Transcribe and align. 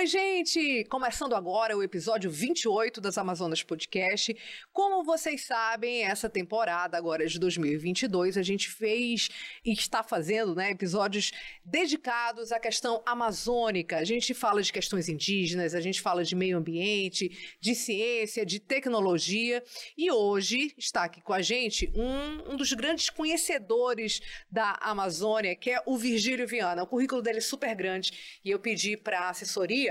Oi, 0.00 0.06
gente! 0.06 0.82
Começando 0.84 1.34
agora 1.34 1.76
o 1.76 1.82
episódio 1.82 2.30
28 2.30 3.02
das 3.02 3.18
Amazonas 3.18 3.62
Podcast. 3.62 4.34
Como 4.72 5.04
vocês 5.04 5.44
sabem, 5.44 6.04
essa 6.04 6.26
temporada 6.26 6.96
agora 6.96 7.26
de 7.26 7.38
2022, 7.38 8.38
a 8.38 8.42
gente 8.42 8.70
fez 8.70 9.28
e 9.62 9.74
está 9.74 10.02
fazendo 10.02 10.54
né, 10.54 10.70
episódios 10.70 11.32
dedicados 11.62 12.50
à 12.50 12.58
questão 12.58 13.02
amazônica. 13.04 13.98
A 13.98 14.04
gente 14.04 14.32
fala 14.32 14.62
de 14.62 14.72
questões 14.72 15.06
indígenas, 15.06 15.74
a 15.74 15.82
gente 15.82 16.00
fala 16.00 16.24
de 16.24 16.34
meio 16.34 16.56
ambiente, 16.56 17.58
de 17.60 17.74
ciência, 17.74 18.46
de 18.46 18.58
tecnologia. 18.58 19.62
E 19.98 20.10
hoje 20.10 20.72
está 20.78 21.04
aqui 21.04 21.20
com 21.20 21.34
a 21.34 21.42
gente 21.42 21.92
um, 21.94 22.54
um 22.54 22.56
dos 22.56 22.72
grandes 22.72 23.10
conhecedores 23.10 24.22
da 24.50 24.78
Amazônia, 24.80 25.54
que 25.54 25.70
é 25.70 25.82
o 25.84 25.98
Virgílio 25.98 26.48
Viana. 26.48 26.84
O 26.84 26.86
currículo 26.86 27.20
dele 27.20 27.36
é 27.36 27.42
super 27.42 27.74
grande 27.74 28.40
e 28.42 28.50
eu 28.50 28.58
pedi 28.58 28.96
para 28.96 29.20
a 29.20 29.28
assessoria 29.28 29.89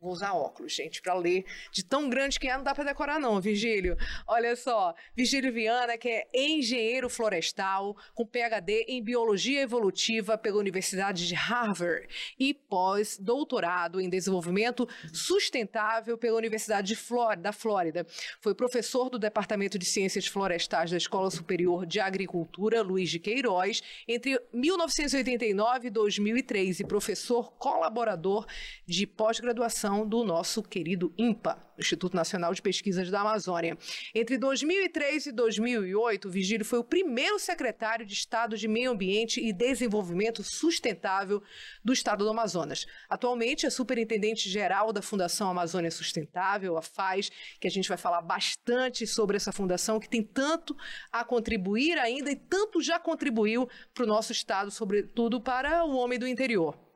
Vou 0.00 0.12
usar 0.12 0.32
óculos, 0.32 0.72
gente, 0.72 1.02
para 1.02 1.12
ler. 1.12 1.44
De 1.70 1.84
tão 1.84 2.08
grande 2.08 2.40
que 2.40 2.48
é, 2.48 2.56
não 2.56 2.64
dá 2.64 2.74
para 2.74 2.84
decorar, 2.84 3.20
não, 3.20 3.38
Virgílio. 3.38 3.98
Olha 4.26 4.56
só, 4.56 4.94
Virgílio 5.14 5.52
Viana, 5.52 5.98
que 5.98 6.08
é 6.08 6.26
engenheiro 6.34 7.10
florestal, 7.10 7.94
com 8.14 8.24
PhD 8.24 8.86
em 8.88 9.02
Biologia 9.02 9.60
Evolutiva 9.60 10.38
pela 10.38 10.56
Universidade 10.56 11.28
de 11.28 11.34
Harvard 11.34 12.08
e 12.38 12.54
pós-doutorado 12.54 14.00
em 14.00 14.08
Desenvolvimento 14.08 14.88
Sustentável 15.12 16.16
pela 16.16 16.38
Universidade 16.38 16.88
de 16.88 16.96
Flórida, 16.96 17.42
da 17.42 17.52
Flórida. 17.52 18.06
Foi 18.40 18.54
professor 18.54 19.10
do 19.10 19.18
Departamento 19.18 19.78
de 19.78 19.84
Ciências 19.84 20.26
Florestais 20.26 20.90
da 20.90 20.96
Escola 20.96 21.30
Superior 21.30 21.84
de 21.84 22.00
Agricultura, 22.00 22.80
Luiz 22.80 23.10
de 23.10 23.18
Queiroz, 23.18 23.82
entre 24.08 24.40
1989 24.50 25.88
e 25.88 25.90
2003 25.90 26.80
e 26.80 26.84
professor 26.86 27.52
colaborador 27.58 28.46
de 28.86 29.06
pós-graduação 29.06 29.89
do 30.06 30.24
nosso 30.24 30.62
querido 30.62 31.12
INPA, 31.18 31.58
Instituto 31.78 32.14
Nacional 32.14 32.54
de 32.54 32.62
Pesquisas 32.62 33.10
da 33.10 33.22
Amazônia. 33.22 33.76
Entre 34.14 34.38
2003 34.38 35.26
e 35.26 35.32
2008, 35.32 36.30
Vigílio 36.30 36.64
foi 36.64 36.78
o 36.78 36.84
primeiro 36.84 37.38
secretário 37.38 38.06
de 38.06 38.12
Estado 38.12 38.56
de 38.56 38.68
Meio 38.68 38.92
Ambiente 38.92 39.40
e 39.40 39.52
Desenvolvimento 39.52 40.42
Sustentável 40.44 41.42
do 41.84 41.92
Estado 41.92 42.24
do 42.24 42.30
Amazonas. 42.30 42.86
Atualmente 43.08 43.66
é 43.66 43.70
superintendente-geral 43.70 44.92
da 44.92 45.02
Fundação 45.02 45.50
Amazônia 45.50 45.90
Sustentável, 45.90 46.76
a 46.76 46.82
FAZ, 46.82 47.30
que 47.58 47.66
a 47.66 47.70
gente 47.70 47.88
vai 47.88 47.98
falar 47.98 48.22
bastante 48.22 49.06
sobre 49.06 49.36
essa 49.36 49.52
fundação 49.52 49.98
que 49.98 50.08
tem 50.08 50.22
tanto 50.22 50.76
a 51.10 51.24
contribuir 51.24 51.98
ainda 51.98 52.30
e 52.30 52.36
tanto 52.36 52.80
já 52.80 52.98
contribuiu 52.98 53.68
para 53.92 54.04
o 54.04 54.06
nosso 54.06 54.30
Estado, 54.30 54.70
sobretudo 54.70 55.40
para 55.40 55.84
o 55.84 55.96
homem 55.96 56.18
do 56.18 56.28
interior. 56.28 56.89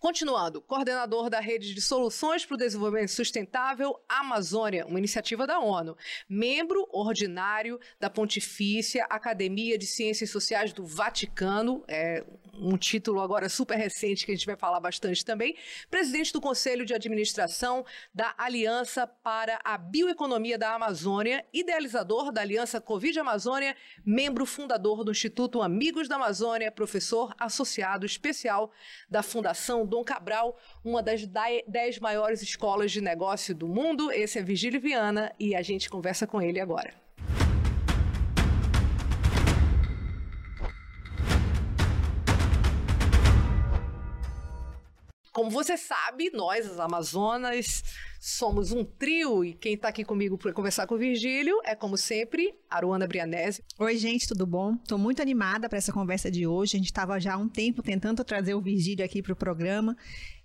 Continuando, 0.00 0.62
coordenador 0.62 1.28
da 1.28 1.40
Rede 1.40 1.74
de 1.74 1.80
Soluções 1.82 2.46
para 2.46 2.54
o 2.54 2.56
Desenvolvimento 2.56 3.10
Sustentável 3.10 4.00
Amazônia, 4.08 4.86
uma 4.86 4.98
iniciativa 4.98 5.46
da 5.46 5.60
ONU. 5.60 5.94
Membro 6.26 6.88
ordinário 6.90 7.78
da 8.00 8.08
Pontifícia 8.08 9.04
Academia 9.10 9.76
de 9.76 9.86
Ciências 9.86 10.30
Sociais 10.30 10.72
do 10.72 10.86
Vaticano, 10.86 11.84
é 11.86 12.24
um 12.54 12.78
título 12.78 13.20
agora 13.20 13.48
super 13.48 13.76
recente 13.76 14.24
que 14.24 14.32
a 14.32 14.34
gente 14.34 14.46
vai 14.46 14.56
falar 14.56 14.80
bastante 14.80 15.22
também. 15.22 15.54
Presidente 15.90 16.32
do 16.32 16.40
Conselho 16.40 16.86
de 16.86 16.94
Administração 16.94 17.84
da 18.14 18.34
Aliança 18.38 19.06
para 19.06 19.60
a 19.62 19.76
Bioeconomia 19.76 20.56
da 20.56 20.74
Amazônia, 20.74 21.44
idealizador 21.52 22.32
da 22.32 22.40
Aliança 22.40 22.80
Covid 22.80 23.18
Amazônia, 23.18 23.76
membro 24.04 24.46
fundador 24.46 25.04
do 25.04 25.10
Instituto 25.10 25.60
Amigos 25.60 26.08
da 26.08 26.16
Amazônia, 26.16 26.72
professor 26.72 27.34
associado 27.38 28.06
especial 28.06 28.72
da 29.10 29.22
Fundação 29.22 29.89
Dom 29.90 30.04
Cabral, 30.04 30.56
uma 30.84 31.02
das 31.02 31.26
dez 31.26 31.98
maiores 31.98 32.40
escolas 32.40 32.92
de 32.92 33.00
negócio 33.00 33.54
do 33.54 33.66
mundo. 33.66 34.10
Esse 34.12 34.38
é 34.38 34.42
Vigílio 34.42 34.80
Viana 34.80 35.34
e 35.38 35.54
a 35.54 35.62
gente 35.62 35.90
conversa 35.90 36.26
com 36.26 36.40
ele 36.40 36.60
agora. 36.60 36.94
Como 45.32 45.50
você 45.50 45.76
sabe, 45.76 46.30
nós, 46.32 46.70
as 46.70 46.78
Amazonas, 46.78 47.82
somos 48.20 48.70
um 48.70 48.84
trio 48.84 49.42
e 49.42 49.54
quem 49.54 49.72
está 49.72 49.88
aqui 49.88 50.04
comigo 50.04 50.36
para 50.36 50.52
conversar 50.52 50.86
com 50.86 50.94
o 50.94 50.98
Virgílio 50.98 51.58
é, 51.64 51.74
como 51.74 51.96
sempre, 51.96 52.54
Aruana 52.68 53.06
Brianese. 53.06 53.62
Oi, 53.78 53.96
gente, 53.96 54.28
tudo 54.28 54.46
bom? 54.46 54.74
Estou 54.74 54.98
muito 54.98 55.22
animada 55.22 55.70
para 55.70 55.78
essa 55.78 55.90
conversa 55.90 56.30
de 56.30 56.46
hoje. 56.46 56.76
A 56.76 56.78
gente 56.78 56.90
estava 56.90 57.18
já 57.18 57.32
há 57.32 57.38
um 57.38 57.48
tempo 57.48 57.82
tentando 57.82 58.22
trazer 58.22 58.52
o 58.52 58.60
Virgílio 58.60 59.02
aqui 59.02 59.22
para 59.22 59.32
o 59.32 59.36
programa. 59.36 59.96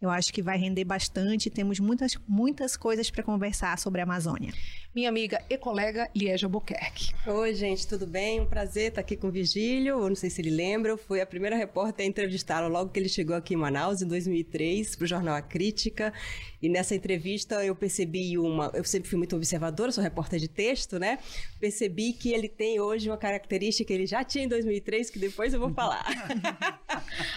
Eu 0.02 0.10
acho 0.10 0.32
que 0.32 0.42
vai 0.42 0.58
render 0.58 0.86
bastante. 0.86 1.50
Temos 1.50 1.80
muitas, 1.80 2.18
muitas 2.26 2.78
coisas 2.78 3.10
para 3.12 3.24
conversar 3.24 3.78
sobre 3.78 4.00
a 4.00 4.04
Amazônia. 4.06 4.54
Minha 4.94 5.10
amiga 5.10 5.44
e 5.50 5.58
colega 5.58 6.10
Liege 6.16 6.46
Albuquerque. 6.46 7.14
Oi, 7.28 7.54
gente, 7.54 7.86
tudo 7.86 8.08
bem? 8.08 8.40
Um 8.40 8.46
prazer 8.46 8.90
estar 8.90 9.02
aqui 9.02 9.18
com 9.18 9.28
o 9.28 9.32
Virgílio. 9.32 10.00
Eu 10.00 10.08
não 10.08 10.16
sei 10.16 10.30
se 10.30 10.42
ele 10.42 10.52
lembra, 10.52 10.92
eu 10.92 10.98
fui 10.98 11.20
a 11.20 11.26
primeira 11.26 11.56
repórter 11.56 12.06
a 12.06 12.08
entrevistá-lo 12.08 12.70
logo 12.70 12.92
que 12.92 13.00
ele 13.00 13.10
chegou 13.10 13.36
aqui 13.36 13.56
em 13.56 13.58
Manaus, 13.58 14.02
em 14.02 14.08
2003, 14.08 14.96
para 14.96 15.04
o 15.04 15.08
jornal 15.08 15.36
A 15.36 15.42
Crítica. 15.42 16.14
E 16.62 16.70
nessa 16.70 16.96
entrevista 16.96 17.65
eu 17.66 17.76
percebi 17.76 18.38
uma. 18.38 18.72
Eu 18.74 18.84
sempre 18.84 19.10
fui 19.10 19.18
muito 19.18 19.36
observadora, 19.36 19.92
sou 19.92 20.04
repórter 20.04 20.40
de 20.40 20.48
texto, 20.48 21.00
né? 21.00 21.20
Percebi 21.60 22.14
que 22.14 22.34
ele 22.34 22.48
tem 22.48 22.80
hoje 22.80 23.10
uma 23.10 23.18
característica 23.18 23.88
que 23.88 23.94
ele 23.94 24.06
já 24.06 24.24
tinha 24.24 24.46
em 24.46 24.48
2003, 24.48 25.10
que 25.10 25.20
depois 25.20 25.54
eu 25.54 25.60
vou 25.60 25.70
falar. 25.76 26.06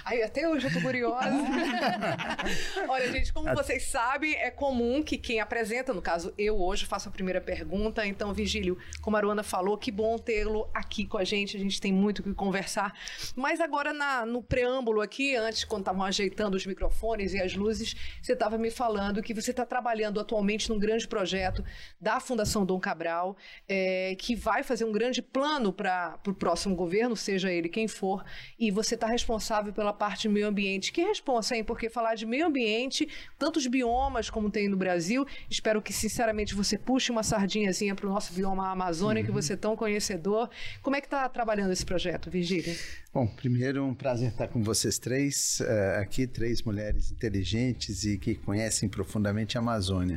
Aí 0.05 0.22
até 0.22 0.49
hoje 0.49 0.67
eu 0.67 0.72
tô 0.72 0.81
curiosa. 0.81 1.28
Olha, 2.88 3.12
gente, 3.12 3.33
como 3.33 3.53
vocês 3.55 3.84
sabem, 3.84 4.34
é 4.34 4.50
comum 4.50 5.03
que 5.03 5.17
quem 5.17 5.41
apresenta, 5.41 5.93
no 5.93 6.03
caso 6.03 6.33
eu 6.38 6.61
hoje, 6.61 6.87
faça 6.87 7.09
a 7.09 7.12
primeira 7.12 7.41
pergunta. 7.41 8.06
Então, 8.06 8.33
Vigílio, 8.33 8.78
como 9.00 9.17
a 9.17 9.21
Aruana 9.21 9.43
falou, 9.43 9.77
que 9.77 9.91
bom 9.91 10.19
tê-lo 10.19 10.69
aqui 10.75 11.06
com 11.06 11.19
a 11.19 11.25
gente. 11.25 11.56
A 11.56 11.61
gente 11.61 11.81
tem 11.81 11.93
muito 11.93 12.21
o 12.21 12.22
que 12.22 12.34
conversar. 12.34 12.94
Mas 13.34 13.61
agora, 13.61 13.93
na, 13.93 14.25
no 14.25 14.43
preâmbulo 14.43 15.00
aqui, 15.00 15.34
antes, 15.37 15.65
quando 15.65 15.83
estavam 15.83 16.03
ajeitando 16.03 16.56
os 16.56 16.67
microfones 16.67 17.34
e 17.34 17.41
as 17.41 17.55
luzes, 17.55 17.94
você 18.22 18.33
estava 18.33 18.59
me 18.59 18.71
falando 18.71 19.22
que 19.22 19.34
você 19.34 19.50
está 19.50 19.65
trabalhando 19.65 20.18
atualmente 20.21 20.69
num 20.69 20.79
grande 20.79 21.06
projeto 21.06 21.65
da 22.01 22.21
Fundação 22.21 22.65
Dom 22.65 22.79
Cabral, 22.79 23.37
é, 23.69 24.15
que 24.19 24.34
vai 24.34 24.62
fazer 24.62 24.84
um 24.84 24.93
grande 24.93 25.23
plano 25.23 25.73
para 25.73 26.19
o 26.27 26.34
próximo 26.34 26.75
governo, 26.75 27.17
seja 27.17 27.53
ele 27.53 27.69
quem 27.69 27.89
for, 27.89 28.25
e 28.59 28.71
você 28.71 28.95
está 28.95 29.06
responsável 29.06 29.73
pela 29.73 29.93
parte 29.93 30.23
de 30.23 30.29
meio 30.29 30.47
ambiente. 30.47 30.93
Que 30.93 31.03
responsa, 31.03 31.56
hein? 31.56 31.65
Porque 31.65 31.89
falar 31.91 32.15
de 32.15 32.27
meio 32.27 32.47
ambiente, 32.47 33.09
tantos 33.39 33.67
biomas 33.67 34.31
como 34.31 34.51
tem 34.51 34.69
no 34.69 34.77
Brasil, 34.77 35.27
espero 35.51 35.83
que, 35.83 35.93
sinceramente, 35.93 36.55
você 36.55 36.79
puxe 36.79 37.11
uma 37.11 37.23
sardinhazinha 37.23 37.95
para 37.95 38.06
o 38.06 38.11
nosso 38.11 38.33
bioma 38.33 38.71
Amazônia, 38.71 39.21
uhum. 39.21 39.27
que 39.27 39.33
você 39.33 39.55
é 39.55 39.56
tão 39.56 39.77
conhecedor. 39.77 40.49
Como 40.83 40.97
é 40.97 41.00
que 41.00 41.06
está 41.06 41.29
trabalhando 41.29 41.73
esse 41.73 41.85
projeto, 41.85 42.31
Virgília? 42.31 42.75
Bom, 43.12 43.27
primeiro, 43.27 43.85
um 43.85 43.95
prazer 43.95 44.29
estar 44.29 44.49
com 44.49 44.62
vocês 44.62 44.99
três 44.99 45.61
uh, 45.61 46.00
aqui, 46.00 46.27
três 46.27 46.62
mulheres 46.62 47.11
inteligentes 47.11 48.05
e 48.05 48.17
que 48.17 48.35
conhecem 48.35 48.89
profundamente 48.89 49.59
a 49.59 49.61
Amazônia. 49.61 50.08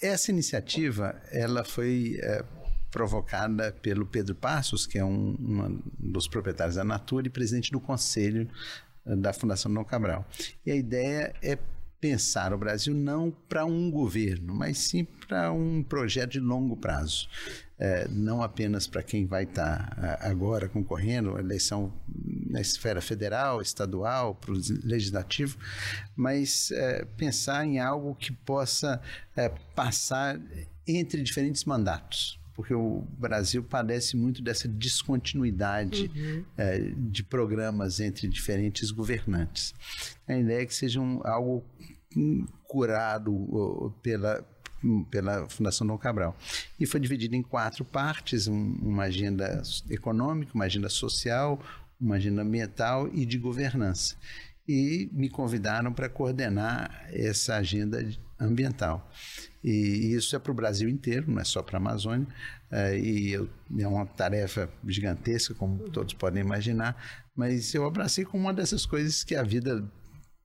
Essa 0.00 0.30
iniciativa, 0.30 1.20
ela 1.30 1.64
foi 1.64 2.18
uh, 2.22 2.44
provocada 2.90 3.72
pelo 3.72 4.04
Pedro 4.04 4.34
Passos, 4.34 4.86
que 4.86 4.98
é 4.98 5.04
um, 5.04 5.80
dos 5.98 6.28
proprietários 6.28 6.76
da 6.76 6.84
Natura 6.84 7.26
e 7.26 7.30
presidente 7.30 7.70
do 7.70 7.80
conselho 7.80 8.48
uh, 9.06 9.16
da 9.16 9.32
Fundação 9.32 9.72
Dom 9.72 9.84
Cabral. 9.84 10.26
E 10.66 10.70
a 10.70 10.76
ideia 10.76 11.34
é 11.42 11.58
pensar 12.00 12.52
o 12.52 12.58
Brasil 12.58 12.92
não 12.92 13.30
para 13.30 13.64
um 13.64 13.88
governo, 13.88 14.52
mas 14.52 14.78
sim 14.78 15.04
para 15.04 15.52
um 15.52 15.84
projeto 15.84 16.32
de 16.32 16.40
longo 16.40 16.76
prazo. 16.76 17.28
É, 17.84 18.06
não 18.08 18.44
apenas 18.44 18.86
para 18.86 19.02
quem 19.02 19.26
vai 19.26 19.42
estar 19.42 19.92
tá, 19.96 20.18
agora 20.20 20.68
concorrendo, 20.68 21.36
eleição 21.36 21.92
na 22.48 22.60
esfera 22.60 23.00
federal, 23.00 23.60
estadual, 23.60 24.36
para 24.36 24.52
o 24.52 24.60
legislativo, 24.84 25.58
mas 26.14 26.70
é, 26.70 27.04
pensar 27.16 27.66
em 27.66 27.80
algo 27.80 28.14
que 28.14 28.30
possa 28.30 29.02
é, 29.34 29.48
passar 29.74 30.40
entre 30.86 31.22
diferentes 31.22 31.64
mandatos 31.64 32.40
porque 32.54 32.74
o 32.74 33.04
Brasil 33.18 33.64
padece 33.64 34.16
muito 34.16 34.42
dessa 34.42 34.68
descontinuidade 34.68 36.10
uhum. 36.14 36.44
é, 36.56 36.78
de 36.78 37.24
programas 37.24 37.98
entre 37.98 38.28
diferentes 38.28 38.90
governantes. 38.90 39.74
A 40.28 40.36
ideia 40.36 40.62
é 40.62 40.66
que 40.66 40.74
seja 40.74 41.00
um, 41.00 41.20
algo 41.24 41.64
curado 42.64 43.94
pela, 44.02 44.46
pela 45.10 45.48
Fundação 45.48 45.86
Dom 45.86 45.98
Cabral. 45.98 46.36
E 46.78 46.86
foi 46.86 47.00
dividido 47.00 47.34
em 47.34 47.42
quatro 47.42 47.84
partes: 47.84 48.46
um, 48.46 48.76
uma 48.82 49.04
agenda 49.04 49.62
econômica, 49.90 50.52
uma 50.54 50.64
agenda 50.64 50.88
social, 50.88 51.60
uma 52.00 52.16
agenda 52.16 52.42
ambiental 52.42 53.08
e 53.12 53.24
de 53.24 53.38
governança. 53.38 54.16
E 54.68 55.10
me 55.12 55.28
convidaram 55.28 55.92
para 55.92 56.08
coordenar 56.08 57.06
essa 57.10 57.56
agenda 57.56 58.06
ambiental. 58.38 59.10
E 59.62 60.14
isso 60.14 60.34
é 60.34 60.38
para 60.38 60.52
o 60.52 60.54
Brasil 60.54 60.88
inteiro, 60.88 61.30
não 61.30 61.40
é 61.40 61.44
só 61.44 61.62
para 61.62 61.76
a 61.76 61.80
Amazônia. 61.80 62.26
Uh, 62.70 62.96
e 62.96 63.34
é 63.80 63.86
uma 63.86 64.06
tarefa 64.06 64.68
gigantesca, 64.86 65.54
como 65.54 65.90
todos 65.90 66.14
podem 66.14 66.42
imaginar, 66.42 66.96
mas 67.36 67.74
eu 67.74 67.84
abracei 67.84 68.24
como 68.24 68.44
uma 68.44 68.54
dessas 68.54 68.86
coisas 68.86 69.22
que 69.22 69.34
a 69.34 69.42
vida 69.42 69.84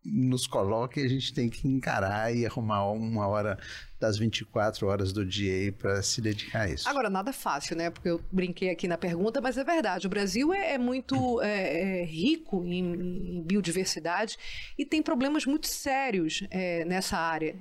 nos 0.07 0.47
coloca 0.47 0.99
e 0.99 1.05
a 1.05 1.09
gente 1.09 1.33
tem 1.33 1.49
que 1.49 1.67
encarar 1.67 2.33
e 2.33 2.45
arrumar 2.45 2.89
uma 2.91 3.27
hora 3.27 3.59
das 3.99 4.17
24 4.17 4.87
horas 4.87 5.11
do 5.11 5.25
dia 5.25 5.71
para 5.73 6.01
se 6.01 6.21
dedicar 6.21 6.61
a 6.61 6.69
isso. 6.69 6.87
Agora, 6.87 7.09
nada 7.09 7.33
fácil, 7.33 7.75
né? 7.75 7.89
Porque 7.89 8.09
eu 8.09 8.21
brinquei 8.31 8.69
aqui 8.69 8.87
na 8.87 8.97
pergunta, 8.97 9.41
mas 9.41 9.57
é 9.57 9.63
verdade. 9.63 10.07
O 10.07 10.09
Brasil 10.09 10.53
é, 10.53 10.73
é 10.73 10.77
muito 10.77 11.41
é, 11.41 12.01
é 12.01 12.05
rico 12.05 12.63
em, 12.65 13.39
em, 13.39 13.43
biodiversidade 13.43 14.37
e 14.77 14.85
tem 14.85 15.01
problemas 15.01 15.45
muito 15.45 15.67
sérios 15.67 16.43
é, 16.49 16.85
nessa 16.85 17.17
área 17.17 17.55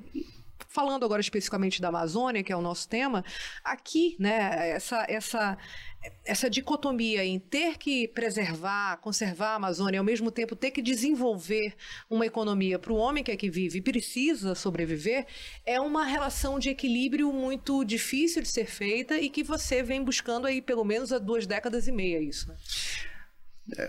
falando 0.68 1.06
agora 1.06 1.22
especificamente 1.22 1.80
da 1.80 1.88
Amazônia, 1.88 2.42
que 2.42 2.52
é 2.52 2.56
o 2.56 2.60
nosso 2.60 2.86
tema, 2.86 3.24
aqui, 3.64 4.14
né, 4.20 4.70
essa, 4.72 5.06
essa, 5.08 5.56
essa 6.24 6.50
dicotomia 6.50 7.24
em 7.24 7.38
ter 7.38 7.78
que 7.78 8.08
preservar, 8.08 8.96
conservar 8.98 9.50
a 9.50 9.54
Amazônia 9.54 9.96
e 9.96 9.98
ao 9.98 10.04
mesmo 10.04 10.30
tempo 10.30 10.56
ter 10.56 10.70
que 10.70 10.82
desenvolver 10.82 11.74
uma 12.10 12.26
economia 12.26 12.78
para 12.78 12.92
o 12.92 12.96
homem 12.96 13.22
que 13.22 13.30
aqui 13.30 13.48
vive 13.48 13.78
e 13.78 13.82
precisa 13.82 14.54
sobreviver, 14.54 15.26
é 15.64 15.80
uma 15.80 16.04
relação 16.04 16.58
de 16.58 16.68
equilíbrio 16.68 17.32
muito 17.32 17.84
difícil 17.84 18.42
de 18.42 18.48
ser 18.48 18.66
feita 18.66 19.18
e 19.18 19.28
que 19.28 19.42
você 19.42 19.82
vem 19.82 20.02
buscando 20.02 20.46
aí 20.46 20.60
pelo 20.60 20.84
menos 20.84 21.12
há 21.12 21.18
duas 21.18 21.46
décadas 21.46 21.86
e 21.88 21.92
meia 21.92 22.20
isso. 22.20 22.48
Né? 22.48 22.56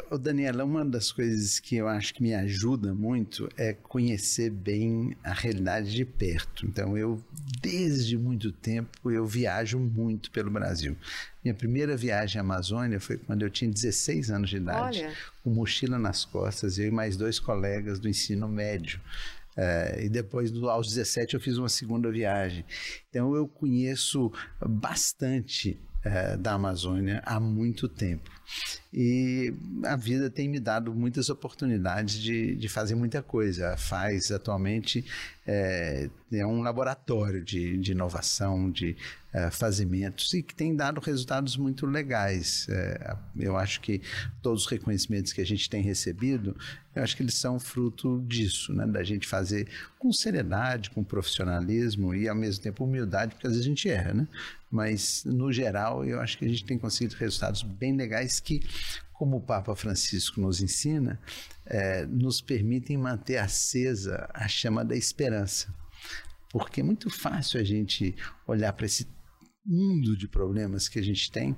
O 0.10 0.18
Daniela, 0.18 0.64
uma 0.64 0.84
das 0.84 1.12
coisas 1.12 1.60
que 1.60 1.76
eu 1.76 1.88
acho 1.88 2.12
que 2.12 2.24
me 2.24 2.34
ajuda 2.34 2.96
muito 2.96 3.48
é 3.56 3.74
conhecer 3.74 4.50
bem 4.50 5.16
a 5.24 5.34
realidade 5.34 5.92
de 5.92 6.04
perto. 6.04 6.66
Então, 6.66 6.98
eu 6.98 7.24
desde 7.62 8.18
muito 8.18 8.52
tempo 8.52 9.12
eu 9.12 9.24
viajo 9.26 9.78
muito 9.78 10.32
pelo 10.32 10.50
Brasil. 10.50 10.98
Minha 11.44 11.54
primeira 11.54 11.96
viagem 11.96 12.40
à 12.40 12.44
Amazônia 12.44 13.00
foi 13.00 13.18
quando 13.18 13.44
eu 13.44 13.52
tinha 13.52 13.70
16 13.70 14.32
anos 14.32 14.50
de 14.50 14.58
idade, 14.58 15.04
Olha. 15.04 15.14
com 15.44 15.52
mochila 15.52 16.00
nas 16.00 16.26
costas, 16.26 16.80
eu 16.80 16.88
e 16.88 16.92
mais 16.92 17.16
dois 17.16 17.40
colegas 17.40 18.00
do 18.00 18.10
ensino 18.10 18.48
médio. 18.48 19.00
Uh, 19.56 20.02
e 20.02 20.10
depois, 20.10 20.52
aos 20.64 20.88
17, 20.88 21.36
eu 21.36 21.40
fiz 21.40 21.58
uma 21.58 21.70
segunda 21.70 22.12
viagem. 22.12 22.66
Então, 23.10 23.36
eu 23.36 23.48
conheço 23.48 24.32
bastante 24.60 25.80
uh, 26.06 26.38
da 26.38 26.54
Amazônia 26.54 27.22
há 27.26 27.40
muito 27.40 27.88
tempo. 27.88 28.37
E 28.94 29.54
a 29.86 29.96
vida 29.96 30.30
tem 30.30 30.48
me 30.48 30.60
dado 30.60 30.94
muitas 30.94 31.30
oportunidades 31.30 32.18
de, 32.18 32.56
de 32.56 32.70
fazer 32.70 32.96
muita 32.96 33.22
coisa. 33.22 33.76
Faz 33.78 34.32
atualmente 34.32 35.06
é, 35.46 36.10
é 36.32 36.46
um 36.46 36.62
laboratório 36.62 37.44
de, 37.44 37.78
de 37.78 37.92
inovação, 37.92 38.70
de 38.70 38.98
é, 39.34 39.52
fazimentos 39.52 40.34
e 40.34 40.42
que 40.42 40.56
tem 40.56 40.76
dado 40.76 41.00
resultados 41.00 41.56
muito 41.56 41.86
legais. 41.86 42.68
É, 42.70 43.16
eu 43.38 43.56
acho 43.56 43.80
que 43.82 44.02
todos 44.42 44.64
os 44.64 44.70
reconhecimentos 44.70 45.32
que 45.32 45.42
a 45.42 45.46
gente 45.46 45.70
tem 45.70 45.82
recebido, 45.82 46.56
eu 46.96 47.04
acho 47.04 47.16
que 47.16 47.24
eles 47.24 47.36
são 47.36 47.60
fruto 47.60 48.24
disso, 48.28 48.74
né? 48.74 48.86
da 48.88 49.04
gente 49.04 49.28
fazer 49.28 49.68
com 50.00 50.12
seriedade, 50.12 50.90
com 50.90 51.04
profissionalismo 51.04 52.16
e 52.16 52.28
ao 52.28 52.36
mesmo 52.36 52.64
tempo 52.64 52.84
humildade, 52.84 53.36
porque 53.36 53.48
às 53.48 53.54
vezes 53.54 53.66
a 53.66 53.70
gente 53.70 53.90
erra, 53.90 54.14
né? 54.14 54.28
Mas 54.70 55.24
no 55.24 55.52
geral, 55.52 56.04
eu 56.04 56.20
acho 56.20 56.38
que 56.38 56.46
a 56.46 56.50
gente 56.50 56.66
tem 56.66 56.78
conseguido 56.78 57.16
resultados 57.16 57.62
bem 57.64 57.96
legais 57.96 58.37
que, 58.40 58.62
como 59.14 59.38
o 59.38 59.42
Papa 59.42 59.76
Francisco 59.76 60.40
nos 60.40 60.62
ensina, 60.62 61.20
é, 61.66 62.06
nos 62.06 62.42
permitem 62.42 62.98
manter 62.98 63.38
acesa 63.38 64.30
a 64.34 64.48
chama 64.48 64.84
da 64.84 64.96
esperança. 64.96 65.74
Porque 66.50 66.82
é 66.82 66.84
muito 66.84 67.10
fácil 67.10 67.60
a 67.60 67.64
gente 67.64 68.16
olhar 68.48 68.72
para 68.74 68.86
esse 68.86 69.08
mundo 69.66 70.16
de 70.16 70.28
problemas 70.28 70.88
que 70.88 70.98
a 70.98 71.04
gente 71.04 71.30
tem 71.30 71.56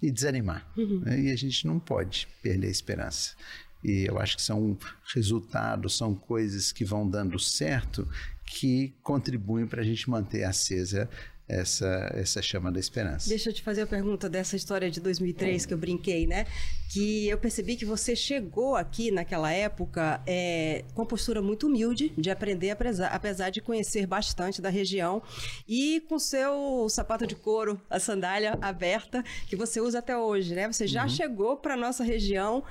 e 0.00 0.10
desanimar. 0.10 0.70
Uhum. 0.76 1.00
Né? 1.00 1.20
E 1.22 1.30
a 1.32 1.36
gente 1.36 1.66
não 1.66 1.80
pode 1.80 2.28
perder 2.42 2.68
a 2.68 2.70
esperança. 2.70 3.34
E 3.82 4.06
eu 4.08 4.18
acho 4.18 4.36
que 4.36 4.42
são 4.42 4.78
resultados, 5.14 5.96
são 5.96 6.14
coisas 6.14 6.70
que 6.70 6.84
vão 6.84 7.08
dando 7.08 7.38
certo 7.38 8.08
que 8.44 8.94
contribuem 9.02 9.66
para 9.66 9.80
a 9.80 9.84
gente 9.84 10.10
manter 10.10 10.44
acesa 10.44 11.08
essa, 11.50 12.12
essa 12.14 12.40
chama 12.40 12.70
da 12.70 12.78
esperança. 12.78 13.28
Deixa 13.28 13.50
eu 13.50 13.52
te 13.52 13.62
fazer 13.62 13.82
a 13.82 13.86
pergunta 13.86 14.28
dessa 14.28 14.54
história 14.54 14.90
de 14.90 15.00
2003 15.00 15.66
que 15.66 15.74
eu 15.74 15.78
brinquei, 15.78 16.26
né? 16.26 16.46
Que 16.88 17.28
eu 17.28 17.38
percebi 17.38 17.76
que 17.76 17.84
você 17.84 18.14
chegou 18.14 18.76
aqui 18.76 19.10
naquela 19.10 19.52
época 19.52 20.22
é, 20.26 20.84
com 20.94 21.02
uma 21.02 21.06
postura 21.06 21.42
muito 21.42 21.66
humilde 21.66 22.12
de 22.16 22.30
aprender, 22.30 22.70
apesar, 22.70 23.08
apesar 23.08 23.50
de 23.50 23.60
conhecer 23.60 24.06
bastante 24.06 24.62
da 24.62 24.68
região 24.68 25.22
e 25.68 26.00
com 26.08 26.18
seu 26.18 26.88
sapato 26.88 27.26
de 27.26 27.34
couro, 27.34 27.80
a 27.90 27.98
sandália 27.98 28.56
aberta 28.62 29.24
que 29.48 29.56
você 29.56 29.80
usa 29.80 29.98
até 29.98 30.16
hoje, 30.16 30.54
né? 30.54 30.70
Você 30.70 30.86
já 30.86 31.02
uhum. 31.02 31.08
chegou 31.08 31.56
para 31.56 31.76
nossa 31.76 32.04
região 32.04 32.64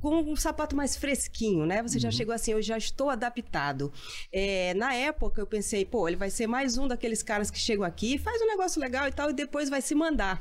com 0.00 0.20
um 0.20 0.36
sapato 0.36 0.74
mais 0.74 0.96
fresquinho, 0.96 1.66
né? 1.66 1.82
Você 1.82 1.96
uhum. 1.96 2.02
já 2.02 2.10
chegou 2.10 2.34
assim, 2.34 2.52
eu 2.52 2.62
já 2.62 2.78
estou 2.78 3.10
adaptado. 3.10 3.92
É, 4.32 4.74
na 4.74 4.94
época 4.94 5.40
eu 5.40 5.46
pensei, 5.46 5.84
pô, 5.84 6.08
ele 6.08 6.16
vai 6.16 6.30
ser 6.30 6.46
mais 6.46 6.78
um 6.78 6.88
daqueles 6.88 7.22
caras 7.22 7.50
que 7.50 7.58
chegam 7.58 7.84
aqui, 7.84 8.18
faz 8.18 8.40
um 8.40 8.46
negócio 8.46 8.80
legal 8.80 9.06
e 9.06 9.12
tal, 9.12 9.30
e 9.30 9.32
depois 9.32 9.68
vai 9.68 9.82
se 9.82 9.94
mandar. 9.94 10.40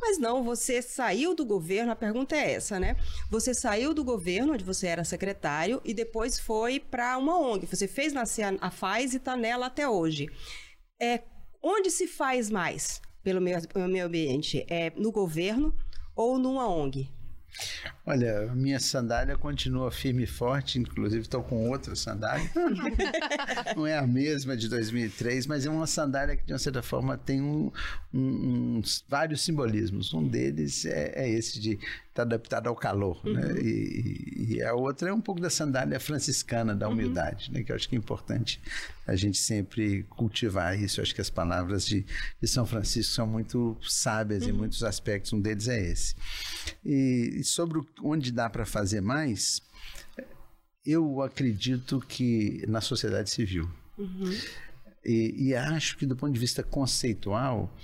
Mas 0.00 0.18
não, 0.18 0.42
você 0.42 0.80
saiu 0.80 1.34
do 1.34 1.44
governo, 1.44 1.92
a 1.92 1.96
pergunta 1.96 2.34
é 2.34 2.52
essa, 2.52 2.80
né? 2.80 2.96
Você 3.30 3.52
saiu 3.52 3.92
do 3.92 4.02
governo, 4.02 4.54
onde 4.54 4.64
você 4.64 4.86
era 4.86 5.04
secretário, 5.04 5.80
e 5.84 5.92
depois 5.92 6.40
foi 6.40 6.80
para 6.80 7.18
uma 7.18 7.38
ONG. 7.38 7.66
Você 7.66 7.86
fez 7.86 8.12
nascer 8.12 8.42
a, 8.42 8.54
a 8.60 8.70
FAZ 8.70 9.12
e 9.12 9.16
está 9.18 9.36
nela 9.36 9.66
até 9.66 9.86
hoje. 9.88 10.28
É, 11.00 11.22
onde 11.62 11.90
se 11.90 12.06
faz 12.06 12.50
mais 12.50 13.00
pelo 13.22 13.40
meio, 13.40 13.66
pelo 13.68 13.88
meio 13.88 14.06
ambiente? 14.06 14.64
É 14.68 14.90
no 14.96 15.12
governo 15.12 15.74
ou 16.16 16.38
numa 16.38 16.66
ONG? 16.66 17.10
Olha, 18.06 18.52
minha 18.54 18.80
sandália 18.80 19.36
continua 19.36 19.90
firme 19.90 20.24
e 20.24 20.26
forte, 20.26 20.78
inclusive 20.78 21.22
estou 21.22 21.42
com 21.42 21.68
outra 21.68 21.94
sandália. 21.94 22.50
Não 23.76 23.86
é 23.86 23.98
a 23.98 24.06
mesma 24.06 24.56
de 24.56 24.68
2003, 24.68 25.46
mas 25.46 25.66
é 25.66 25.70
uma 25.70 25.86
sandália 25.86 26.36
que, 26.36 26.44
de 26.44 26.52
uma 26.52 26.58
certa 26.58 26.82
forma, 26.82 27.16
tem 27.16 27.40
um, 27.40 27.70
um, 28.12 28.78
uns 28.78 29.04
vários 29.08 29.42
simbolismos. 29.42 30.12
Um 30.14 30.26
deles 30.26 30.84
é, 30.86 31.12
é 31.14 31.28
esse 31.28 31.60
de 31.60 31.78
está 32.10 32.22
adaptado 32.22 32.68
ao 32.68 32.74
calor, 32.74 33.24
né? 33.24 33.30
uhum. 33.30 33.54
né? 33.54 33.60
E, 33.62 34.54
e, 34.54 34.62
a 34.62 34.74
outra 34.74 35.08
é 35.10 35.12
um 35.12 35.20
pouco 35.20 35.40
da 35.40 35.48
sandália 35.48 35.98
franciscana 35.98 36.74
da 36.74 36.86
uhum. 36.86 36.94
humildade, 36.94 37.48
uhum. 37.48 37.54
né? 37.54 37.62
Que 37.62 37.72
eu 37.72 37.76
acho 37.76 37.88
que 37.88 37.94
é 37.94 37.98
importante 37.98 38.60
a 39.06 39.14
gente 39.16 39.38
sempre 39.38 40.02
cultivar 40.04 40.78
isso. 40.78 41.00
Eu 41.00 41.02
acho 41.02 41.14
que 41.14 41.20
as 41.20 41.30
palavras 41.30 41.86
de, 41.86 42.04
de 42.40 42.48
São 42.48 42.66
Francisco 42.66 43.14
são 43.14 43.26
muito 43.26 43.76
sábias 43.82 44.42
uhum. 44.42 44.50
em 44.50 44.52
muitos 44.52 44.82
aspectos. 44.82 45.32
Um 45.32 45.40
deles 45.40 45.68
é 45.68 45.80
esse. 45.80 46.14
E, 46.84 47.36
e 47.38 47.44
sobre 47.44 47.80
onde 48.02 48.32
dá 48.32 48.50
para 48.50 48.66
fazer 48.66 49.00
mais, 49.00 49.62
eu 50.84 51.22
acredito 51.22 52.00
que 52.00 52.64
na 52.66 52.80
sociedade 52.80 53.30
civil. 53.30 53.70
Uhum. 53.96 54.36
E, 55.04 55.48
e 55.48 55.54
acho 55.54 55.96
que 55.96 56.04
do 56.04 56.16
ponto 56.16 56.32
de 56.32 56.40
vista 56.40 56.62
conceitual 56.62 57.74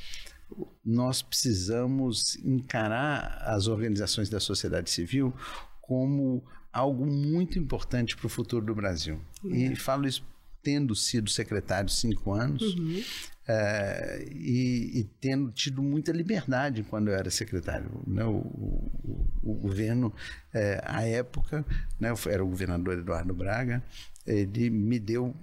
nós 0.84 1.22
precisamos 1.22 2.36
encarar 2.44 3.42
as 3.42 3.66
organizações 3.66 4.28
da 4.28 4.40
sociedade 4.40 4.90
civil 4.90 5.34
como 5.80 6.44
algo 6.72 7.06
muito 7.06 7.58
importante 7.58 8.16
para 8.16 8.26
o 8.26 8.30
futuro 8.30 8.64
do 8.64 8.74
Brasil. 8.74 9.20
E 9.44 9.74
falo 9.76 10.06
isso 10.06 10.24
tendo 10.62 10.96
sido 10.96 11.30
secretário 11.30 11.88
cinco 11.88 12.32
anos 12.32 12.74
uhum. 12.74 13.00
uh, 13.48 14.32
e, 14.32 14.98
e, 14.98 15.04
tendo 15.20 15.52
tido 15.52 15.80
muita 15.80 16.10
liberdade 16.10 16.82
quando 16.82 17.06
eu 17.06 17.14
era 17.14 17.30
secretário. 17.30 17.88
Né? 18.04 18.24
O, 18.24 18.38
o, 18.38 19.26
o, 19.44 19.54
governo, 19.54 20.08
uh, 20.08 20.82
à 20.82 21.02
época, 21.04 21.64
né, 22.00 22.12
era 22.28 22.44
o 22.44 22.48
governador 22.48 22.98
Eduardo 22.98 23.32
Braga, 23.32 23.80
ele 24.26 24.70
me 24.70 24.98
deu 24.98 25.34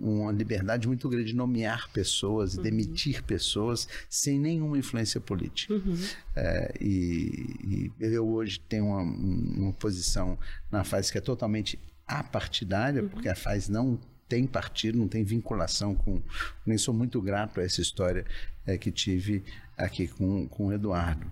uma 0.00 0.30
liberdade 0.30 0.86
muito 0.86 1.08
grande 1.08 1.28
de 1.28 1.36
nomear 1.36 1.90
pessoas, 1.90 2.56
uhum. 2.56 2.62
demitir 2.62 3.22
pessoas 3.24 3.88
sem 4.08 4.38
nenhuma 4.38 4.78
influência 4.78 5.20
política. 5.20 5.74
Uhum. 5.74 5.98
É, 6.36 6.74
e, 6.80 7.56
e, 7.64 7.92
eu 7.98 8.28
hoje 8.28 8.60
tenho 8.60 8.86
uma, 8.86 9.02
uma, 9.02 9.72
posição 9.72 10.38
na 10.70 10.84
fase 10.84 11.10
que 11.10 11.18
é 11.18 11.20
totalmente 11.20 11.78
apartidária, 12.06 13.02
uhum. 13.02 13.08
porque 13.08 13.28
a 13.28 13.34
faz 13.34 13.68
não 13.68 13.98
tem 14.28 14.46
partido, 14.46 14.98
não 14.98 15.08
tem 15.08 15.24
vinculação 15.24 15.94
com. 15.94 16.22
Nem 16.64 16.78
sou 16.78 16.94
muito 16.94 17.20
grato 17.20 17.60
a 17.60 17.64
essa 17.64 17.80
história 17.80 18.24
é, 18.66 18.76
que 18.76 18.92
tive 18.92 19.42
aqui 19.76 20.06
com, 20.06 20.46
com 20.46 20.66
o 20.66 20.72
Eduardo. 20.72 21.30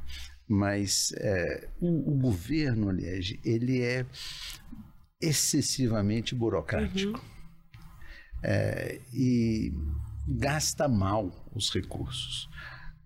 Mas 0.49 1.13
é, 1.17 1.69
o, 1.81 2.13
o 2.13 2.15
governo, 2.15 2.89
aliás, 2.89 3.35
ele 3.45 3.83
é 3.83 4.07
excessivamente 5.21 6.35
burocrático. 6.35 7.19
Uhum. 7.19 7.37
É, 8.43 9.01
e 9.13 9.73
gasta 10.27 10.89
mal 10.89 11.51
os 11.55 11.71
recursos. 11.71 12.49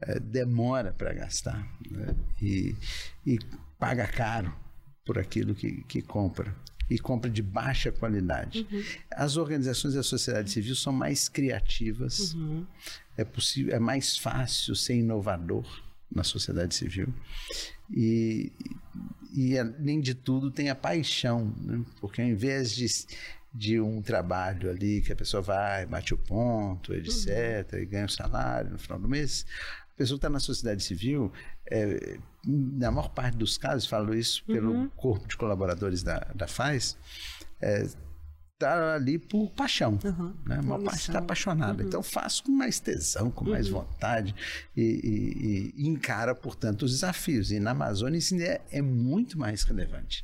É, 0.03 0.19
demora 0.19 0.93
para 0.93 1.13
gastar 1.13 1.61
né? 1.91 2.17
e, 2.41 2.75
e, 3.27 3.39
paga 3.79 4.07
caro 4.07 4.55
por 5.05 5.19
aquilo 5.19 5.55
que, 5.55 5.83
que 5.85 6.01
compra 6.01 6.57
e 6.89 6.99
compra 6.99 7.31
de 7.31 7.43
baixa 7.43 7.93
qualidade. 7.93 8.67
Uhum. 8.71 8.83
As 9.13 9.37
organizações 9.37 9.95
da 9.95 10.03
sociedade 10.03 10.51
civil 10.51 10.75
são 10.75 10.93
mais 10.93 11.29
criativas, 11.29 12.35
uhum. 12.35 12.67
é 13.17 13.25
possível, 13.25 13.75
é 13.75 13.79
mais 13.79 14.17
fácil 14.19 14.75
ser 14.75 14.97
inovador 14.97 15.65
na 16.11 16.25
sociedade 16.25 16.75
civil 16.75 17.13
e, 17.91 18.53
e 19.35 19.59
além 19.59 20.01
de 20.01 20.15
tudo 20.15 20.51
tem 20.51 20.71
a 20.71 20.75
paixão, 20.75 21.55
né? 21.59 21.85
porque 22.01 22.21
ao 22.21 22.29
invés 22.29 22.75
de 22.75 22.87
de 23.53 23.81
um 23.81 24.01
trabalho 24.01 24.71
ali 24.71 25.03
que 25.03 25.13
a 25.13 25.17
pessoa 25.17 25.43
vai, 25.43 25.85
bate 25.85 26.15
o 26.15 26.19
ponto, 26.19 26.95
etc., 26.95 27.73
uhum. 27.73 27.79
e 27.81 27.87
ganha 27.87 28.07
o 28.07 28.09
salário 28.09 28.71
no 28.71 28.79
final 28.79 28.99
do 28.99 29.09
mês. 29.09 29.45
A 29.93 29.97
pessoa 29.97 30.17
que 30.17 30.19
está 30.19 30.31
na 30.31 30.39
sociedade 30.39 30.83
civil, 30.83 31.33
é, 31.69 32.17
na 32.45 32.91
maior 32.91 33.09
parte 33.09 33.37
dos 33.37 33.59
casos, 33.59 33.89
falo 33.89 34.15
isso 34.15 34.45
pelo 34.45 34.73
uhum. 34.73 34.89
corpo 34.91 35.27
de 35.27 35.37
colaboradores 35.37 36.03
da, 36.03 36.19
da 36.35 36.47
FAS, 36.47 36.97
é, 37.61 37.89
tá 38.61 38.95
ali 38.95 39.19
por 39.19 39.51
paixão. 39.51 39.99
Uhum. 40.05 40.35
Né? 40.47 40.61
Uma 40.61 40.79
parte 40.79 41.01
está 41.01 41.19
apaixonada. 41.19 41.83
Uhum. 41.83 41.89
Então 41.89 42.03
faço 42.03 42.45
com 42.45 42.53
mais 42.53 42.79
tesão, 42.79 43.31
com 43.31 43.45
mais 43.47 43.69
uhum. 43.69 43.81
vontade 43.81 44.35
e, 44.77 44.83
e, 44.83 45.83
e, 45.83 45.89
encara, 45.89 46.35
portanto, 46.35 46.83
os 46.83 46.93
desafios. 46.93 47.51
E 47.51 47.59
na 47.59 47.71
Amazônia 47.71 48.19
isso 48.19 48.35
é, 48.37 48.61
é 48.71 48.83
muito 48.83 49.39
mais 49.39 49.63
relevante. 49.63 50.23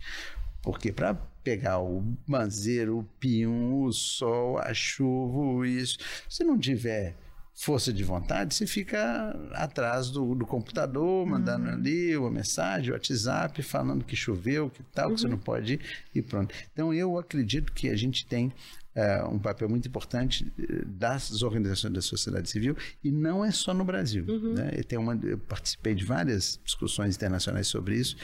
Porque 0.62 0.92
para 0.92 1.14
pegar 1.42 1.78
o 1.78 2.04
manzeiro, 2.26 2.98
o 2.98 3.04
pium, 3.18 3.84
o 3.84 3.92
sol, 3.92 4.58
a 4.58 4.74
chuva, 4.74 5.66
isso, 5.66 5.98
se 6.28 6.44
não 6.44 6.58
tiver 6.58 7.16
força 7.56 7.90
de 7.90 8.04
vontade, 8.04 8.54
você 8.54 8.66
fica 8.66 9.34
atrás 9.54 10.10
do, 10.10 10.34
do 10.34 10.44
computador, 10.44 11.26
mandando 11.26 11.68
uhum. 11.68 11.72
ali 11.72 12.14
uma 12.14 12.30
mensagem, 12.30 12.90
o 12.90 12.92
WhatsApp, 12.92 13.62
falando 13.62 14.04
que 14.04 14.14
choveu, 14.14 14.68
que 14.68 14.82
tal, 14.92 15.08
uhum. 15.08 15.14
que 15.14 15.20
você 15.22 15.26
uhum. 15.26 15.32
não 15.32 15.38
pode 15.38 15.72
ir 15.72 15.80
e 16.14 16.20
pronto. 16.20 16.54
Então, 16.70 16.92
eu 16.92 17.18
acredito 17.18 17.72
que 17.72 17.88
a 17.88 17.96
gente 17.96 18.26
tem 18.26 18.52
uh, 18.94 19.28
um 19.30 19.38
papel 19.38 19.70
muito 19.70 19.88
importante 19.88 20.52
eh, 20.58 20.84
das 20.84 21.42
organizações 21.42 21.94
da 21.94 22.02
sociedade 22.02 22.48
civil 22.50 22.76
e 23.02 23.10
não 23.10 23.42
é 23.42 23.50
só 23.50 23.72
no 23.72 23.86
Brasil. 23.86 24.26
Uhum. 24.28 24.52
Né? 24.52 24.72
Eu, 24.90 25.00
uma, 25.00 25.18
eu 25.22 25.38
participei 25.38 25.94
de 25.94 26.04
várias 26.04 26.60
discussões 26.62 27.16
internacionais 27.16 27.68
sobre 27.68 27.96
isso 27.96 28.16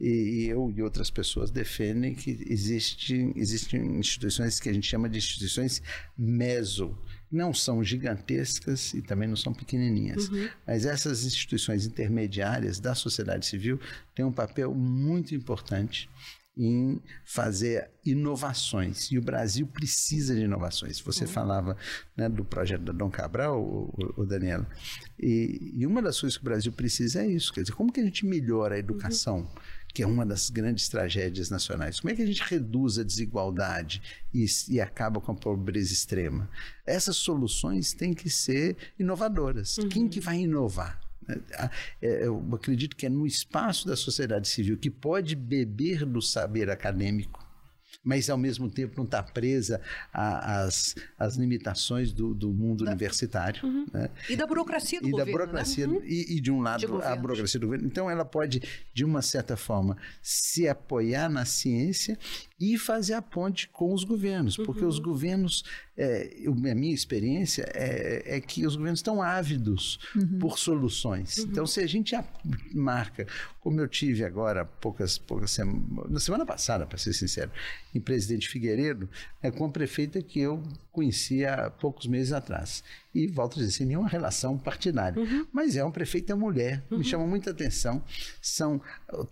e, 0.00 0.08
e 0.08 0.48
eu 0.48 0.72
e 0.76 0.82
outras 0.82 1.10
pessoas 1.10 1.52
defendem 1.52 2.12
que 2.12 2.44
existe, 2.48 3.32
existem 3.36 3.98
instituições 3.98 4.58
que 4.58 4.68
a 4.68 4.72
gente 4.72 4.88
chama 4.88 5.08
de 5.08 5.18
instituições 5.18 5.80
meso 6.18 6.98
não 7.30 7.54
são 7.54 7.82
gigantescas 7.82 8.92
e 8.92 9.02
também 9.02 9.28
não 9.28 9.36
são 9.36 9.52
pequenininhas. 9.52 10.28
Uhum. 10.28 10.48
Mas 10.66 10.84
essas 10.84 11.24
instituições 11.24 11.86
intermediárias 11.86 12.80
da 12.80 12.94
sociedade 12.94 13.46
civil 13.46 13.78
têm 14.14 14.24
um 14.24 14.32
papel 14.32 14.74
muito 14.74 15.34
importante 15.34 16.10
em 16.56 17.00
fazer 17.24 17.88
inovações. 18.04 19.10
E 19.10 19.16
o 19.16 19.22
Brasil 19.22 19.66
precisa 19.66 20.34
de 20.34 20.42
inovações. 20.42 21.00
Você 21.00 21.24
uhum. 21.24 21.30
falava 21.30 21.76
né, 22.16 22.28
do 22.28 22.44
projeto 22.44 22.82
da 22.82 22.92
Dom 22.92 23.10
Cabral, 23.10 23.62
o, 23.62 24.14
o, 24.16 24.26
Daniela, 24.26 24.66
e, 25.18 25.72
e, 25.76 25.86
uma 25.86 26.02
das 26.02 26.20
coisas 26.20 26.36
que 26.36 26.42
o 26.42 26.44
Brasil 26.44 26.72
precisa 26.72 27.22
é 27.22 27.26
isso. 27.26 27.52
Quer 27.52 27.62
dizer, 27.62 27.72
como 27.72 27.92
que 27.92 28.00
a 28.00 28.04
gente 28.04 28.26
melhora 28.26 28.74
a 28.74 28.78
educação? 28.78 29.38
Uhum 29.38 29.79
que 29.92 30.02
é 30.02 30.06
uma 30.06 30.24
das 30.24 30.50
grandes 30.50 30.88
tragédias 30.88 31.50
nacionais. 31.50 32.00
Como 32.00 32.12
é 32.12 32.16
que 32.16 32.22
a 32.22 32.26
gente 32.26 32.42
reduz 32.42 32.98
a 32.98 33.02
desigualdade 33.02 34.00
e, 34.32 34.44
e 34.68 34.80
acaba 34.80 35.20
com 35.20 35.32
a 35.32 35.34
pobreza 35.34 35.92
extrema? 35.92 36.48
Essas 36.86 37.16
soluções 37.16 37.92
têm 37.92 38.14
que 38.14 38.30
ser 38.30 38.76
inovadoras. 38.98 39.78
Uhum. 39.78 39.88
Quem 39.88 40.08
que 40.08 40.20
vai 40.20 40.40
inovar? 40.40 41.00
É, 41.28 41.70
é, 42.02 42.26
eu 42.26 42.44
acredito 42.52 42.96
que 42.96 43.06
é 43.06 43.08
no 43.08 43.26
espaço 43.26 43.86
da 43.86 43.96
sociedade 43.96 44.48
civil 44.48 44.76
que 44.76 44.90
pode 44.90 45.36
beber 45.36 46.04
do 46.04 46.20
saber 46.20 46.70
acadêmico 46.70 47.39
mas 48.02 48.30
ao 48.30 48.38
mesmo 48.38 48.70
tempo 48.70 48.94
não 48.96 49.04
está 49.04 49.22
presa 49.22 49.80
às, 50.12 50.94
às 51.18 51.36
limitações 51.36 52.12
do, 52.12 52.34
do 52.34 52.50
mundo 52.50 52.84
da, 52.84 52.90
universitário. 52.90 53.62
Uhum. 53.64 53.86
Né? 53.92 54.08
E 54.28 54.36
da 54.36 54.46
burocracia 54.46 55.00
do 55.00 55.08
e 55.08 55.10
governo. 55.10 55.32
Da 55.32 55.38
né? 55.38 55.46
burocracia, 55.46 55.86
né? 55.86 56.00
e, 56.04 56.36
e, 56.36 56.40
de 56.40 56.50
um 56.50 56.60
lado 56.60 56.80
de 56.80 56.86
a 56.86 57.16
burocracia 57.16 57.60
do 57.60 57.66
governo. 57.66 57.86
Então 57.86 58.10
ela 58.10 58.24
pode, 58.24 58.62
de 58.92 59.04
uma 59.04 59.20
certa 59.20 59.56
forma, 59.56 59.96
se 60.22 60.66
apoiar 60.66 61.28
na 61.28 61.44
ciência 61.44 62.18
e 62.60 62.76
fazer 62.76 63.14
a 63.14 63.22
ponte 63.22 63.68
com 63.68 63.94
os 63.94 64.04
governos, 64.04 64.54
porque 64.54 64.82
uhum. 64.82 64.88
os 64.88 64.98
governos, 64.98 65.64
é, 65.96 66.30
eu, 66.38 66.52
a 66.52 66.74
minha 66.74 66.92
experiência 66.92 67.66
é, 67.72 68.36
é, 68.36 68.40
que 68.40 68.66
os 68.66 68.76
governos 68.76 68.98
estão 68.98 69.22
ávidos 69.22 69.98
uhum. 70.14 70.38
por 70.38 70.58
soluções. 70.58 71.38
Uhum. 71.38 71.44
Então, 71.46 71.66
se 71.66 71.80
a 71.80 71.86
gente 71.86 72.14
marca, 72.74 73.26
como 73.60 73.80
eu 73.80 73.88
tive 73.88 74.26
agora, 74.26 74.66
poucas, 74.66 75.16
poucas 75.16 75.52
semanas, 75.52 76.10
na 76.10 76.20
semana 76.20 76.44
passada, 76.44 76.86
para 76.86 76.98
ser 76.98 77.14
sincero, 77.14 77.50
em 77.94 78.00
Presidente 78.00 78.46
Figueiredo, 78.46 79.08
é 79.42 79.50
com 79.50 79.64
a 79.64 79.70
prefeita 79.70 80.20
que 80.20 80.38
eu 80.38 80.62
conhecia 80.92 81.54
há 81.54 81.70
poucos 81.70 82.06
meses 82.06 82.30
atrás. 82.30 82.84
E 83.14 83.26
volto 83.26 83.54
a 83.54 83.62
dizer, 83.62 83.70
sem 83.70 83.86
nenhuma 83.86 84.08
relação 84.08 84.58
partidária. 84.58 85.18
Uhum. 85.18 85.46
Mas 85.50 85.76
é 85.76 85.82
uma 85.82 85.92
prefeita 85.92 86.36
mulher, 86.36 86.84
me 86.90 86.98
uhum. 86.98 87.02
chama 87.02 87.26
muita 87.26 87.52
atenção. 87.52 88.04
São, 88.42 88.82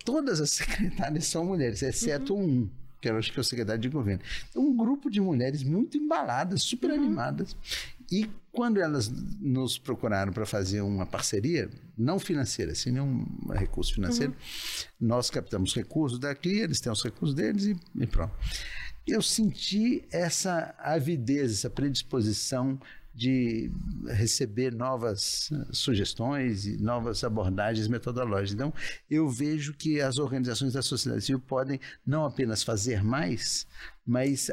todas 0.03 0.41
as 0.41 0.49
secretárias 0.57 1.27
são 1.27 1.45
mulheres, 1.45 1.83
exceto 1.83 2.35
uhum. 2.35 2.63
um 2.63 2.88
que 3.01 3.09
era 3.09 3.19
acho 3.19 3.33
que 3.33 3.39
é 3.39 3.41
o 3.41 3.45
secretário 3.45 3.81
de 3.81 3.89
governo. 3.89 4.23
Um 4.57 4.77
grupo 4.77 5.11
de 5.11 5.21
mulheres 5.21 5.63
muito 5.63 5.97
embaladas, 5.97 6.63
super 6.63 6.91
uhum. 6.91 6.97
animadas. 6.97 7.57
E 8.11 8.29
quando 8.51 8.81
elas 8.81 9.09
nos 9.09 9.79
procuraram 9.79 10.33
para 10.33 10.47
fazer 10.47 10.81
uma 10.81 11.05
parceria, 11.05 11.69
não 11.97 12.19
financeira, 12.19 12.75
sem 12.75 12.93
nenhum 12.93 13.27
recurso 13.51 13.95
financeiro, 13.95 14.33
uhum. 14.33 15.09
nós 15.09 15.31
captamos 15.31 15.75
recursos 15.75 16.19
daqui, 16.19 16.59
eles 16.61 16.81
têm 16.81 16.91
os 16.91 17.03
recursos 17.03 17.35
deles 17.35 17.67
e, 17.67 17.77
e 17.97 18.07
pronto. 18.07 18.35
Eu 19.07 19.23
senti 19.23 20.05
essa 20.11 20.75
avidez, 20.79 21.53
essa 21.53 21.71
predisposição 21.71 22.79
de 23.19 23.69
receber 24.07 24.73
novas 24.73 25.51
eh, 25.53 25.67
sugestões 25.73 26.65
e 26.67 26.81
novas 26.81 27.25
abordagens 27.25 27.89
metodológicas. 27.89 28.53
Então, 28.53 28.73
eu 29.11 29.29
vejo 29.29 29.75
que 29.75 30.01
as 30.01 30.19
organizações 30.19 30.73
da 30.73 30.83
sociedade 30.83 31.25
civil 31.25 31.41
podem 31.41 31.81
não 32.07 32.25
apenas 32.25 32.63
fazer 32.63 33.03
mais, 33.03 33.67
mas 34.07 34.51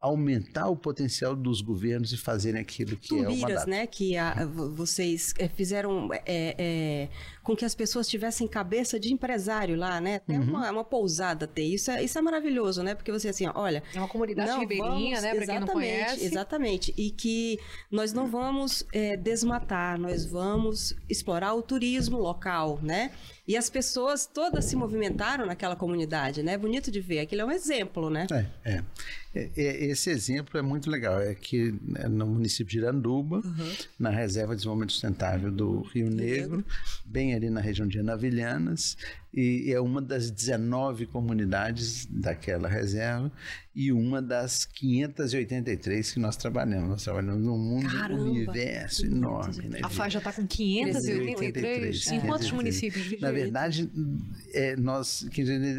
aumentar 0.00 0.68
o 0.68 0.76
potencial 0.76 1.34
dos 1.34 1.60
governos 1.60 2.12
e 2.12 2.16
fazerem 2.16 2.60
aquilo 2.60 2.96
que 2.96 3.08
Tumbiras, 3.08 3.32
é 3.32 3.36
o 3.36 3.40
mandato. 3.40 3.70
né, 3.70 3.86
que 3.86 4.16
a, 4.16 4.44
vocês 4.46 5.34
é, 5.38 5.48
fizeram 5.48 6.08
é, 6.12 6.22
é, 6.26 7.08
com 7.48 7.56
que 7.56 7.64
as 7.64 7.74
pessoas 7.74 8.06
tivessem 8.06 8.46
cabeça 8.46 9.00
de 9.00 9.10
empresário 9.10 9.74
lá, 9.74 10.02
né? 10.02 10.18
Tem 10.18 10.38
uhum. 10.38 10.50
uma, 10.50 10.70
uma, 10.70 10.84
pousada 10.84 11.46
ter. 11.46 11.62
Isso 11.62 11.90
é, 11.90 12.04
isso 12.04 12.18
é 12.18 12.20
maravilhoso, 12.20 12.82
né? 12.82 12.94
Porque 12.94 13.10
você 13.10 13.30
assim, 13.30 13.46
olha... 13.54 13.82
É 13.94 13.98
uma 13.98 14.06
comunidade 14.06 14.50
não, 14.50 14.60
ribeirinha, 14.60 15.18
vamos, 15.18 15.22
né? 15.22 15.34
Para 15.34 15.46
quem 15.46 15.60
não 15.60 15.66
conhece. 15.66 16.24
Exatamente. 16.26 16.92
E 16.94 17.10
que 17.10 17.58
nós 17.90 18.12
não 18.12 18.26
vamos 18.26 18.86
é, 18.92 19.16
desmatar, 19.16 19.98
nós 19.98 20.26
vamos 20.26 20.94
explorar 21.08 21.54
o 21.54 21.62
turismo 21.62 22.18
local, 22.18 22.78
né? 22.82 23.12
E 23.48 23.56
as 23.56 23.70
pessoas 23.70 24.26
todas 24.26 24.66
se 24.66 24.76
movimentaram 24.76 25.46
naquela 25.46 25.74
comunidade, 25.74 26.42
né? 26.42 26.58
Bonito 26.58 26.90
de 26.90 27.00
ver. 27.00 27.20
Aquilo 27.20 27.40
é 27.40 27.44
um 27.46 27.50
exemplo, 27.50 28.10
né? 28.10 28.26
É, 28.30 28.72
é. 28.72 28.84
é, 29.34 29.50
é 29.56 29.84
esse 29.86 30.10
exemplo 30.10 30.58
é 30.58 30.62
muito 30.62 30.90
legal. 30.90 31.18
É 31.18 31.34
que 31.34 31.74
né, 31.80 32.06
no 32.08 32.26
município 32.26 32.70
de 32.70 32.76
Iranduba, 32.76 33.36
uhum. 33.36 33.72
na 33.98 34.10
Reserva 34.10 34.52
de 34.52 34.56
Desenvolvimento 34.58 34.92
Sustentável 34.92 35.50
do 35.50 35.80
Rio 35.80 36.10
Negro, 36.10 36.62
bem 37.06 37.32
ali 37.38 37.50
na 37.50 37.60
região 37.60 37.88
de 37.88 37.98
Anavilhanas, 37.98 38.96
e 39.32 39.72
é 39.72 39.80
uma 39.80 40.00
das 40.00 40.30
19 40.30 41.06
comunidades 41.06 42.06
daquela 42.06 42.68
reserva 42.68 43.30
e 43.74 43.92
uma 43.92 44.20
das 44.20 44.64
583 44.64 46.10
que 46.10 46.18
nós 46.18 46.36
trabalhamos. 46.36 46.88
Nós 46.88 47.04
trabalhamos 47.04 47.44
num 47.44 47.56
mundo, 47.56 47.88
Caramba, 47.88 48.22
universo 48.22 49.06
enorme. 49.06 49.68
Né, 49.68 49.78
a 49.82 49.88
FAI 49.88 50.10
já 50.10 50.18
está 50.18 50.32
com 50.32 50.44
583? 50.44 52.10
Em 52.10 52.20
quantos 52.20 52.50
municípios? 52.50 53.20
Na 53.20 53.30
verdade, 53.30 53.88
é, 54.52 54.74
nós, 54.74 55.24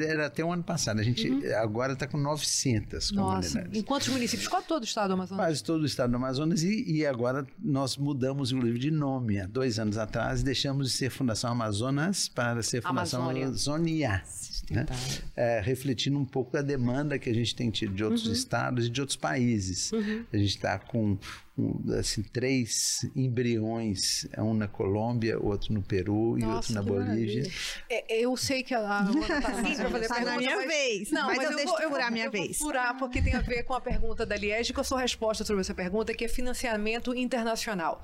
era 0.07 0.27
até 0.27 0.45
o 0.45 0.53
ano 0.53 0.63
passado, 0.63 1.01
a 1.01 1.03
gente 1.03 1.29
uhum. 1.29 1.41
agora 1.57 1.91
está 1.91 2.07
com 2.07 2.17
900 2.17 3.11
Nossa, 3.11 3.49
comunidades. 3.49 3.79
Em 3.79 3.83
quantos 3.83 4.07
municípios? 4.07 4.47
Qual 4.47 4.61
todo 4.61 4.83
o 4.83 4.85
estado 4.85 5.09
do 5.09 5.13
Amazonas? 5.15 5.45
Quase 5.45 5.63
todo 5.63 5.81
o 5.81 5.85
estado 5.85 6.11
do 6.11 6.15
Amazonas 6.15 6.63
e, 6.63 6.89
e 6.89 7.05
agora 7.05 7.45
nós 7.61 7.97
mudamos, 7.97 8.53
inclusive, 8.53 8.79
de 8.79 8.91
nome. 8.91 9.41
Há 9.41 9.47
dois 9.47 9.77
anos 9.77 9.97
atrás, 9.97 10.41
deixamos 10.41 10.89
de 10.89 10.97
ser 10.97 11.09
Fundação 11.09 11.51
Amazonas 11.51 12.29
para 12.29 12.63
ser 12.63 12.81
Fundação 12.81 13.23
Amazônia 13.23 13.38
Amazônia. 13.43 14.23
Né? 14.69 14.85
É, 15.35 15.59
refletindo 15.61 16.19
um 16.19 16.25
pouco 16.25 16.55
a 16.55 16.61
demanda 16.61 17.17
que 17.17 17.27
a 17.27 17.33
gente 17.33 17.55
tem 17.55 17.71
tido 17.71 17.93
de 17.93 18.03
outros 18.03 18.27
uhum. 18.27 18.33
estados 18.33 18.85
e 18.85 18.89
de 18.89 19.01
outros 19.01 19.17
países. 19.17 19.91
Uhum. 19.91 20.25
A 20.31 20.37
gente 20.37 20.49
está 20.49 20.77
com 20.77 21.17
assim, 21.97 22.23
três 22.23 23.09
embriões, 23.15 24.27
um 24.37 24.53
na 24.53 24.67
Colômbia, 24.67 25.39
outro 25.39 25.73
no 25.73 25.81
Peru 25.81 26.37
Nossa, 26.37 26.45
e 26.45 26.55
outro 26.55 26.73
na 26.73 26.83
Bolívia. 26.83 27.49
É, 27.89 28.15
eu 28.21 28.35
sei 28.37 28.63
que 28.63 28.73
a 28.73 28.79
Luana 28.79 29.11
tá 29.41 29.49
assim 29.49 29.75
para 29.75 29.89
fazer 29.89 30.07
tá 30.07 30.15
pergunta. 30.15 30.31
na 30.31 30.37
minha 30.37 30.55
mas... 30.55 30.67
vez. 30.67 31.11
Não, 31.11 31.27
mas, 31.27 31.37
mas 31.37 31.45
eu, 31.45 31.51
eu 31.51 31.57
deixo 31.57 31.71
vou, 31.71 31.89
furar 31.89 32.07
a 32.07 32.11
minha 32.11 32.25
eu 32.25 32.31
vez. 32.31 32.57
Vou 32.57 32.67
furar 32.67 32.97
porque 32.97 33.21
tem 33.21 33.33
a 33.35 33.41
ver 33.41 33.63
com 33.63 33.73
a 33.73 33.81
pergunta 33.81 34.25
da 34.25 34.35
Liege, 34.35 34.73
que 34.73 34.79
a 34.79 34.83
sua 34.83 35.01
resposta 35.01 35.43
sobre 35.43 35.61
essa 35.61 35.73
pergunta, 35.73 36.13
que 36.13 36.25
é 36.25 36.27
financiamento 36.27 37.15
internacional. 37.15 38.03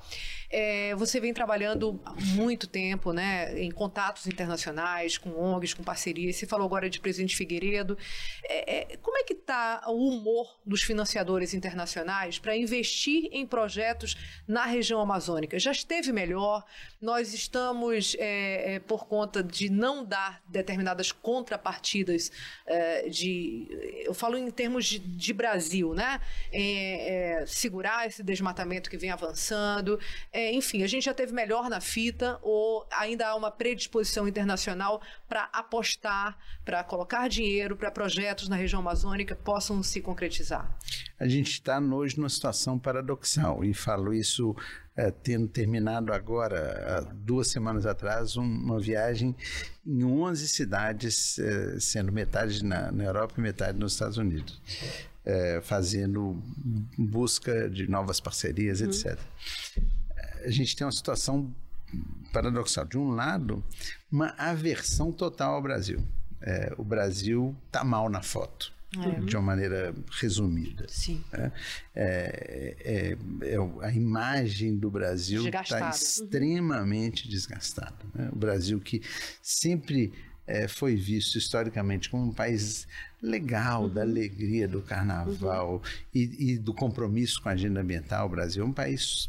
É, 0.50 0.94
você 0.94 1.20
vem 1.20 1.32
trabalhando 1.32 2.00
há 2.04 2.14
muito 2.34 2.66
tempo, 2.66 3.12
né, 3.12 3.58
em 3.60 3.70
contatos 3.70 4.26
internacionais, 4.26 5.18
com 5.18 5.30
ONGs, 5.30 5.74
com 5.74 5.82
parcerias. 5.82 6.36
Você 6.36 6.46
falou 6.46 6.66
agora 6.66 6.88
de 6.88 7.00
Presidente 7.00 7.36
Figueiredo. 7.36 7.96
É, 8.44 8.92
é, 8.92 8.96
como 8.98 9.18
é 9.18 9.22
que 9.22 9.32
está 9.32 9.82
o 9.86 10.08
humor 10.08 10.58
dos 10.64 10.82
financiadores 10.82 11.54
internacionais 11.54 12.38
para 12.38 12.56
investir 12.56 13.28
em 13.32 13.45
em 13.46 13.48
projetos 13.48 14.16
na 14.46 14.66
região 14.66 15.00
amazônica. 15.00 15.58
Já 15.58 15.70
esteve 15.70 16.12
melhor, 16.12 16.64
nós 17.00 17.32
estamos, 17.32 18.16
é, 18.18 18.74
é, 18.74 18.80
por 18.80 19.06
conta 19.06 19.42
de 19.42 19.70
não 19.70 20.04
dar 20.04 20.42
determinadas 20.48 21.12
contrapartidas 21.12 22.30
é, 22.66 23.08
de. 23.08 23.68
Eu 24.04 24.12
falo 24.12 24.36
em 24.36 24.50
termos 24.50 24.84
de, 24.84 24.98
de 24.98 25.32
Brasil, 25.32 25.94
né? 25.94 26.20
É, 26.52 27.40
é, 27.42 27.46
segurar 27.46 28.06
esse 28.06 28.22
desmatamento 28.22 28.90
que 28.90 28.98
vem 28.98 29.10
avançando. 29.10 29.98
É, 30.32 30.52
enfim, 30.52 30.82
a 30.82 30.86
gente 30.86 31.04
já 31.04 31.14
teve 31.14 31.32
melhor 31.32 31.70
na 31.70 31.80
fita, 31.80 32.38
ou 32.42 32.86
ainda 32.90 33.28
há 33.28 33.36
uma 33.36 33.50
predisposição 33.50 34.26
internacional 34.26 35.00
para 35.28 35.48
apostar, 35.52 36.36
para 36.64 36.82
colocar 36.82 37.28
dinheiro 37.28 37.76
para 37.76 37.90
projetos 37.90 38.48
na 38.48 38.56
região 38.56 38.80
amazônica 38.80 39.36
possam 39.36 39.82
se 39.82 40.00
concretizar? 40.00 40.76
A 41.18 41.28
gente 41.28 41.50
está 41.52 41.78
hoje 41.78 42.16
numa 42.16 42.28
situação 42.28 42.78
paradoxal 42.78 43.35
e 43.64 43.74
falo 43.74 44.12
isso 44.14 44.54
é, 44.96 45.10
tendo 45.10 45.46
terminado 45.46 46.12
agora, 46.12 47.06
duas 47.14 47.48
semanas 47.48 47.84
atrás, 47.84 48.36
uma 48.36 48.80
viagem 48.80 49.36
em 49.84 50.02
11 50.02 50.48
cidades, 50.48 51.38
é, 51.38 51.78
sendo 51.78 52.10
metade 52.10 52.64
na, 52.64 52.90
na, 52.90 53.04
Europa 53.04 53.34
e 53.36 53.40
metade 53.42 53.78
nos 53.78 53.92
Estados 53.92 54.16
Unidos, 54.16 54.60
é, 55.24 55.60
fazendo 55.62 56.42
busca 56.96 57.68
de 57.68 57.86
novas 57.88 58.20
parcerias, 58.20 58.80
uhum. 58.80 58.86
etc. 58.86 59.18
A 60.44 60.50
gente 60.50 60.74
tem 60.74 60.86
uma 60.86 60.92
situação 60.92 61.54
paradoxal. 62.32 62.86
De 62.86 62.96
um 62.96 63.10
lado, 63.10 63.62
uma 64.10 64.34
aversão 64.38 65.12
total 65.12 65.56
ao 65.56 65.62
Brasil. 65.62 66.02
O 66.76 66.84
Brasil 66.84 67.56
está 67.66 67.82
mal 67.82 68.08
na 68.08 68.22
foto. 68.22 68.75
É. 68.94 69.20
De 69.20 69.36
uma 69.36 69.42
maneira 69.42 69.94
resumida. 70.20 70.86
Sim. 70.88 71.22
É, 71.32 71.50
é, 71.94 72.76
é, 72.80 73.18
é 73.42 73.56
a 73.82 73.92
imagem 73.92 74.76
do 74.76 74.90
Brasil 74.90 75.46
está 75.48 75.90
extremamente 75.90 77.28
desgastada. 77.28 77.96
Né? 78.14 78.30
O 78.32 78.36
Brasil 78.36 78.80
que 78.80 79.02
sempre 79.42 80.12
é, 80.46 80.68
foi 80.68 80.94
visto 80.94 81.36
historicamente 81.36 82.08
como 82.08 82.24
um 82.24 82.32
país 82.32 82.86
legal, 83.20 83.84
uhum. 83.84 83.88
da 83.88 84.02
alegria 84.02 84.68
do 84.68 84.80
carnaval 84.80 85.74
uhum. 85.74 85.80
e, 86.14 86.52
e, 86.52 86.58
do 86.58 86.72
compromisso 86.72 87.42
com 87.42 87.48
a 87.48 87.52
agenda 87.52 87.80
ambiental. 87.80 88.26
O 88.26 88.30
Brasil 88.30 88.62
é 88.62 88.66
um 88.66 88.72
país 88.72 89.28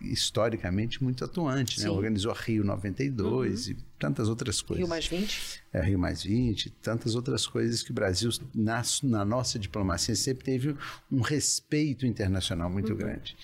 historicamente 0.00 1.02
muito 1.02 1.24
atuante, 1.24 1.80
né? 1.80 1.90
Organizou 1.90 2.32
Rio 2.32 2.64
92 2.64 3.66
uhum. 3.66 3.72
e 3.72 3.76
tantas 3.98 4.28
outras 4.28 4.60
coisas. 4.60 4.78
Rio 4.78 4.88
mais 4.88 5.06
20? 5.06 5.62
É, 5.72 5.82
Rio 5.82 5.98
mais 5.98 6.22
20, 6.22 6.70
tantas 6.82 7.14
outras 7.14 7.46
coisas 7.46 7.82
que 7.82 7.90
o 7.90 7.94
Brasil, 7.94 8.30
na, 8.54 8.82
na 9.02 9.24
nossa 9.24 9.58
diplomacia, 9.58 10.14
sempre 10.14 10.44
teve 10.44 10.76
um 11.10 11.20
respeito 11.20 12.06
internacional 12.06 12.70
muito 12.70 12.92
uhum. 12.92 12.98
grande. 12.98 13.36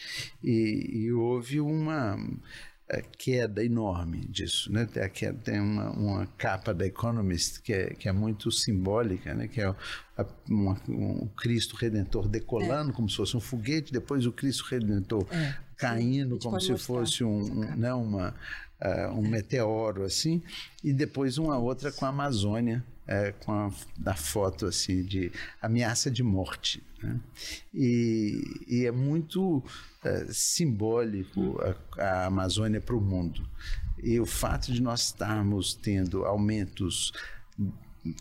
E, 0.43 0.91
e 0.93 1.13
houve 1.13 1.61
uma 1.61 2.19
queda 3.01 3.65
enorme 3.65 4.19
disso, 4.29 4.71
né? 4.71 4.85
Tem, 4.85 5.33
tem 5.35 5.61
uma, 5.61 5.91
uma, 5.91 6.27
capa 6.37 6.75
da 6.75 6.87
Economist 6.87 7.63
que 7.63 7.73
é, 7.73 7.95
que 7.95 8.09
é 8.09 8.13
muito 8.13 8.51
simbólica, 8.51 9.33
né? 9.33 9.49
Que 9.49 9.63
é 9.63 9.67
a, 9.67 10.27
uma, 10.49 10.77
um 10.89 11.27
Cristo 11.29 11.75
Redentor 11.77 12.29
decolando 12.29 12.91
é. 12.91 12.93
como 12.93 13.09
se 13.09 13.17
fosse 13.17 13.37
um 13.37 13.41
foguete, 13.41 13.93
depois 13.93 14.27
o 14.27 14.33
Cristo 14.33 14.65
Redentor 14.69 15.27
é. 15.31 15.55
caindo 15.77 16.39
como 16.39 16.61
se 16.61 16.73
mostrar. 16.73 16.79
fosse 16.79 17.25
um, 17.25 17.41
um 17.41 17.77
né? 17.77 17.95
uma, 17.95 18.35
uh, 18.83 19.19
um 19.19 19.27
meteoro 19.27 20.05
assim, 20.05 20.43
e 20.85 20.93
depois 20.93 21.39
uma 21.39 21.57
outra 21.57 21.91
com 21.91 22.05
a 22.05 22.09
Amazônia 22.09 22.85
é, 23.07 23.33
com 23.33 23.53
a 23.53 23.71
da 23.97 24.15
foto 24.15 24.67
assim 24.67 25.03
de 25.03 25.33
ameaça 25.61 26.11
de 26.11 26.23
morte. 26.23 26.83
Né? 27.03 27.21
E, 27.75 28.43
e, 28.67 28.87
é 28.87 28.93
muito 28.93 29.63
é, 30.05 30.27
simbólico 30.31 31.61
a, 31.99 32.03
a 32.03 32.27
Amazônia 32.27 32.81
para 32.81 32.97
o 32.97 33.01
mundo. 33.01 33.47
E 34.03 34.19
o 34.21 34.27
fato 34.27 34.73
de 34.73 34.81
nós 34.81 35.07
estarmos 35.07 35.75
tendo 35.75 36.25
aumentos 36.25 37.13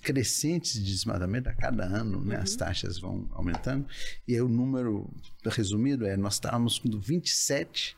crescentes 0.01 0.73
de 0.73 0.91
desmatamento 0.91 1.49
a 1.49 1.53
cada 1.53 1.83
ano, 1.83 2.23
né? 2.23 2.35
Uhum. 2.35 2.43
as 2.43 2.55
taxas 2.55 2.99
vão 2.99 3.27
aumentando, 3.31 3.87
e 4.27 4.39
o 4.39 4.47
número 4.47 5.09
resumido 5.43 6.05
é, 6.05 6.15
nós 6.15 6.35
estávamos 6.35 6.77
com 6.77 6.99
27 6.99 7.97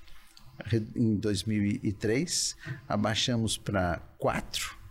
em 0.95 1.17
2003, 1.17 2.55
abaixamos 2.87 3.57
para 3.57 3.97
4 4.17 4.82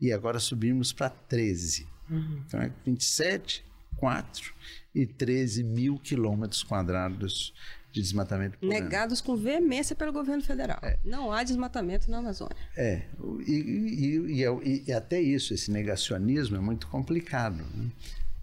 e 0.00 0.12
agora 0.12 0.38
subimos 0.38 0.92
para 0.92 1.10
13. 1.10 1.86
Uhum. 2.08 2.42
Então 2.46 2.60
é 2.60 2.72
27, 2.84 3.64
4 3.96 4.54
e 4.94 5.06
13 5.06 5.62
mil 5.62 5.98
quilômetros 5.98 6.62
quadrados 6.62 7.52
de 7.92 8.00
desmatamento 8.00 8.58
por 8.58 8.68
Negados 8.68 9.20
ano. 9.20 9.26
com 9.26 9.36
veemência 9.36 9.96
pelo 9.96 10.12
governo 10.12 10.42
federal. 10.42 10.78
É. 10.82 10.96
Não 11.04 11.32
há 11.32 11.42
desmatamento 11.42 12.10
na 12.10 12.18
Amazônia. 12.18 12.56
É, 12.76 13.02
e, 13.46 13.52
e, 13.52 14.42
e, 14.42 14.84
e, 14.86 14.92
até 14.92 15.20
isso, 15.20 15.52
esse 15.52 15.70
negacionismo 15.70 16.56
é 16.56 16.60
muito 16.60 16.86
complicado. 16.86 17.64
Né? 17.74 17.90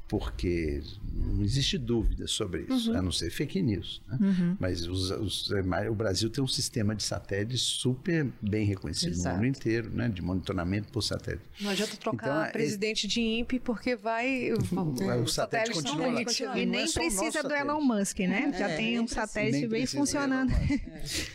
Porque 0.07 0.81
não 1.13 1.43
existe 1.43 1.77
dúvida 1.77 2.27
sobre 2.27 2.65
isso, 2.69 2.91
uhum. 2.91 2.97
a 2.97 3.01
não 3.01 3.11
ser 3.11 3.29
fake 3.29 3.61
news. 3.61 4.01
Né? 4.07 4.17
Uhum. 4.21 4.57
Mas 4.59 4.87
os, 4.87 5.11
os, 5.11 5.51
o 5.89 5.95
Brasil 5.95 6.29
tem 6.29 6.43
um 6.43 6.47
sistema 6.47 6.95
de 6.95 7.03
satélite 7.03 7.57
super 7.57 8.27
bem 8.41 8.65
reconhecido 8.65 9.11
Exato. 9.11 9.35
no 9.37 9.43
mundo 9.43 9.57
inteiro, 9.57 9.89
né? 9.89 10.07
de 10.07 10.21
monitoramento 10.21 10.91
por 10.91 11.01
satélite. 11.01 11.43
Não 11.59 11.71
adianta 11.71 11.97
trocar 11.97 12.41
então, 12.41 12.51
presidente 12.51 13.05
é... 13.05 13.09
de 13.09 13.21
INPE 13.21 13.59
porque 13.59 13.95
vai... 13.95 14.51
o, 14.53 15.23
o 15.23 15.27
satélite 15.27 15.73
continua 15.73 16.07
lá. 16.07 16.21
E 16.55 16.65
nem 16.65 16.83
é 16.83 16.91
precisa 16.91 17.43
do 17.43 17.53
Elon 17.53 17.81
Musk, 17.81 18.19
né? 18.19 18.51
É, 18.53 18.57
Já 18.57 18.75
tem 18.75 18.99
um 18.99 19.07
satélite 19.07 19.67
bem 19.67 19.85
funcionando. 19.85 20.53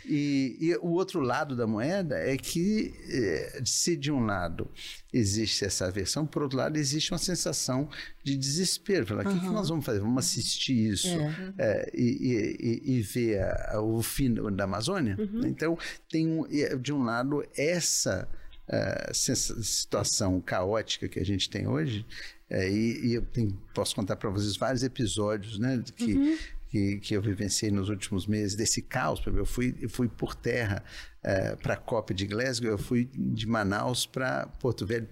e, 0.05 0.57
e, 0.59 0.75
o 0.81 0.89
outro 0.89 1.19
lado 1.19 1.55
da 1.55 1.67
moeda 1.67 2.17
é 2.17 2.37
que 2.37 2.93
eh, 3.09 3.61
se 3.63 3.95
de 3.95 4.11
um 4.11 4.25
lado 4.25 4.69
existe 5.13 5.63
essa 5.63 5.85
aversão, 5.85 6.25
por 6.25 6.41
outro 6.41 6.57
lado 6.57 6.77
existe 6.77 7.11
uma 7.11 7.19
sensação 7.19 7.87
de 8.23 8.35
desespero. 8.35 8.62
Falar, 9.05 9.25
o 9.25 9.29
uhum. 9.29 9.33
que, 9.33 9.45
que, 9.45 9.51
nós 9.51 9.69
vamos 9.69 9.85
fazer? 9.85 9.99
Vamos 9.99 10.25
assistir 10.25 10.91
isso 10.91 11.07
é. 11.07 11.53
É, 11.57 11.91
e, 11.93 12.57
e, 12.59 12.97
e, 12.97 13.01
ver 13.01 13.41
a, 13.41 13.81
o 13.81 14.01
fim 14.01 14.33
da 14.33 14.63
Amazônia? 14.63 15.15
Uhum. 15.19 15.45
Então, 15.45 15.77
tem 16.09 16.27
um, 16.27 16.45
de 16.79 16.93
um 16.93 17.03
lado 17.03 17.43
essa 17.57 18.27
uh, 18.67 19.13
situação 19.13 20.39
caótica 20.41 21.07
que 21.07 21.19
a 21.19 21.25
gente 21.25 21.49
tem 21.49 21.67
hoje, 21.67 22.05
é, 22.49 22.69
e, 22.69 23.07
e, 23.07 23.13
eu 23.15 23.21
tenho, 23.23 23.59
posso 23.73 23.95
contar 23.95 24.15
para 24.15 24.29
vocês 24.29 24.55
vários 24.55 24.83
episódios 24.83 25.57
né, 25.57 25.81
que, 25.95 26.13
uhum. 26.13 26.37
Que, 26.73 26.97
que, 26.97 27.15
eu 27.15 27.21
vivenciei 27.21 27.69
nos 27.69 27.87
últimos 27.87 28.25
meses, 28.25 28.55
desse 28.55 28.81
caos. 28.81 29.21
Eu 29.27 29.45
fui, 29.45 29.75
eu 29.79 29.87
fui 29.87 30.07
por 30.07 30.33
terra 30.33 30.83
é, 31.23 31.55
para 31.55 31.75
a 31.75 31.77
COP 31.77 32.15
de 32.15 32.25
Glasgow, 32.25 32.71
eu 32.71 32.79
fui 32.79 33.07
de 33.13 33.47
Manaus 33.47 34.07
para 34.07 34.47
Porto 34.59 34.83
Velho 34.83 35.07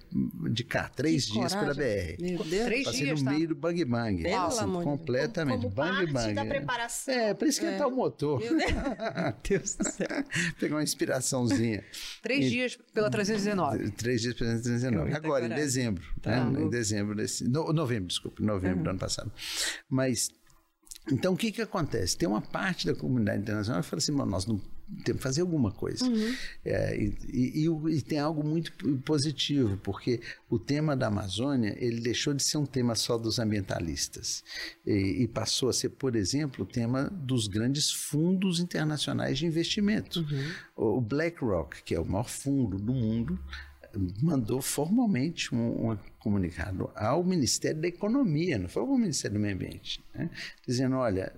de 0.49 0.63
cá, 0.63 0.89
três 0.89 1.27
que 1.27 1.33
dias 1.33 1.53
pela 1.53 1.75
BR. 1.75 2.19
Meu 2.19 2.43
Deus. 2.43 2.65
Três 2.65 2.85
Passei 2.85 3.03
dias, 3.03 3.21
no 3.21 3.25
tá? 3.25 3.31
meio 3.31 3.47
do 3.49 3.55
bang 3.55 3.85
bang. 3.85 4.23
Bela, 4.23 4.47
assim, 4.47 4.83
completamente. 4.83 5.61
Como, 5.61 5.75
como 5.75 5.87
bang 5.87 6.11
bang. 6.11 6.33
da 6.33 6.45
preparação. 6.45 7.13
É, 7.13 7.33
para 7.35 7.47
esquentar 7.47 7.81
é. 7.81 7.85
o 7.85 7.91
motor. 7.91 8.39
Meu 8.39 8.57
Deus. 8.57 8.71
Deus 9.47 9.75
do 9.75 9.83
céu. 9.91 10.07
Pegar 10.59 10.75
uma 10.77 10.83
inspiraçãozinha. 10.83 11.83
Três 12.23 12.45
e, 12.45 12.49
dias 12.49 12.79
pela 12.91 13.11
319. 13.11 13.91
Três 13.91 14.21
dias 14.21 14.33
pela 14.33 14.49
319. 14.49 15.13
Agora, 15.13 15.45
em 15.45 15.49
dezembro. 15.49 16.03
Tá. 16.23 16.43
Né? 16.43 16.63
Em 16.63 16.69
dezembro 16.69 17.15
desse. 17.15 17.47
No, 17.47 17.71
novembro, 17.71 18.07
desculpa. 18.07 18.41
Novembro 18.41 18.77
uhum. 18.77 18.83
do 18.83 18.89
ano 18.89 18.99
passado. 18.99 19.31
Mas. 19.87 20.31
Então, 21.09 21.33
o 21.33 21.37
que, 21.37 21.51
que 21.51 21.61
acontece? 21.61 22.17
Tem 22.17 22.27
uma 22.27 22.41
parte 22.41 22.85
da 22.85 22.93
comunidade 22.93 23.41
internacional 23.41 23.81
que 23.81 23.89
fala 23.89 23.99
assim: 23.99 24.11
nós 24.11 24.45
não 24.45 24.61
temos 25.03 25.19
que 25.19 25.23
fazer 25.23 25.41
alguma 25.41 25.71
coisa. 25.71 26.05
Uhum. 26.05 26.35
É, 26.65 26.95
e, 26.95 27.17
e, 27.29 27.67
e, 27.67 27.97
e, 27.97 28.01
tem 28.01 28.19
algo 28.19 28.43
muito 28.43 28.71
positivo, 28.99 29.77
porque 29.77 30.21
o 30.49 30.59
tema 30.59 30.95
da 30.95 31.07
Amazônia 31.07 31.75
ele 31.79 32.01
deixou 32.01 32.33
de 32.33 32.43
ser 32.43 32.57
um 32.57 32.65
tema 32.65 32.93
só 32.95 33.17
dos 33.17 33.39
ambientalistas 33.39 34.43
e, 34.85 35.27
passou 35.27 35.69
a 35.69 35.73
ser, 35.73 35.89
por 35.89 36.15
exemplo, 36.15 36.65
o 36.65 36.67
tema 36.67 37.09
dos 37.09 37.47
grandes 37.47 37.91
fundos 37.91 38.59
internacionais 38.59 39.39
de 39.39 39.45
investimento. 39.45 40.19
Uhum. 40.19 40.97
O 40.97 41.01
BlackRock, 41.01 41.83
que 41.83 41.95
é 41.95 41.99
o 41.99 42.05
maior 42.05 42.27
fundo 42.27 42.77
do 42.77 42.93
mundo, 42.93 43.39
mandou 44.21 44.61
formalmente 44.61 45.53
um, 45.53 45.91
um, 45.91 45.97
comunicado 46.21 46.89
ao 46.95 47.23
Ministério 47.23 47.81
da 47.81 47.87
Economia, 47.87 48.57
não 48.57 48.69
foi 48.69 48.83
ao 48.83 48.97
Ministério 48.97 49.37
do 49.37 49.41
Meio 49.41 49.55
Ambiente, 49.55 50.03
né? 50.13 50.29
dizendo: 50.65 50.95
olha, 50.95 51.33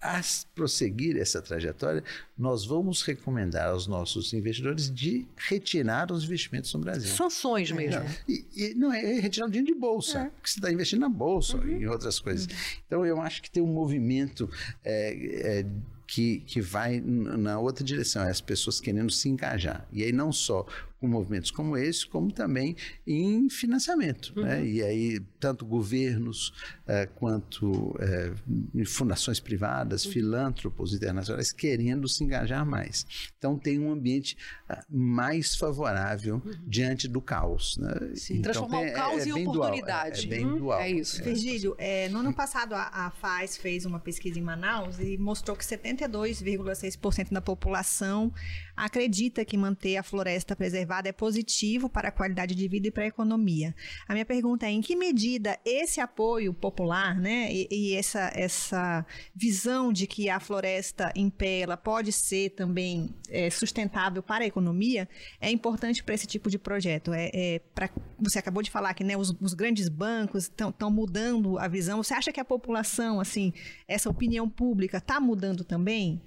a 0.00 0.20
prosseguir 0.54 1.16
essa 1.16 1.40
trajetória, 1.40 2.04
nós 2.36 2.64
vamos 2.66 3.02
recomendar 3.02 3.68
aos 3.68 3.86
nossos 3.86 4.32
investidores 4.32 4.90
de 4.90 5.26
retirar 5.36 6.12
os 6.12 6.24
investimentos 6.24 6.72
no 6.74 6.80
Brasil. 6.80 7.10
Sanções 7.10 7.70
mesmo. 7.72 8.02
Não, 8.02 8.10
e, 8.28 8.46
e, 8.54 8.74
não 8.74 8.92
é 8.92 9.20
retirar 9.20 9.46
o 9.46 9.50
dinheiro 9.50 9.72
de 9.72 9.78
bolsa, 9.78 10.18
é. 10.18 10.30
porque 10.30 10.50
você 10.50 10.58
está 10.58 10.70
investindo 10.70 11.00
na 11.00 11.08
bolsa 11.08 11.56
uhum. 11.56 11.68
e 11.68 11.74
em 11.82 11.86
outras 11.86 12.20
coisas. 12.20 12.46
Uhum. 12.46 12.80
Então, 12.86 13.06
eu 13.06 13.20
acho 13.20 13.42
que 13.42 13.50
tem 13.50 13.62
um 13.62 13.72
movimento. 13.72 14.50
É, 14.84 15.60
é, 15.60 15.66
que, 16.06 16.38
que 16.46 16.60
vai 16.60 17.00
na 17.00 17.58
outra 17.58 17.84
direção, 17.84 18.22
é 18.22 18.30
as 18.30 18.40
pessoas 18.40 18.80
querendo 18.80 19.10
se 19.10 19.28
engajar. 19.28 19.86
E 19.92 20.04
aí 20.04 20.12
não 20.12 20.30
só 20.30 20.64
com 21.00 21.06
movimentos 21.06 21.50
como 21.50 21.76
esse, 21.76 22.06
como 22.06 22.32
também 22.32 22.76
em 23.06 23.48
financiamento. 23.48 24.32
Uhum. 24.36 24.44
Né? 24.44 24.66
E 24.66 24.82
aí, 24.82 25.20
tanto 25.38 25.64
governos 25.64 26.48
uh, 26.48 27.08
quanto 27.14 27.70
uh, 27.70 28.84
fundações 28.86 29.38
privadas, 29.38 30.04
uhum. 30.04 30.12
filântropos 30.12 30.94
internacionais 30.94 31.52
querendo 31.52 32.08
se 32.08 32.24
engajar 32.24 32.64
mais. 32.64 33.06
Então, 33.38 33.58
tem 33.58 33.78
um 33.78 33.92
ambiente 33.92 34.36
uh, 34.70 34.76
mais 34.90 35.54
favorável 35.54 36.42
uhum. 36.44 36.52
diante 36.66 37.06
do 37.06 37.20
caos. 37.20 37.76
Né? 37.76 37.92
Então, 38.30 38.42
Transformar 38.42 38.78
tem, 38.78 38.90
o 38.90 38.94
caos 38.94 39.26
é, 39.26 39.28
é 39.28 39.32
em 39.32 39.46
oportunidade. 39.46 40.26
Dual, 40.26 40.32
é, 40.32 40.36
é, 40.36 40.38
bem 40.38 40.46
uhum. 40.46 40.58
dual. 40.58 40.80
É 40.80 40.90
isso. 40.90 41.22
Virgílio, 41.22 41.74
é, 41.78 42.08
no 42.08 42.18
ano 42.20 42.32
passado 42.32 42.74
a, 42.74 42.88
a 42.92 43.10
FAS 43.10 43.56
fez 43.56 43.84
uma 43.84 44.00
pesquisa 44.00 44.38
em 44.38 44.42
Manaus 44.42 44.98
e 44.98 45.16
mostrou 45.18 45.56
que 45.56 45.64
72,6% 45.64 47.32
da 47.32 47.40
população 47.40 48.32
acredita 48.76 49.44
que 49.44 49.56
manter 49.56 49.96
a 49.96 50.02
floresta 50.02 50.54
preservada 50.54 50.86
é 51.04 51.12
positivo 51.12 51.88
para 51.88 52.08
a 52.08 52.12
qualidade 52.12 52.54
de 52.54 52.68
vida 52.68 52.88
e 52.88 52.90
para 52.90 53.04
a 53.04 53.08
economia. 53.08 53.74
A 54.08 54.12
minha 54.14 54.24
pergunta 54.24 54.66
é: 54.66 54.70
em 54.70 54.80
que 54.80 54.96
medida 54.96 55.58
esse 55.64 56.00
apoio 56.00 56.54
popular, 56.54 57.20
né, 57.20 57.52
e, 57.52 57.68
e 57.70 57.94
essa, 57.94 58.30
essa 58.34 59.04
visão 59.34 59.92
de 59.92 60.06
que 60.06 60.30
a 60.30 60.40
floresta 60.40 61.12
em 61.14 61.28
pé 61.28 61.60
ela 61.60 61.76
pode 61.76 62.12
ser 62.12 62.50
também 62.50 63.10
é, 63.28 63.50
sustentável 63.50 64.22
para 64.22 64.44
a 64.44 64.46
economia 64.46 65.08
é 65.40 65.50
importante 65.50 66.02
para 66.02 66.14
esse 66.14 66.26
tipo 66.26 66.48
de 66.48 66.58
projeto? 66.58 67.12
É, 67.12 67.30
é 67.32 67.58
pra, 67.74 67.90
você 68.18 68.38
acabou 68.38 68.62
de 68.62 68.70
falar 68.70 68.94
que 68.94 69.04
né, 69.04 69.16
os, 69.16 69.34
os 69.40 69.54
grandes 69.54 69.88
bancos 69.88 70.44
estão 70.44 70.90
mudando 70.90 71.58
a 71.58 71.68
visão. 71.68 72.02
Você 72.02 72.14
acha 72.14 72.32
que 72.32 72.40
a 72.40 72.44
população, 72.44 73.20
assim, 73.20 73.52
essa 73.86 74.08
opinião 74.08 74.48
pública 74.48 74.98
está 74.98 75.20
mudando 75.20 75.64
também? 75.64 76.20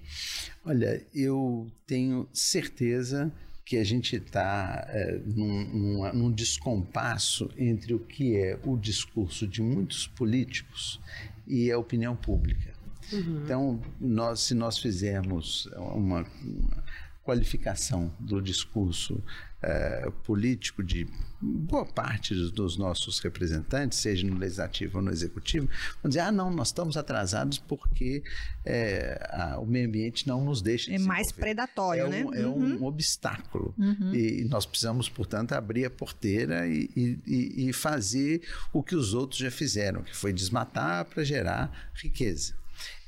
Olha, 0.65 1.05
eu 1.13 1.71
tenho 1.85 2.27
certeza 2.33 3.31
que 3.69 3.77
a 3.77 3.83
gente 3.83 4.15
está 4.15 4.83
é, 4.89 5.21
num, 5.27 5.63
num, 5.65 6.13
num, 6.13 6.31
descompasso 6.31 7.51
entre 7.55 7.93
o 7.93 7.99
que 7.99 8.35
é 8.35 8.59
o 8.65 8.75
discurso 8.75 9.47
de 9.47 9.61
muitos 9.61 10.07
políticos 10.07 10.99
e 11.45 11.71
a 11.71 11.77
opinião 11.77 12.15
pública. 12.15 12.73
Uhum. 13.13 13.43
Então, 13.43 13.81
nós, 14.01 14.39
se 14.39 14.55
nós 14.55 14.79
fizermos 14.79 15.67
uma, 15.75 16.25
uma 16.41 16.83
qualificação 17.23 18.11
do 18.19 18.41
discurso 18.41 19.23
é, 19.61 20.09
político 20.23 20.81
de 20.81 21.07
boa 21.41 21.85
parte 21.85 22.33
dos, 22.51 22.77
nossos 22.77 23.19
representantes, 23.19 23.99
seja 23.99 24.27
no 24.27 24.37
legislativo 24.37 24.97
ou 24.97 25.03
no 25.03 25.11
executivo, 25.11 25.69
vão 26.01 26.09
dizer: 26.09 26.21
ah, 26.21 26.31
não, 26.31 26.51
nós 26.51 26.69
estamos 26.69 26.97
atrasados 26.97 27.57
porque 27.57 28.23
é, 28.65 29.19
a, 29.29 29.59
o 29.59 29.65
meio 29.65 29.87
ambiente 29.87 30.27
não 30.27 30.43
nos 30.43 30.61
deixa. 30.61 30.93
É 30.93 30.97
mais 30.97 31.31
predatório, 31.31 32.05
é 32.05 32.09
né? 32.09 32.25
Um, 32.25 32.33
é 32.33 32.45
uhum. 32.45 32.77
um 32.77 32.83
obstáculo. 32.85 33.73
Uhum. 33.77 34.13
E, 34.13 34.41
e, 34.41 34.45
nós 34.45 34.65
precisamos, 34.65 35.09
portanto, 35.09 35.53
abrir 35.53 35.85
a 35.85 35.89
porteira 35.89 36.67
e, 36.67 36.89
e, 36.95 37.69
e 37.69 37.73
fazer 37.73 38.41
o 38.73 38.83
que 38.83 38.95
os 38.95 39.13
outros 39.13 39.39
já 39.39 39.51
fizeram, 39.51 40.03
que 40.03 40.15
foi 40.15 40.33
desmatar 40.33 41.05
para 41.05 41.23
gerar 41.23 41.91
riqueza. 41.93 42.53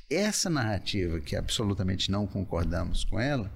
Essa 0.08 0.50
narrativa, 0.50 1.20
que 1.20 1.34
absolutamente 1.34 2.10
não 2.10 2.26
concordamos 2.26 3.04
com 3.04 3.18
ela, 3.18 3.50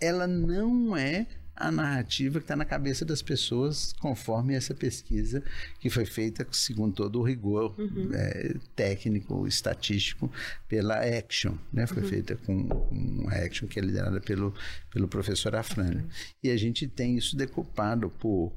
ela 0.00 0.26
não 0.26 0.96
é 0.96 1.26
a 1.54 1.70
narrativa 1.70 2.38
que 2.38 2.44
está 2.44 2.56
na 2.56 2.64
cabeça 2.64 3.04
das 3.04 3.22
pessoas, 3.22 3.92
conforme 4.00 4.54
essa 4.54 4.74
pesquisa 4.74 5.42
que 5.80 5.90
foi 5.90 6.04
feita 6.04 6.46
segundo 6.50 6.94
todo 6.94 7.20
o 7.20 7.22
rigor 7.22 7.74
uhum. 7.78 8.10
é, 8.12 8.54
técnico, 8.74 9.46
estatístico, 9.46 10.30
pela 10.68 10.98
Action, 10.98 11.56
né? 11.72 11.86
Foi 11.86 12.02
uhum. 12.02 12.08
feita 12.08 12.36
com, 12.36 12.68
com 12.68 13.28
a 13.28 13.34
Action 13.34 13.68
que 13.68 13.78
é 13.78 13.82
liderada 13.82 14.20
pelo, 14.20 14.54
pelo 14.90 15.06
professor 15.06 15.54
Afrânio. 15.54 16.00
Uhum. 16.00 16.08
E 16.42 16.50
a 16.50 16.56
gente 16.56 16.86
tem 16.86 17.16
isso 17.16 17.36
decupado 17.36 18.10
por 18.10 18.52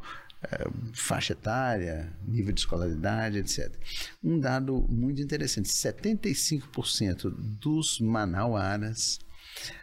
é, 0.51 0.67
faixa 0.93 1.33
etária, 1.33 2.11
nível 2.27 2.53
de 2.53 2.61
escolaridade, 2.61 3.37
etc. 3.37 3.71
Um 4.23 4.39
dado 4.39 4.85
muito 4.89 5.21
interessante: 5.21 5.69
75% 5.69 7.33
dos 7.59 7.99
manauaras 7.99 9.19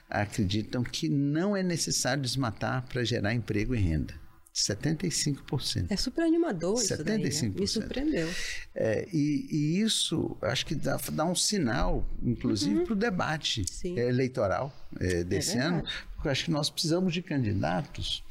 acreditam 0.08 0.82
que 0.82 1.08
não 1.08 1.56
é 1.56 1.62
necessário 1.62 2.22
desmatar 2.22 2.84
para 2.88 3.04
gerar 3.04 3.34
emprego 3.34 3.74
e 3.74 3.78
renda. 3.78 4.14
75%. 4.54 5.86
É 5.88 5.96
super 5.96 6.24
animador 6.24 6.74
75%. 6.74 6.82
isso 6.82 7.04
daí, 7.04 7.22
né? 7.22 7.54
Me 7.58 7.66
surpreendeu. 7.66 8.28
É, 8.74 9.08
e, 9.10 9.48
e, 9.50 9.80
isso, 9.80 10.36
acho 10.42 10.66
que 10.66 10.74
dá, 10.74 11.00
dá 11.10 11.24
um 11.24 11.34
sinal, 11.34 12.06
inclusive, 12.22 12.80
uhum. 12.80 12.84
para 12.84 12.92
o 12.92 12.96
debate 12.96 13.64
Sim. 13.66 13.98
eleitoral 13.98 14.70
é, 15.00 15.24
desse 15.24 15.56
é 15.56 15.62
ano, 15.62 15.82
porque 16.14 16.28
acho 16.28 16.44
que 16.44 16.50
nós 16.50 16.68
precisamos 16.68 17.14
de 17.14 17.22
candidatos 17.22 18.22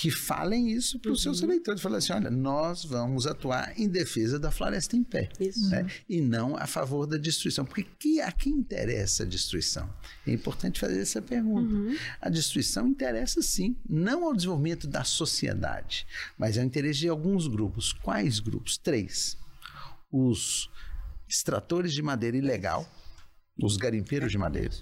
que 0.00 0.10
falem 0.10 0.70
isso 0.70 0.98
para 0.98 1.12
os 1.12 1.18
uhum. 1.18 1.34
seus 1.34 1.42
eleitores. 1.42 1.82
Falem 1.82 1.98
assim: 1.98 2.14
olha, 2.14 2.30
nós 2.30 2.86
vamos 2.86 3.26
atuar 3.26 3.78
em 3.78 3.86
defesa 3.86 4.38
da 4.38 4.50
floresta 4.50 4.96
em 4.96 5.04
pé. 5.04 5.28
Né? 5.68 5.86
E 6.08 6.22
não 6.22 6.56
a 6.56 6.66
favor 6.66 7.06
da 7.06 7.18
destruição. 7.18 7.66
Porque 7.66 7.84
que, 7.98 8.18
a 8.18 8.32
quem 8.32 8.54
interessa 8.54 9.24
a 9.24 9.26
destruição? 9.26 9.92
É 10.26 10.32
importante 10.32 10.80
fazer 10.80 11.02
essa 11.02 11.20
pergunta. 11.20 11.74
Uhum. 11.74 11.94
A 12.18 12.30
destruição 12.30 12.88
interessa 12.88 13.42
sim, 13.42 13.76
não 13.86 14.24
ao 14.24 14.34
desenvolvimento 14.34 14.88
da 14.88 15.04
sociedade, 15.04 16.06
mas 16.38 16.56
ao 16.56 16.64
interesse 16.64 17.00
de 17.00 17.08
alguns 17.10 17.46
grupos. 17.46 17.92
Quais 17.92 18.40
grupos? 18.40 18.78
Três. 18.78 19.36
Os 20.10 20.70
extratores 21.28 21.92
de 21.92 22.00
madeira 22.00 22.38
ilegal, 22.38 22.90
os 23.62 23.76
garimpeiros 23.76 24.32
de 24.32 24.38
madeira, 24.38 24.74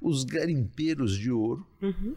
os 0.00 0.24
garimpeiros 0.24 1.16
de 1.16 1.30
ouro. 1.30 1.64
Uhum 1.80 2.16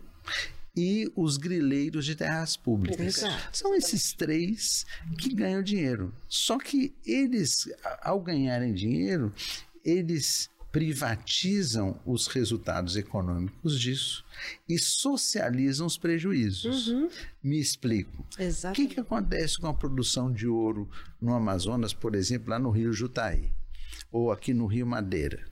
e 0.78 1.12
os 1.16 1.38
grileiros 1.38 2.06
de 2.06 2.16
terras 2.16 2.56
públicas. 2.56 3.18
Exato. 3.18 3.58
São 3.58 3.74
esses 3.74 4.14
três 4.14 4.86
que 5.18 5.34
ganham 5.34 5.64
dinheiro. 5.64 6.14
Só 6.30 6.60
que 6.60 6.94
eles, 7.04 7.68
ao 8.04 8.22
ganharem 8.22 8.74
dinheiro, 8.76 9.34
eles 9.84 10.50
privatizam 10.72 12.00
os 12.06 12.28
resultados 12.28 12.96
econômicos 12.96 13.80
disso 13.80 14.24
e 14.70 14.78
socializam 14.78 15.88
os 15.88 15.98
prejuízos. 15.98 16.90
Uhum. 16.90 17.10
Me 17.42 17.60
explico. 17.60 18.24
O 18.70 18.74
que, 18.74 18.86
que 18.86 19.00
acontece 19.00 19.58
com 19.58 19.66
a 19.66 19.74
produção 19.74 20.32
de 20.32 20.48
ouro 20.48 20.88
no 21.20 21.34
Amazonas, 21.34 21.94
por 21.94 22.14
exemplo, 22.14 22.52
lá 22.52 22.60
no 22.60 22.70
Rio 22.70 22.94
Jutaí, 22.94 23.52
ou 24.12 24.32
aqui 24.32 24.54
no 24.54 24.68
Rio 24.68 24.86
Madeira? 24.86 25.44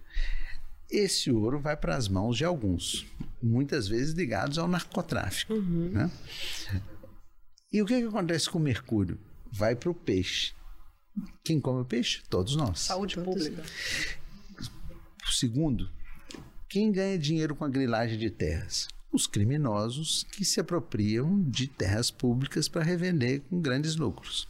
esse 0.89 1.31
ouro 1.31 1.59
vai 1.59 1.75
para 1.75 1.95
as 1.95 2.07
mãos 2.07 2.37
de 2.37 2.45
alguns, 2.45 3.05
muitas 3.45 3.87
vezes 3.87 4.13
ligados 4.13 4.57
ao 4.57 4.67
narcotráfico. 4.67 5.53
Uhum. 5.53 5.89
Né? 5.91 6.11
E 7.71 7.81
o 7.81 7.85
que, 7.85 7.99
que 7.99 8.07
acontece 8.07 8.49
com 8.49 8.57
o 8.57 8.61
mercúrio? 8.61 9.19
Vai 9.51 9.75
para 9.75 9.89
o 9.89 9.93
peixe. 9.93 10.53
Quem 11.43 11.59
come 11.59 11.81
o 11.81 11.85
peixe? 11.85 12.21
Todos 12.29 12.55
nós. 12.55 12.79
Saúde 12.79 13.15
pública. 13.15 13.63
Segundo, 15.31 15.89
quem 16.69 16.91
ganha 16.91 17.17
dinheiro 17.17 17.55
com 17.55 17.65
a 17.65 17.69
grilagem 17.69 18.17
de 18.17 18.29
terras? 18.29 18.87
Os 19.11 19.27
criminosos 19.27 20.25
que 20.31 20.43
se 20.43 20.59
apropriam 20.59 21.41
de 21.43 21.67
terras 21.67 22.11
públicas 22.11 22.67
para 22.67 22.83
revender 22.83 23.41
com 23.41 23.61
grandes 23.61 23.95
lucros. 23.95 24.47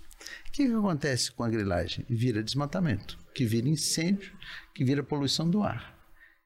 O 0.48 0.52
que, 0.52 0.66
que 0.66 0.74
acontece 0.74 1.32
com 1.32 1.44
a 1.44 1.50
grilagem? 1.50 2.06
Vira 2.10 2.42
desmatamento, 2.42 3.18
que 3.34 3.46
vira 3.46 3.70
incêndio, 3.70 4.32
que 4.74 4.84
vira 4.84 5.04
poluição 5.04 5.50
do 5.50 5.62
ar. 5.62 5.94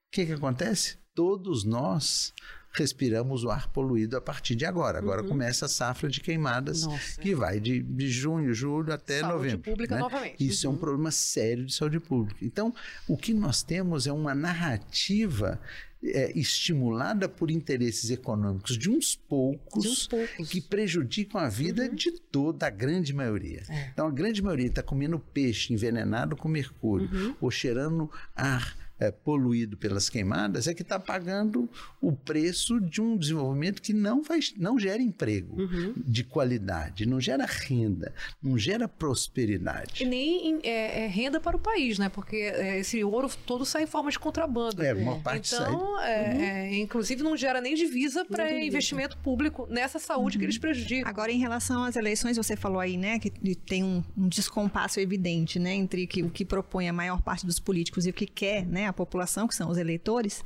O 0.08 0.12
que, 0.12 0.26
que 0.26 0.34
acontece? 0.34 0.98
Todos 1.20 1.66
nós 1.66 2.34
respiramos 2.72 3.44
o 3.44 3.50
ar 3.50 3.68
poluído 3.74 4.16
a 4.16 4.22
partir 4.22 4.56
de 4.56 4.66
agora. 4.66 5.00
Agora 5.00 5.22
uhum. 5.22 5.28
começa 5.28 5.66
a 5.66 5.68
safra 5.68 6.08
de 6.08 6.22
queimadas 6.22 6.84
Nossa. 6.84 7.20
que 7.20 7.36
vai 7.36 7.60
de, 7.60 7.84
de, 7.84 8.08
junho, 8.08 8.54
julho 8.54 8.94
até 8.94 9.20
saúde 9.20 9.34
novembro. 9.34 9.60
Pública 9.60 9.96
né? 9.96 10.02
novamente. 10.02 10.48
Isso 10.48 10.66
uhum. 10.66 10.72
é 10.72 10.72
um 10.72 10.76
uhum. 10.76 10.80
problema 10.80 11.12
sério 11.12 11.66
de 11.66 11.74
saúde 11.74 12.00
pública. 12.00 12.40
Então, 12.42 12.74
o 13.06 13.18
que 13.18 13.34
nós 13.34 13.62
temos 13.62 14.08
é 14.08 14.14
uma 14.14 14.34
narrativa 14.34 15.60
é, 16.02 16.32
estimulada 16.40 17.28
por 17.28 17.52
interesses 17.52 18.10
econômicos 18.10 18.78
de 18.78 18.90
uns 18.90 19.14
poucos, 19.14 19.84
de 19.84 19.90
uns 19.90 20.08
poucos. 20.08 20.48
que 20.48 20.62
prejudicam 20.62 21.42
a 21.42 21.50
vida 21.50 21.84
uhum. 21.84 21.96
de 21.96 22.14
toda 22.14 22.66
a 22.66 22.70
grande 22.70 23.14
maioria. 23.14 23.62
É. 23.68 23.90
Então, 23.92 24.08
a 24.08 24.12
grande 24.12 24.42
maioria 24.42 24.68
está 24.68 24.82
comendo 24.82 25.20
peixe 25.20 25.74
envenenado 25.74 26.38
com 26.38 26.48
mercúrio 26.48 27.10
uhum. 27.12 27.36
ou 27.42 27.52
cheirando 27.52 28.10
ar 28.34 28.79
é, 29.00 29.12
poluído 29.12 29.78
pelas 29.78 30.10
queimadas 30.10 30.68
é 30.68 30.74
que 30.74 30.82
está 30.82 31.00
pagando 31.00 31.70
o 32.02 32.12
preço 32.12 32.80
de 32.80 33.02
um 33.02 33.18
desenvolvimento 33.18 33.82
que 33.82 33.94
não, 33.94 34.22
vai, 34.22 34.40
não 34.58 34.78
gera 34.78 35.02
emprego 35.02 35.62
uhum. 35.62 35.94
de 35.98 36.24
qualidade, 36.24 37.06
não 37.06 37.20
gera 37.20 37.46
renda, 37.46 38.14
não 38.42 38.58
gera 38.58 38.88
prosperidade. 38.88 40.04
E 40.04 40.06
nem 40.06 40.60
é, 40.64 41.06
é 41.06 41.08
renda 41.08 41.40
para 41.40 41.56
o 41.56 41.60
país, 41.60 41.98
né? 41.98 42.10
Porque 42.10 42.36
é, 42.36 42.80
esse 42.80 43.04
ouro 43.04 43.30
todo 43.46 43.66
sai 43.66 43.84
em 43.84 43.88
forma 43.88 44.12
de 44.12 44.20
contrabando. 44.20 44.84
É, 44.84 44.94
uma 44.94 45.20
parte 45.20 45.54
então, 45.56 45.96
sai. 45.98 46.12
É, 46.12 46.34
uhum. 46.34 46.42
É, 46.42 46.78
inclusive, 46.78 47.24
não 47.24 47.38
gera 47.38 47.62
nem 47.62 47.76
divisa 47.76 48.26
para 48.26 48.52
investimento 48.62 49.18
público 49.18 49.68
nessa 49.70 50.00
saúde 50.00 50.36
uhum. 50.36 50.40
que 50.40 50.46
eles 50.46 50.58
prejudicam. 50.58 51.10
Agora, 51.10 51.32
em 51.32 51.40
relação 51.40 51.84
às 51.84 51.96
eleições, 51.96 52.38
você 52.38 52.56
falou 52.56 52.80
aí, 52.80 52.98
né, 52.98 53.20
que 53.20 53.30
tem 53.56 53.84
um, 53.84 54.04
um 54.18 54.28
descompasso 54.28 55.00
evidente, 55.00 55.60
né, 55.60 55.74
entre 55.74 56.06
que, 56.08 56.22
o 56.24 56.30
que 56.30 56.44
propõe 56.44 56.90
a 56.90 56.94
maior 56.94 57.22
parte 57.22 57.46
dos 57.46 57.60
políticos 57.60 58.06
e 58.06 58.10
o 58.10 58.14
que 58.14 58.26
quer, 58.26 58.66
né, 58.66 58.89
a 58.90 58.94
população, 58.94 59.48
que 59.48 59.56
são 59.56 59.70
os 59.70 59.78
eleitores, 59.78 60.44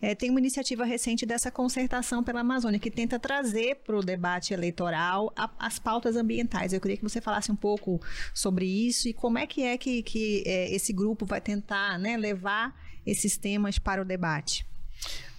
é, 0.00 0.14
tem 0.14 0.30
uma 0.30 0.40
iniciativa 0.40 0.84
recente 0.84 1.24
dessa 1.24 1.50
concertação 1.50 2.22
pela 2.22 2.40
Amazônia, 2.40 2.78
que 2.78 2.90
tenta 2.90 3.18
trazer 3.18 3.76
para 3.84 3.96
o 3.96 4.02
debate 4.02 4.52
eleitoral 4.52 5.32
a, 5.36 5.50
as 5.58 5.78
pautas 5.78 6.16
ambientais. 6.16 6.72
Eu 6.72 6.80
queria 6.80 6.96
que 6.96 7.02
você 7.02 7.20
falasse 7.20 7.52
um 7.52 7.56
pouco 7.56 8.00
sobre 8.34 8.66
isso 8.66 9.08
e 9.08 9.12
como 9.12 9.38
é 9.38 9.46
que 9.46 9.62
é 9.62 9.78
que, 9.78 10.02
que 10.02 10.42
é, 10.46 10.74
esse 10.74 10.92
grupo 10.92 11.24
vai 11.24 11.40
tentar 11.40 11.98
né, 11.98 12.16
levar 12.16 12.74
esses 13.06 13.36
temas 13.36 13.78
para 13.78 14.02
o 14.02 14.04
debate. 14.04 14.66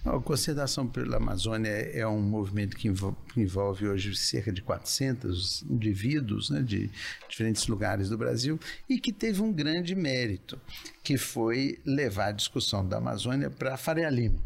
A 0.04 0.20
concertação 0.20 0.86
pela 0.86 1.16
Amazônia 1.16 1.70
é 1.70 2.06
um 2.06 2.20
movimento 2.20 2.76
que 2.76 2.88
envolve 3.36 3.88
hoje 3.88 4.14
cerca 4.14 4.52
de 4.52 4.60
400 4.60 5.62
indivíduos 5.62 6.50
né, 6.50 6.60
de 6.60 6.90
diferentes 7.26 7.66
lugares 7.66 8.10
do 8.10 8.18
Brasil 8.18 8.60
e 8.86 9.00
que 9.00 9.10
teve 9.10 9.40
um 9.40 9.50
grande 9.50 9.94
mérito, 9.94 10.60
que 11.02 11.16
foi 11.16 11.80
levar 11.86 12.26
a 12.26 12.32
discussão 12.32 12.86
da 12.86 12.98
Amazônia 12.98 13.48
para 13.48 13.74
a 13.74 13.76
Faria 13.78 14.10
Lima, 14.10 14.38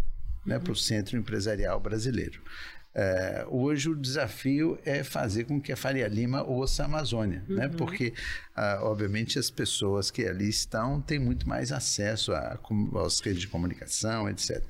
né, 0.46 0.60
para 0.60 0.72
o 0.72 0.76
Centro 0.76 1.16
Empresarial 1.16 1.80
Brasileiro. 1.80 2.40
É, 2.94 3.46
hoje 3.48 3.88
o 3.88 3.94
desafio 3.94 4.78
é 4.84 5.04
fazer 5.04 5.44
com 5.44 5.60
que 5.60 5.70
a 5.70 5.76
Faria 5.76 6.08
Lima 6.08 6.42
ouça 6.42 6.82
a 6.82 6.86
Amazônia, 6.86 7.44
né? 7.46 7.54
uhum. 7.54 7.56
né? 7.56 7.68
porque, 7.68 8.12
ah, 8.56 8.80
obviamente, 8.82 9.38
as 9.38 9.50
pessoas 9.50 10.10
que 10.10 10.24
ali 10.24 10.48
estão 10.48 11.00
têm 11.00 11.18
muito 11.18 11.48
mais 11.48 11.70
acesso 11.70 12.32
às 12.32 13.20
redes 13.20 13.42
de 13.42 13.48
comunicação, 13.48 14.28
etc. 14.28 14.64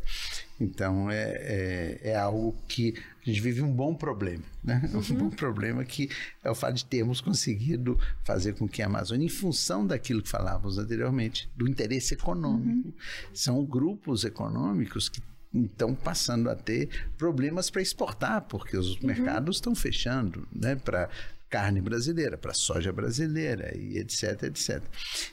Então, 0.60 1.08
é, 1.10 1.30
é, 1.30 2.00
é, 2.10 2.16
algo 2.16 2.56
que 2.66 2.94
a 3.22 3.30
gente 3.30 3.40
vive 3.40 3.62
um 3.62 3.72
bom 3.72 3.94
problema, 3.94 4.44
né? 4.62 4.82
Uhum. 4.92 4.98
Um 5.08 5.14
bom 5.14 5.30
problema 5.30 5.84
que 5.84 6.10
é 6.42 6.50
o 6.50 6.54
fato 6.54 6.74
de 6.74 6.84
termos 6.84 7.20
conseguido 7.20 7.98
fazer 8.24 8.54
com 8.54 8.68
que 8.68 8.82
a 8.82 8.86
Amazônia, 8.86 9.24
em 9.24 9.30
função 9.30 9.86
daquilo 9.86 10.20
que 10.20 10.28
falávamos 10.28 10.76
anteriormente, 10.76 11.48
do 11.56 11.68
interesse 11.68 12.14
econômico, 12.14 12.88
uhum. 12.88 12.94
são 13.32 13.64
grupos 13.64 14.24
econômicos 14.24 15.08
que 15.08 15.22
estão 15.54 15.94
passando 15.94 16.50
a 16.50 16.54
ter 16.54 16.88
problemas 17.16 17.70
para 17.70 17.82
exportar, 17.82 18.42
porque 18.42 18.76
os 18.76 18.96
uhum. 18.96 19.06
mercados 19.06 19.56
estão 19.56 19.74
fechando, 19.74 20.46
né, 20.52 20.76
para 20.76 21.08
carne 21.48 21.80
brasileira, 21.80 22.36
para 22.36 22.52
soja 22.52 22.92
brasileira 22.92 23.76
e 23.76 23.98
etc, 23.98 24.44
etc. 24.44 24.82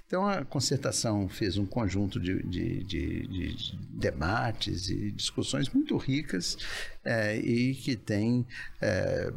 Então 0.07 0.27
a 0.27 0.45
concertação 0.45 1.27
fez 1.27 1.57
um 1.57 1.65
conjunto 1.65 2.19
de, 2.19 2.41
de, 2.43 2.83
de, 2.83 3.27
de 3.27 3.77
debates 3.91 4.89
e 4.89 5.11
discussões 5.11 5.69
muito 5.69 5.97
ricas 5.97 6.57
é, 7.05 7.37
e 7.37 7.75
que 7.75 7.95
tem 7.95 8.45
é, 8.81 9.31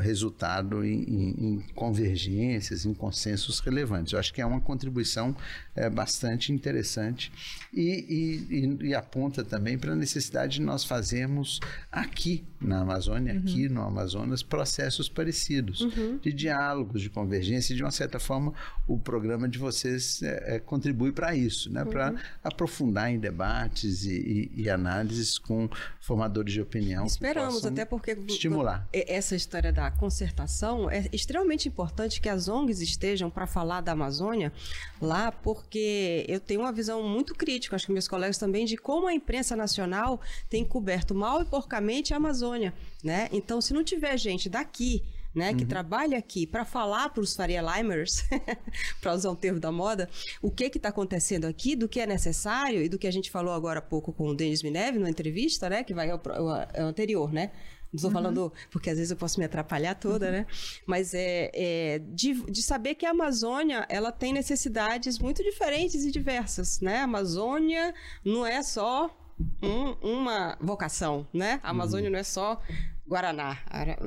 resultado 0.00 0.84
em, 0.84 1.02
em, 1.02 1.60
convergências, 1.74 2.86
em 2.86 2.94
consensos 2.94 3.60
relevantes. 3.60 4.14
Eu 4.14 4.18
acho 4.18 4.32
que 4.32 4.40
é 4.40 4.46
uma 4.46 4.60
contribuição 4.60 5.36
é, 5.76 5.90
bastante 5.90 6.52
interessante 6.52 7.30
e, 7.72 8.46
e, 8.48 8.88
e 8.88 8.94
aponta 8.94 9.44
também 9.44 9.78
para 9.78 9.92
a 9.92 9.96
necessidade 9.96 10.54
de 10.54 10.62
nós 10.62 10.84
fazermos 10.84 11.60
aqui 11.90 12.44
na 12.60 12.80
Amazônia, 12.80 13.34
uhum. 13.34 13.40
aqui 13.40 13.68
no 13.68 13.82
Amazonas, 13.82 14.42
processos 14.42 15.08
parecidos 15.08 15.82
uhum. 15.82 16.11
De 16.18 16.32
diálogos, 16.32 17.00
de 17.00 17.10
convergência 17.10 17.72
e 17.72 17.76
de 17.76 17.82
uma 17.82 17.90
certa 17.90 18.18
forma 18.18 18.52
o 18.86 18.98
programa 18.98 19.48
de 19.48 19.58
vocês 19.58 20.22
é, 20.22 20.56
é, 20.56 20.58
contribui 20.58 21.12
para 21.12 21.34
isso, 21.34 21.72
né? 21.72 21.82
Uhum. 21.82 21.90
para 21.90 22.14
aprofundar 22.42 23.10
em 23.10 23.18
debates 23.18 24.04
e, 24.04 24.50
e, 24.56 24.62
e 24.62 24.70
análises 24.70 25.38
com 25.38 25.68
formadores 26.00 26.52
de 26.52 26.60
opinião 26.60 27.06
Esperamos, 27.06 27.64
até 27.64 27.84
porque 27.84 28.12
estimular. 28.28 28.88
essa 28.92 29.36
história 29.36 29.72
da 29.72 29.90
concertação 29.90 30.90
é 30.90 31.08
extremamente 31.12 31.68
importante 31.68 32.20
que 32.20 32.28
as 32.28 32.48
ONGs 32.48 32.80
estejam 32.80 33.30
para 33.30 33.46
falar 33.46 33.80
da 33.80 33.92
Amazônia 33.92 34.52
lá, 35.00 35.30
porque 35.30 36.24
eu 36.28 36.40
tenho 36.40 36.60
uma 36.60 36.72
visão 36.72 37.02
muito 37.02 37.34
crítica, 37.34 37.76
acho 37.76 37.86
que 37.86 37.92
meus 37.92 38.08
colegas 38.08 38.38
também, 38.38 38.64
de 38.64 38.76
como 38.76 39.06
a 39.06 39.14
imprensa 39.14 39.54
nacional 39.54 40.20
tem 40.48 40.64
coberto 40.64 41.14
mal 41.14 41.40
e 41.40 41.44
porcamente 41.44 42.12
a 42.12 42.16
Amazônia, 42.16 42.74
né? 43.02 43.28
Então, 43.32 43.60
se 43.60 43.72
não 43.72 43.84
tiver 43.84 44.16
gente 44.16 44.48
daqui 44.48 45.02
né, 45.34 45.54
que 45.54 45.62
uhum. 45.62 45.68
trabalha 45.68 46.18
aqui 46.18 46.46
para 46.46 46.64
falar 46.64 47.08
para 47.10 47.22
os 47.22 47.34
Faria 47.34 47.62
Limers, 47.62 48.24
para 49.00 49.14
usar 49.14 49.30
um 49.30 49.34
termo 49.34 49.58
da 49.58 49.72
moda, 49.72 50.08
o 50.40 50.50
que 50.50 50.64
está 50.64 50.90
acontecendo 50.90 51.46
aqui, 51.46 51.74
do 51.74 51.88
que 51.88 52.00
é 52.00 52.06
necessário 52.06 52.82
e 52.82 52.88
do 52.88 52.98
que 52.98 53.06
a 53.06 53.10
gente 53.10 53.30
falou 53.30 53.52
agora 53.52 53.78
há 53.78 53.82
pouco 53.82 54.12
com 54.12 54.28
o 54.28 54.34
Denis 54.34 54.62
Mineve 54.62 54.98
na 54.98 55.08
entrevista, 55.08 55.68
né, 55.68 55.82
que 55.82 55.94
vai 55.94 56.10
ao, 56.10 56.20
ao, 56.28 56.48
ao 56.48 56.86
anterior, 56.86 57.32
né? 57.32 57.50
Não 57.92 57.98
estou 57.98 58.08
uhum. 58.08 58.14
falando, 58.14 58.52
porque 58.70 58.88
às 58.88 58.96
vezes 58.96 59.10
eu 59.10 59.18
posso 59.18 59.38
me 59.38 59.44
atrapalhar 59.44 59.94
toda, 59.94 60.26
uhum. 60.26 60.32
né? 60.32 60.46
Mas 60.86 61.12
é, 61.12 61.50
é 61.52 61.98
de, 61.98 62.50
de, 62.50 62.62
saber 62.62 62.94
que 62.94 63.04
a 63.04 63.10
Amazônia, 63.10 63.84
ela 63.86 64.10
tem 64.10 64.32
necessidades 64.32 65.18
muito 65.18 65.42
diferentes 65.42 66.02
e 66.02 66.10
diversas, 66.10 66.80
né? 66.80 67.00
A 67.00 67.04
Amazônia 67.04 67.92
não 68.24 68.46
é 68.46 68.62
só 68.62 69.14
um, 69.62 69.90
uma 70.00 70.56
vocação, 70.58 71.26
né? 71.34 71.60
A 71.62 71.68
Amazônia 71.68 72.06
uhum. 72.06 72.12
não 72.12 72.18
é 72.18 72.22
só 72.22 72.62
Guaraná. 73.06 73.58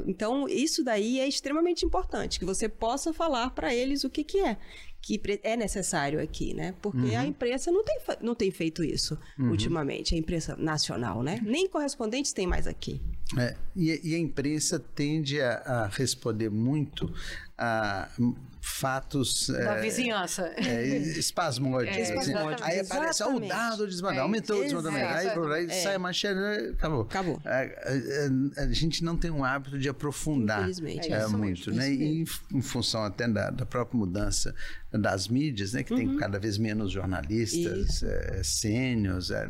Então, 0.07 0.47
isso 0.47 0.83
daí 0.83 1.19
é 1.19 1.27
extremamente 1.27 1.85
importante, 1.85 2.39
que 2.39 2.45
você 2.45 2.69
possa 2.69 3.13
falar 3.13 3.51
para 3.51 3.73
eles 3.73 4.03
o 4.03 4.09
que, 4.09 4.23
que 4.23 4.39
é 4.39 4.57
que 5.05 5.21
é 5.43 5.55
necessário 5.55 6.19
aqui, 6.19 6.55
né? 6.55 6.73
Porque 6.81 6.97
uhum. 6.97 7.19
a 7.19 7.27
imprensa 7.27 7.71
não 7.71 7.83
tem, 7.83 7.99
não 8.21 8.33
tem 8.33 8.49
feito 8.49 8.83
isso 8.83 9.15
uhum. 9.37 9.51
ultimamente, 9.51 10.15
a 10.15 10.17
imprensa 10.17 10.55
nacional, 10.55 11.21
né? 11.21 11.39
Nem 11.43 11.69
correspondentes 11.69 12.33
tem 12.33 12.47
mais 12.47 12.65
aqui. 12.65 12.99
É, 13.37 13.55
e, 13.75 14.01
e, 14.03 14.15
a 14.15 14.17
imprensa 14.17 14.79
tende 14.79 15.39
a, 15.39 15.57
a 15.57 15.87
responder 15.89 16.49
muito 16.49 17.13
a 17.55 18.09
fatos 18.65 19.47
da 19.47 19.77
é, 19.77 19.81
vizinhança 19.81 20.51
é, 20.57 20.87
espasmódicos. 21.19 21.97
É, 21.97 22.17
assim. 22.17 22.33
Aí 22.63 22.79
aparece 22.79 23.23
o 23.23 23.39
dado 23.39 23.85
desmandado, 23.87 24.19
é, 24.19 24.21
aumentou 24.23 24.59
o 24.59 24.63
desmandamento, 24.63 25.05
aí, 25.05 25.29
aí 25.53 25.65
é. 25.65 25.83
sai 25.83 25.95
a 25.95 25.99
manchete, 25.99 26.33
né, 26.33 26.73
acabou. 26.73 27.01
Acabou. 27.01 27.41
A, 27.45 27.61
a, 27.61 28.63
a, 28.63 28.73
gente 28.73 29.03
não 29.03 29.15
tem 29.15 29.29
um 29.29 29.45
hábito 29.45 29.77
de 29.77 29.87
aprofundar 29.87 30.67
é, 30.67 31.27
muito, 31.27 31.71
né? 31.71 31.93
E 31.93 32.21
em, 32.21 32.25
em, 32.53 32.61
função 32.61 33.03
até 33.03 33.27
da, 33.27 33.51
da, 33.51 33.67
própria 33.67 33.99
mudança 33.99 34.53
das 34.91 35.27
mídias, 35.27 35.73
né? 35.73 35.83
Que 35.83 35.93
uhum. 35.93 35.99
tem 35.99 36.17
cada 36.17 36.39
vez 36.39 36.57
menos 36.57 36.91
jornalistas 36.91 38.01
é, 38.01 38.41
sênios 38.43 39.29
é, 39.29 39.47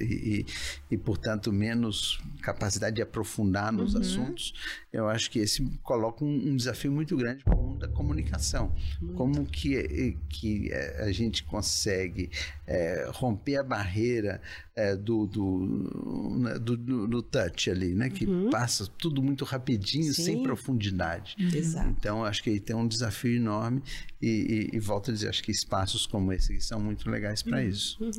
e, 0.00 0.46
e, 0.90 0.94
e, 0.94 0.96
portanto, 0.96 1.52
menos 1.52 2.18
capacidade 2.40 2.96
de 2.96 3.02
aprofundar 3.02 3.70
nos 3.70 3.94
uhum. 3.94 4.00
assuntos. 4.00 4.54
Eu 4.90 5.06
acho 5.06 5.30
que 5.30 5.40
esse 5.40 5.62
coloca 5.82 6.24
um, 6.24 6.48
um 6.48 6.56
desafio 6.56 6.90
muito 6.90 7.14
grande 7.14 7.44
para 7.44 7.54
o 7.54 7.62
mundo 7.62 7.80
da 7.80 7.88
comunicação 7.88 8.53
muito. 8.62 9.14
Como 9.14 9.44
que, 9.46 10.16
que 10.28 10.70
é, 10.72 11.04
a 11.04 11.12
gente 11.12 11.44
consegue 11.44 12.30
é, 12.66 13.08
romper 13.12 13.56
a 13.56 13.62
barreira 13.62 14.40
é, 14.76 14.96
do, 14.96 15.26
do, 15.26 16.38
né, 16.38 16.58
do, 16.58 16.76
do, 16.76 17.06
do, 17.06 17.22
touch 17.22 17.70
ali, 17.70 17.94
né? 17.94 18.10
Que 18.10 18.26
uhum. 18.26 18.50
passa 18.50 18.86
tudo 18.86 19.22
muito 19.22 19.44
rapidinho, 19.44 20.12
Sim. 20.12 20.24
sem 20.24 20.42
profundidade. 20.42 21.36
Exato. 21.38 21.88
Então, 21.88 22.24
acho 22.24 22.42
que 22.42 22.50
aí 22.50 22.60
tem 22.60 22.74
um 22.74 22.86
desafio 22.86 23.36
enorme 23.36 23.82
e, 24.20 24.70
e, 24.72 24.76
e, 24.76 24.78
volto 24.80 25.10
a 25.10 25.14
dizer, 25.14 25.28
acho 25.28 25.42
que 25.42 25.52
espaços 25.52 26.06
como 26.06 26.32
esse 26.32 26.60
são 26.60 26.80
muito 26.80 27.08
legais 27.08 27.42
para 27.42 27.58
uhum. 27.58 27.68
isso. 27.68 28.02
Uhum. 28.02 28.10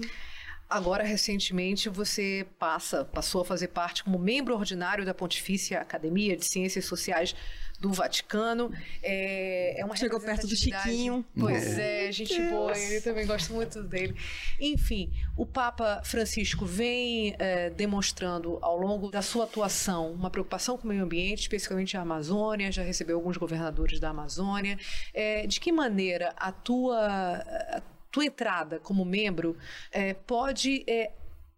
Agora, 0.70 1.04
recentemente, 1.04 1.90
você 1.90 2.46
passa, 2.58 3.06
passou 3.06 3.42
a 3.42 3.46
fazer 3.46 3.68
parte 3.68 4.04
como 4.04 4.18
membro 4.18 4.56
ordinário 4.56 5.06
da 5.06 5.14
Pontifícia 5.14 5.80
Academia 5.80 6.36
de 6.36 6.44
Ciências 6.44 6.86
Sociais 6.86 7.36
do 7.80 7.92
Vaticano. 7.94 8.72
É, 9.04 9.80
é 9.80 9.86
uma 9.86 9.96
Chegou 9.96 10.20
perto 10.20 10.48
do 10.48 10.56
Chiquinho. 10.56 11.24
Pois 11.38 11.78
é, 11.78 12.08
é 12.08 12.12
gente 12.12 12.36
Deus. 12.36 12.50
boa, 12.50 12.78
eu 12.78 13.02
também 13.04 13.26
gosto 13.28 13.54
muito 13.54 13.84
dele. 13.84 14.16
Enfim, 14.60 15.12
o 15.38 15.46
Papa 15.46 16.02
Francisco 16.04 16.66
vem 16.66 17.36
é, 17.38 17.70
demonstrando 17.70 18.58
ao 18.62 18.78
longo 18.78 19.10
da 19.10 19.22
sua 19.22 19.44
atuação 19.44 20.12
uma 20.12 20.30
preocupação 20.30 20.78
com 20.78 20.86
o 20.86 20.88
meio 20.88 21.04
ambiente, 21.04 21.42
especificamente 21.42 21.96
a 21.96 22.02
Amazônia, 22.02 22.72
já 22.72 22.84
recebeu 22.84 23.18
alguns 23.18 23.38
governadores 23.38 24.00
da 24.00 24.10
Amazônia. 24.10 24.78
É, 25.14 25.46
de 25.46 25.60
que 25.60 25.72
maneira 25.72 26.34
a 26.38 26.52
tua, 26.52 26.98
a 26.98 27.82
tua 28.16 28.26
entrada 28.26 28.80
como 28.80 29.04
membro 29.04 29.58
é, 29.92 30.14
pode 30.14 30.86
é, 30.88 31.12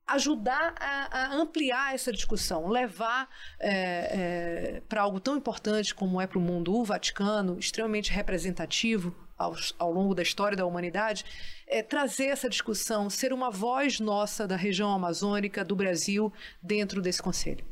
ajudar 0.08 0.74
a, 0.80 1.20
a, 1.20 1.36
ampliar 1.36 1.94
essa 1.94 2.12
discussão, 2.12 2.68
levar 2.68 3.30
é, 3.60 3.70
é, 3.70 4.82
para 4.90 5.02
algo 5.02 5.20
tão 5.20 5.38
importante 5.38 5.94
como 5.94 6.20
é 6.20 6.26
para 6.26 6.40
o 6.40 6.42
mundo 6.42 6.76
o 6.76 6.84
Vaticano, 6.84 7.60
extremamente 7.60 8.12
representativo 8.12 9.16
aos, 9.38 9.76
ao 9.78 9.92
longo 9.94 10.16
da 10.16 10.24
história 10.24 10.58
da 10.58 10.66
humanidade, 10.66 11.24
é, 11.68 11.84
trazer 11.84 12.26
essa 12.26 12.50
discussão, 12.50 13.08
ser 13.08 13.32
uma 13.32 13.52
voz 13.52 14.00
nossa 14.00 14.48
da 14.48 14.56
região 14.56 14.92
amazônica, 14.92 15.64
do 15.64 15.76
Brasil, 15.76 16.34
dentro 16.60 17.04
desse 17.04 17.22
conselho. 17.22 17.64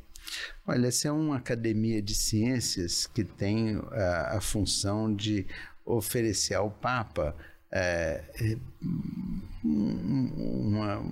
Olha, 0.68 0.90
essa 0.90 1.08
é 1.08 1.12
uma 1.12 1.38
academia 1.38 2.04
de 2.04 2.14
ciências 2.14 3.08
que 3.08 3.24
tem 3.24 3.82
a, 3.92 4.38
a 4.38 4.42
função 4.42 5.12
de 5.12 5.48
oferecer 5.84 6.54
ao 6.54 6.70
Papa 6.70 7.36
é, 7.78 8.24
uma 9.64 11.04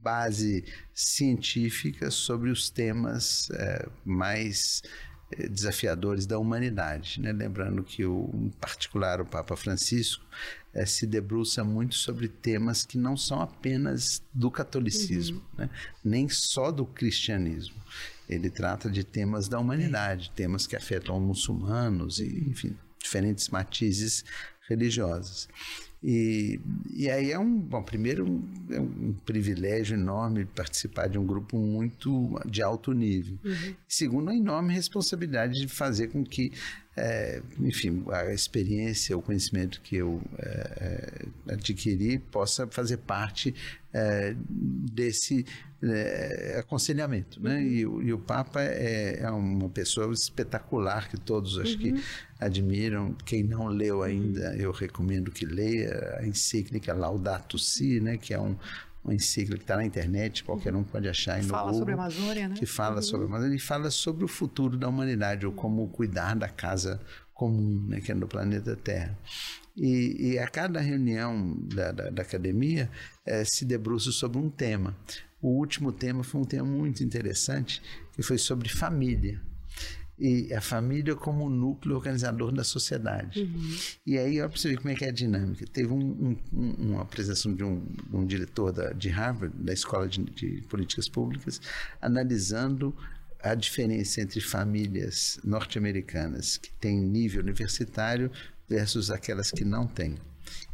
base 0.00 0.64
científica 0.94 2.08
sobre 2.10 2.50
os 2.50 2.70
temas 2.70 3.50
é, 3.50 3.88
mais 4.04 4.82
eh, 5.32 5.48
desafiadores 5.48 6.26
da 6.26 6.38
humanidade. 6.38 7.20
Né? 7.20 7.32
Lembrando 7.32 7.82
que, 7.82 8.04
o, 8.04 8.30
em 8.34 8.50
particular, 8.50 9.20
o 9.20 9.26
Papa 9.26 9.56
Francisco 9.56 10.24
eh, 10.72 10.86
se 10.86 11.06
debruça 11.06 11.64
muito 11.64 11.96
sobre 11.96 12.28
temas 12.28 12.84
que 12.84 12.98
não 12.98 13.16
são 13.16 13.40
apenas 13.40 14.22
do 14.32 14.50
catolicismo, 14.50 15.38
uhum. 15.38 15.64
né? 15.64 15.70
nem 16.04 16.28
só 16.28 16.70
do 16.70 16.86
cristianismo. 16.86 17.82
Ele 18.28 18.50
trata 18.50 18.88
de 18.88 19.02
temas 19.02 19.48
da 19.48 19.58
humanidade, 19.58 20.30
é. 20.32 20.36
temas 20.36 20.66
que 20.66 20.76
afetam 20.76 21.18
muçulmanos 21.18 22.20
e, 22.20 22.44
enfim, 22.48 22.76
diferentes 23.02 23.48
matizes 23.48 24.24
religiosos. 24.68 25.48
E, 26.06 26.60
e 26.92 27.08
aí 27.08 27.32
é 27.32 27.38
um, 27.38 27.58
bom, 27.58 27.82
primeiro 27.82 28.44
é 28.68 28.78
um 28.78 29.14
privilégio 29.24 29.96
enorme 29.96 30.44
participar 30.44 31.08
de 31.08 31.16
um 31.16 31.24
grupo 31.24 31.56
muito 31.56 32.38
de 32.44 32.62
alto 32.62 32.92
nível. 32.92 33.38
Uhum. 33.42 33.74
Segundo, 33.88 34.28
a 34.28 34.36
enorme 34.36 34.74
responsabilidade 34.74 35.54
de 35.54 35.66
fazer 35.66 36.08
com 36.08 36.22
que, 36.22 36.52
é, 36.96 37.42
enfim, 37.58 38.04
a 38.08 38.32
experiência, 38.32 39.16
o 39.16 39.22
conhecimento 39.22 39.80
que 39.80 39.96
eu 39.96 40.22
é, 40.38 41.26
é 41.48 41.54
adquiri 41.54 42.18
possa 42.18 42.66
fazer 42.68 42.98
parte 42.98 43.54
é, 43.92 44.34
desse 44.38 45.44
é, 45.82 46.56
aconselhamento, 46.58 47.42
né? 47.42 47.56
Uhum. 47.56 48.02
E, 48.02 48.06
e, 48.06 48.12
o 48.12 48.18
Papa 48.18 48.62
é, 48.62 49.20
é, 49.20 49.30
uma 49.30 49.68
pessoa 49.68 50.12
espetacular 50.12 51.08
que 51.08 51.18
todos 51.18 51.58
acho 51.58 51.74
uhum. 51.74 51.78
que 51.78 52.04
admiram. 52.40 53.14
Quem 53.24 53.42
não 53.42 53.66
leu 53.66 54.02
ainda, 54.02 54.50
uhum. 54.50 54.56
eu 54.56 54.72
recomendo 54.72 55.30
que 55.30 55.44
leia 55.44 56.18
a 56.20 56.26
encíclica 56.26 56.94
Laudato 56.94 57.58
Si, 57.58 58.00
né? 58.00 58.16
Que 58.16 58.34
é 58.34 58.40
um, 58.40 58.56
uma 59.04 59.14
encíclica 59.14 59.58
que 59.58 59.64
está 59.64 59.76
na 59.76 59.84
internet, 59.84 60.42
qualquer 60.42 60.74
um 60.74 60.82
pode 60.82 61.06
achar. 61.08 61.38
Que 61.38 61.46
fala 61.46 61.64
Google, 61.64 61.78
sobre 61.78 61.92
a 61.92 61.94
Amazônia, 61.96 62.48
né? 62.48 62.54
Que 62.56 62.66
fala 62.66 62.96
uhum. 62.96 63.02
sobre 63.02 63.26
a 63.26 63.28
Amazônia 63.28 63.56
e 63.56 63.60
fala 63.60 63.90
sobre 63.90 64.24
o 64.24 64.28
futuro 64.28 64.76
da 64.76 64.88
humanidade, 64.88 65.44
ou 65.44 65.52
como 65.52 65.86
cuidar 65.88 66.34
da 66.34 66.48
casa 66.48 67.00
comum, 67.34 67.84
né, 67.88 68.00
que 68.00 68.12
é 68.12 68.14
no 68.14 68.28
planeta 68.28 68.76
Terra. 68.76 69.18
E, 69.76 70.32
e 70.32 70.38
a 70.38 70.46
cada 70.46 70.80
reunião 70.80 71.56
da, 71.58 71.90
da, 71.90 72.10
da 72.10 72.22
academia 72.22 72.88
é, 73.26 73.44
se 73.44 73.64
debruça 73.64 74.12
sobre 74.12 74.38
um 74.38 74.48
tema. 74.48 74.96
O 75.42 75.48
último 75.48 75.92
tema 75.92 76.22
foi 76.22 76.40
um 76.40 76.44
tema 76.44 76.66
muito 76.66 77.02
interessante, 77.02 77.82
que 78.12 78.22
foi 78.22 78.38
sobre 78.38 78.68
família 78.68 79.42
e 80.18 80.52
a 80.54 80.60
família 80.60 81.14
como 81.14 81.48
núcleo 81.50 81.96
organizador 81.96 82.52
da 82.52 82.62
sociedade. 82.62 83.42
Uhum. 83.42 83.76
E 84.06 84.16
aí, 84.16 84.40
ó, 84.40 84.48
para 84.48 84.58
você 84.58 84.68
ver 84.68 84.76
como 84.76 84.90
é 84.90 84.94
que 84.94 85.04
é 85.04 85.08
a 85.08 85.12
dinâmica. 85.12 85.66
Teve 85.66 85.92
um, 85.92 86.36
um, 86.52 86.70
uma 86.78 87.02
apresentação 87.02 87.54
de 87.54 87.64
um, 87.64 87.84
um 88.12 88.24
diretor 88.24 88.72
da, 88.72 88.92
de 88.92 89.08
Harvard, 89.08 89.54
da 89.56 89.72
Escola 89.72 90.08
de, 90.08 90.22
de, 90.22 90.62
Políticas 90.68 91.08
Públicas, 91.08 91.60
analisando 92.00 92.94
a 93.42 93.54
diferença 93.54 94.20
entre 94.20 94.40
famílias 94.40 95.38
norte-americanas 95.44 96.56
que 96.56 96.72
têm 96.74 96.98
nível 97.00 97.42
universitário 97.42 98.30
versus 98.68 99.10
aquelas 99.10 99.50
que 99.50 99.64
não 99.64 99.86
têm. 99.86 100.14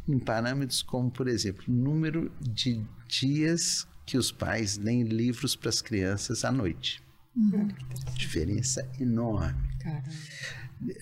Em 0.07 0.19
parâmetros 0.19 0.81
como, 0.81 1.09
por 1.09 1.27
exemplo, 1.27 1.63
número 1.67 2.31
de 2.39 2.81
dias 3.07 3.87
que 4.05 4.17
os 4.17 4.31
pais 4.31 4.77
leem 4.77 5.03
livros 5.03 5.55
para 5.55 5.69
as 5.69 5.81
crianças 5.81 6.45
à 6.45 6.51
noite. 6.51 7.01
Uhum. 7.35 7.67
Diferença 8.15 8.87
enorme. 8.99 9.69
Caramba. 9.79 10.09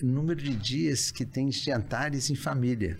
Número 0.02 0.40
de 0.40 0.54
dias 0.54 1.10
que 1.10 1.24
tem 1.24 1.50
jantares 1.50 2.30
em 2.30 2.34
família, 2.34 2.98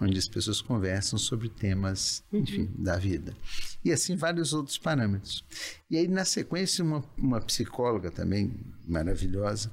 onde 0.00 0.18
as 0.18 0.28
pessoas 0.28 0.60
conversam 0.60 1.18
sobre 1.18 1.48
temas, 1.48 2.22
uhum. 2.32 2.40
enfim, 2.40 2.70
da 2.76 2.96
vida. 2.96 3.34
E 3.84 3.92
assim 3.92 4.16
vários 4.16 4.52
outros 4.52 4.78
parâmetros. 4.78 5.44
E 5.90 5.96
aí, 5.96 6.08
na 6.08 6.24
sequência, 6.24 6.84
uma, 6.84 7.04
uma 7.16 7.40
psicóloga 7.40 8.10
também 8.10 8.52
maravilhosa, 8.86 9.72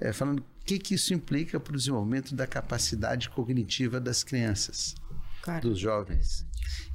é, 0.00 0.12
falando 0.12 0.40
o 0.40 0.64
que, 0.64 0.78
que 0.78 0.94
isso 0.94 1.12
implica 1.12 1.60
para 1.60 1.74
o 1.74 1.76
desenvolvimento 1.76 2.34
da 2.34 2.46
capacidade 2.46 3.28
cognitiva 3.30 4.00
das 4.00 4.22
crianças, 4.22 4.94
dos 5.60 5.78
jovens. 5.78 6.46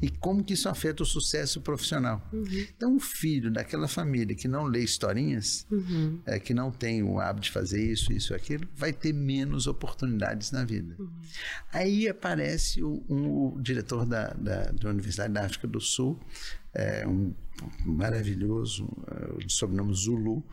E 0.01 0.09
como 0.09 0.43
que 0.43 0.53
isso 0.53 0.69
afeta 0.69 1.03
o 1.03 1.05
sucesso 1.05 1.59
profissional. 1.61 2.21
Uhum. 2.31 2.45
Então, 2.75 2.95
um 2.95 2.99
filho 2.99 3.49
daquela 3.49 3.87
família 3.87 4.35
que 4.35 4.47
não 4.47 4.65
lê 4.65 4.83
historinhas, 4.83 5.65
uhum. 5.71 6.19
é, 6.25 6.39
que 6.39 6.53
não 6.53 6.71
tem 6.71 7.01
o 7.01 7.19
hábito 7.19 7.45
de 7.45 7.51
fazer 7.51 7.83
isso, 7.83 8.13
isso, 8.13 8.33
aquilo, 8.33 8.67
vai 8.75 8.93
ter 8.93 9.13
menos 9.13 9.65
oportunidades 9.65 10.51
na 10.51 10.63
vida. 10.63 10.95
Uhum. 10.99 11.09
Aí 11.73 12.07
aparece 12.07 12.83
o, 12.83 13.03
um, 13.09 13.55
o 13.55 13.61
diretor 13.61 14.05
da, 14.05 14.29
da, 14.33 14.71
da, 14.71 14.89
Universidade 14.89 15.33
da 15.33 15.45
África 15.45 15.67
do 15.67 15.81
Sul, 15.81 16.19
é, 16.73 17.07
um 17.07 17.33
maravilhoso, 17.83 18.87
é, 19.07 19.45
de 19.45 19.51
sobrenome 19.51 19.93
Zulu, 19.95 20.43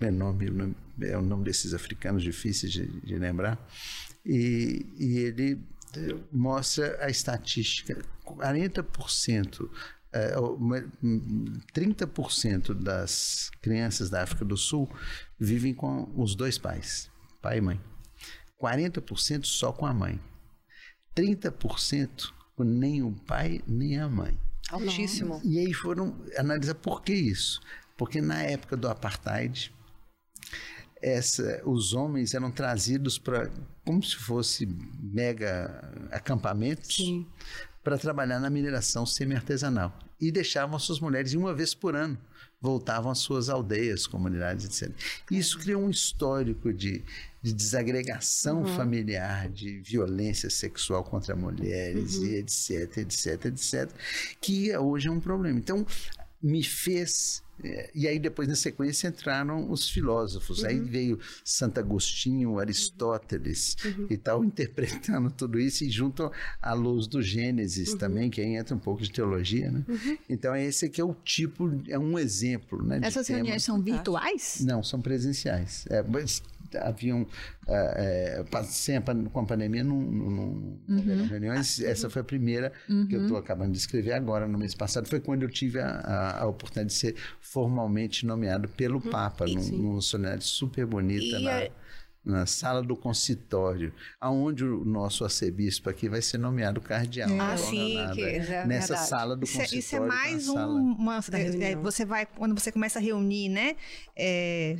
é, 0.00 0.10
nome, 0.10 0.74
é 1.00 1.18
o 1.18 1.22
nome 1.22 1.44
desses 1.44 1.74
africanos 1.74 2.22
difíceis 2.22 2.72
de, 2.72 2.86
de 2.86 3.16
lembrar. 3.16 3.58
E, 4.24 4.86
e, 4.96 5.18
ele 5.18 5.52
é, 5.52 5.56
mostra 6.30 6.98
a 7.04 7.08
estatística: 7.08 8.02
40%. 8.24 9.68
É, 10.14 10.34
30% 11.74 12.74
das 12.74 13.50
crianças 13.62 14.10
da 14.10 14.22
África 14.22 14.44
do 14.44 14.58
Sul 14.58 14.86
vivem 15.40 15.72
com 15.72 16.12
os 16.14 16.34
dois 16.34 16.58
pais, 16.58 17.10
pai 17.40 17.58
e 17.58 17.60
mãe. 17.62 17.80
40% 18.60 19.46
só 19.46 19.72
com 19.72 19.86
a 19.86 19.94
mãe. 19.94 20.20
30% 21.16 22.30
com 22.54 22.62
nem 22.62 23.02
o 23.02 23.12
pai 23.12 23.62
nem 23.66 23.98
a 23.98 24.08
mãe. 24.08 24.38
Altíssimo. 24.70 25.40
E 25.44 25.58
aí 25.58 25.72
foram 25.72 26.14
analisar 26.36 26.74
por 26.74 27.02
que 27.02 27.12
isso. 27.12 27.60
Porque 27.96 28.20
na 28.20 28.42
época 28.42 28.76
do 28.76 28.88
apartheid, 28.88 29.72
essa, 31.02 31.60
os 31.64 31.92
homens 31.92 32.32
eram 32.34 32.50
trazidos 32.50 33.18
para 33.18 33.50
como 33.84 34.02
se 34.02 34.16
fosse 34.16 34.66
mega 35.00 35.92
acampamentos 36.10 36.98
para 37.82 37.98
trabalhar 37.98 38.38
na 38.38 38.48
mineração 38.48 39.04
semi-artesanal 39.04 39.92
e 40.20 40.30
deixavam 40.30 40.78
suas 40.78 41.00
mulheres 41.00 41.34
uma 41.34 41.52
vez 41.52 41.74
por 41.74 41.96
ano 41.96 42.16
voltavam 42.62 43.10
às 43.10 43.18
suas 43.18 43.48
aldeias, 43.48 44.06
comunidades, 44.06 44.64
etc. 44.64 44.94
Isso 45.28 45.58
criou 45.58 45.82
um 45.82 45.90
histórico 45.90 46.72
de, 46.72 47.02
de 47.42 47.52
desagregação 47.52 48.60
uhum. 48.60 48.76
familiar, 48.76 49.48
de 49.48 49.80
violência 49.80 50.48
sexual 50.48 51.02
contra 51.02 51.34
mulheres, 51.34 52.16
uhum. 52.16 52.26
e 52.26 52.36
etc, 52.36 52.98
etc, 52.98 53.46
etc, 53.46 53.90
que 54.40 54.74
hoje 54.76 55.08
é 55.08 55.10
um 55.10 55.18
problema. 55.18 55.58
Então, 55.58 55.84
me 56.40 56.62
fez 56.62 57.42
e 57.94 58.08
aí 58.08 58.18
depois 58.18 58.48
na 58.48 58.54
sequência 58.54 59.08
entraram 59.08 59.70
os 59.70 59.88
filósofos. 59.88 60.60
Uhum. 60.60 60.68
Aí 60.68 60.80
veio 60.80 61.18
Santo 61.44 61.78
Agostinho, 61.78 62.58
Aristóteles 62.58 63.76
uhum. 63.84 64.06
e 64.10 64.16
tal, 64.16 64.44
interpretando 64.44 65.30
tudo 65.30 65.58
isso 65.58 65.84
e 65.84 65.90
junto 65.90 66.30
à 66.60 66.72
luz 66.72 67.06
do 67.06 67.22
Gênesis 67.22 67.90
uhum. 67.90 67.98
também, 67.98 68.30
que 68.30 68.40
aí 68.40 68.56
entra 68.56 68.74
um 68.74 68.78
pouco 68.78 69.02
de 69.02 69.10
teologia, 69.10 69.70
né? 69.70 69.84
Uhum. 69.88 70.18
Então 70.28 70.54
esse 70.56 70.86
aqui 70.86 71.00
é 71.00 71.04
o 71.04 71.14
tipo, 71.24 71.70
é 71.88 71.98
um 71.98 72.18
exemplo, 72.18 72.82
né? 72.82 73.00
Essas 73.02 73.28
reuniões 73.28 73.62
são 73.62 73.80
virtuais? 73.80 74.58
Não, 74.60 74.82
são 74.82 75.00
presenciais. 75.00 75.84
É, 75.88 76.02
mas 76.02 76.42
haviam 76.80 77.26
é, 77.68 78.44
é, 78.52 78.62
sem 78.64 78.96
a, 78.96 79.02
com 79.02 79.40
a 79.40 79.44
pandemia 79.46 79.84
não, 79.84 80.00
não, 80.00 80.78
uhum. 80.88 81.26
reuniões 81.28 81.80
essa 81.80 82.10
foi 82.10 82.22
a 82.22 82.24
primeira 82.24 82.72
uhum. 82.88 83.06
que 83.06 83.16
eu 83.16 83.22
estou 83.22 83.36
acabando 83.36 83.72
de 83.72 83.78
escrever 83.78 84.12
agora 84.12 84.46
no 84.46 84.58
mês 84.58 84.74
passado 84.74 85.08
foi 85.08 85.20
quando 85.20 85.42
eu 85.42 85.50
tive 85.50 85.78
a, 85.80 85.88
a, 85.88 86.42
a 86.42 86.46
oportunidade 86.46 86.88
de 86.88 86.94
ser 86.94 87.16
formalmente 87.40 88.26
nomeado 88.26 88.68
pelo 88.68 88.96
uhum. 88.96 89.10
Papa 89.10 89.46
num, 89.46 89.62
numa 89.70 90.00
solenidade 90.00 90.44
super 90.44 90.86
bonita 90.86 91.38
e 91.38 91.42
na, 91.42 91.68
na 92.24 92.46
sala 92.46 92.82
do 92.82 92.96
consitório, 92.96 93.92
aonde 94.20 94.64
o 94.64 94.84
nosso 94.84 95.24
arcebispo 95.24 95.90
aqui 95.90 96.08
vai 96.08 96.22
ser 96.22 96.38
nomeado 96.38 96.80
cardeal. 96.80 97.28
É. 97.28 97.40
Ah, 97.40 97.56
sim, 97.56 97.96
que 98.14 98.22
é 98.22 98.64
nessa 98.64 98.94
verdade. 98.94 99.08
sala 99.08 99.36
do 99.36 99.44
isso 99.44 99.58
consitório. 99.58 99.76
É, 99.76 99.78
isso 99.78 99.96
é 99.96 100.00
mais 100.00 100.48
um, 100.48 100.92
uma, 100.92 101.20
é, 101.32 101.76
você 101.76 102.04
vai 102.04 102.26
quando 102.26 102.58
você 102.58 102.70
começa 102.70 102.98
a 102.98 103.02
reunir, 103.02 103.48
né? 103.48 103.76
É, 104.16 104.78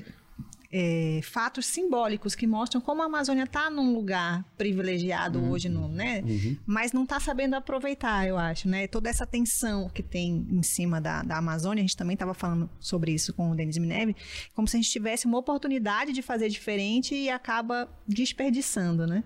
é, 0.73 1.21
fatos 1.23 1.67
simbólicos 1.67 2.35
que 2.35 2.47
mostram 2.47 2.81
como 2.81 3.03
a 3.03 3.05
Amazônia 3.05 3.45
está 3.45 3.69
num 3.69 3.93
lugar 3.93 4.43
privilegiado 4.57 5.39
uhum. 5.39 5.51
hoje, 5.51 5.69
no, 5.69 5.87
né? 5.87 6.23
Uhum. 6.25 6.57
Mas 6.65 6.93
não 6.93 7.03
está 7.03 7.21
sabendo 7.21 7.55
aproveitar, 7.55 8.27
eu 8.27 8.39
acho, 8.39 8.67
né? 8.67 8.87
Toda 8.87 9.11
essa 9.11 9.27
tensão 9.27 9.91
que 9.91 10.03
tem 10.03 10.47
em 10.51 10.63
cima 10.63 10.99
da, 10.99 11.23
da 11.23 11.37
Amazônia, 11.37 11.83
a 11.83 11.87
gente 11.87 11.97
também 11.97 12.15
estava 12.15 12.33
falando 12.33 12.71
sobre 12.81 13.13
isso 13.13 13.35
com 13.35 13.51
o 13.51 13.55
Denis 13.55 13.77
Mineve, 13.77 14.17
como 14.55 14.67
se 14.67 14.79
a 14.79 14.81
gente 14.81 14.91
tivesse 14.91 15.27
uma 15.27 15.37
oportunidade 15.37 16.13
de 16.13 16.23
fazer 16.23 16.49
diferente 16.49 17.15
e 17.15 17.29
acaba 17.29 17.87
desperdiçando, 18.09 19.07
né? 19.07 19.23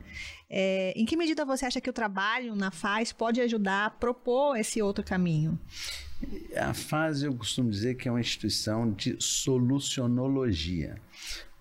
É, 0.51 0.93
em 0.97 1.05
que 1.05 1.17
medida 1.17 1.45
você 1.45 1.67
acha 1.67 1.81
que 1.81 1.91
o 1.91 1.93
trabalho 1.93 2.57
na 2.57 2.73
FAS 2.73 3.13
pode 3.13 3.41
ajudar 3.41 3.87
a 3.87 3.91
propor 3.91 4.57
esse 4.57 4.83
outro 4.83 5.05
caminho? 5.05 5.59
A 6.57 6.72
FAS, 6.72 7.22
eu 7.22 7.35
costumo 7.35 7.70
dizer 7.70 7.96
que 7.96 8.09
é 8.09 8.11
uma 8.11 8.20
instituição 8.20 8.90
de 8.90 9.16
solucionologia. 9.18 10.96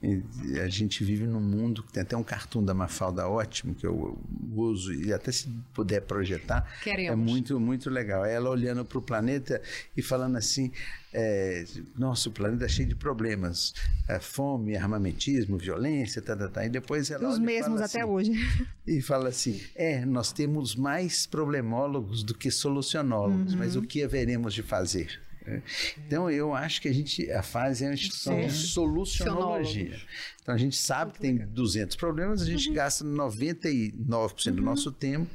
E 0.03 0.59
a 0.59 0.67
gente 0.67 1.03
vive 1.03 1.25
num 1.25 1.39
mundo 1.39 1.81
que 1.81 1.91
tem 1.91 2.03
até 2.03 2.15
um 2.15 2.23
cartoon 2.23 2.63
da 2.63 2.73
Mafalda 2.73 3.27
ótimo, 3.27 3.73
que 3.73 3.87
eu 3.87 4.19
uso, 4.53 4.93
e 4.93 5.11
até 5.11 5.31
se 5.31 5.47
puder 5.73 6.01
projetar, 6.01 6.61
Queremos. 6.83 7.11
é 7.11 7.15
muito, 7.15 7.59
muito 7.59 7.89
legal. 7.89 8.23
Ela 8.23 8.49
olhando 8.49 8.85
para 8.85 8.97
o 8.99 9.01
planeta 9.01 9.59
e 9.97 10.01
falando 10.03 10.35
assim: 10.37 10.71
é, 11.11 11.65
nossa, 11.97 12.29
o 12.29 12.31
planeta 12.31 12.65
é 12.65 12.67
cheio 12.67 12.87
de 12.87 12.93
problemas. 12.95 13.73
É, 14.07 14.19
fome, 14.19 14.75
armamentismo, 14.77 15.57
violência, 15.57 16.21
tá, 16.21 16.35
tá, 16.35 16.49
tá. 16.49 16.65
E 16.65 16.69
depois 16.69 17.09
ela. 17.09 17.27
Os 17.27 17.39
mesmos 17.39 17.81
até 17.81 18.01
assim- 18.01 18.09
hoje. 18.11 18.31
E 18.85 19.01
fala 19.01 19.29
assim: 19.29 19.59
é, 19.75 20.05
nós 20.05 20.31
temos 20.31 20.75
mais 20.75 21.25
problemólogos 21.25 22.21
do 22.21 22.35
que 22.35 22.51
solucionólogos, 22.51 23.55
mas 23.55 23.75
o 23.75 23.81
que 23.81 24.03
haveremos 24.03 24.53
de 24.53 24.61
fazer? 24.61 25.19
É. 25.47 25.61
Então, 26.05 26.29
eu 26.29 26.53
acho 26.55 26.81
que 26.81 26.87
a 26.87 26.93
gente, 26.93 27.29
a 27.31 27.43
fase 27.43 27.83
é 27.83 27.87
uma 27.87 27.93
instituição 27.93 28.33
de 28.39 28.51
solucionologia. 28.53 29.99
Então, 30.41 30.53
a 30.55 30.57
gente 30.57 30.75
sabe 30.75 31.13
que 31.13 31.19
tem 31.19 31.37
200 31.37 31.95
problemas, 31.95 32.41
a 32.41 32.45
gente 32.45 32.71
gasta 32.71 33.03
99% 33.05 34.51
do 34.55 34.61
nosso 34.61 34.91
tempo 34.91 35.29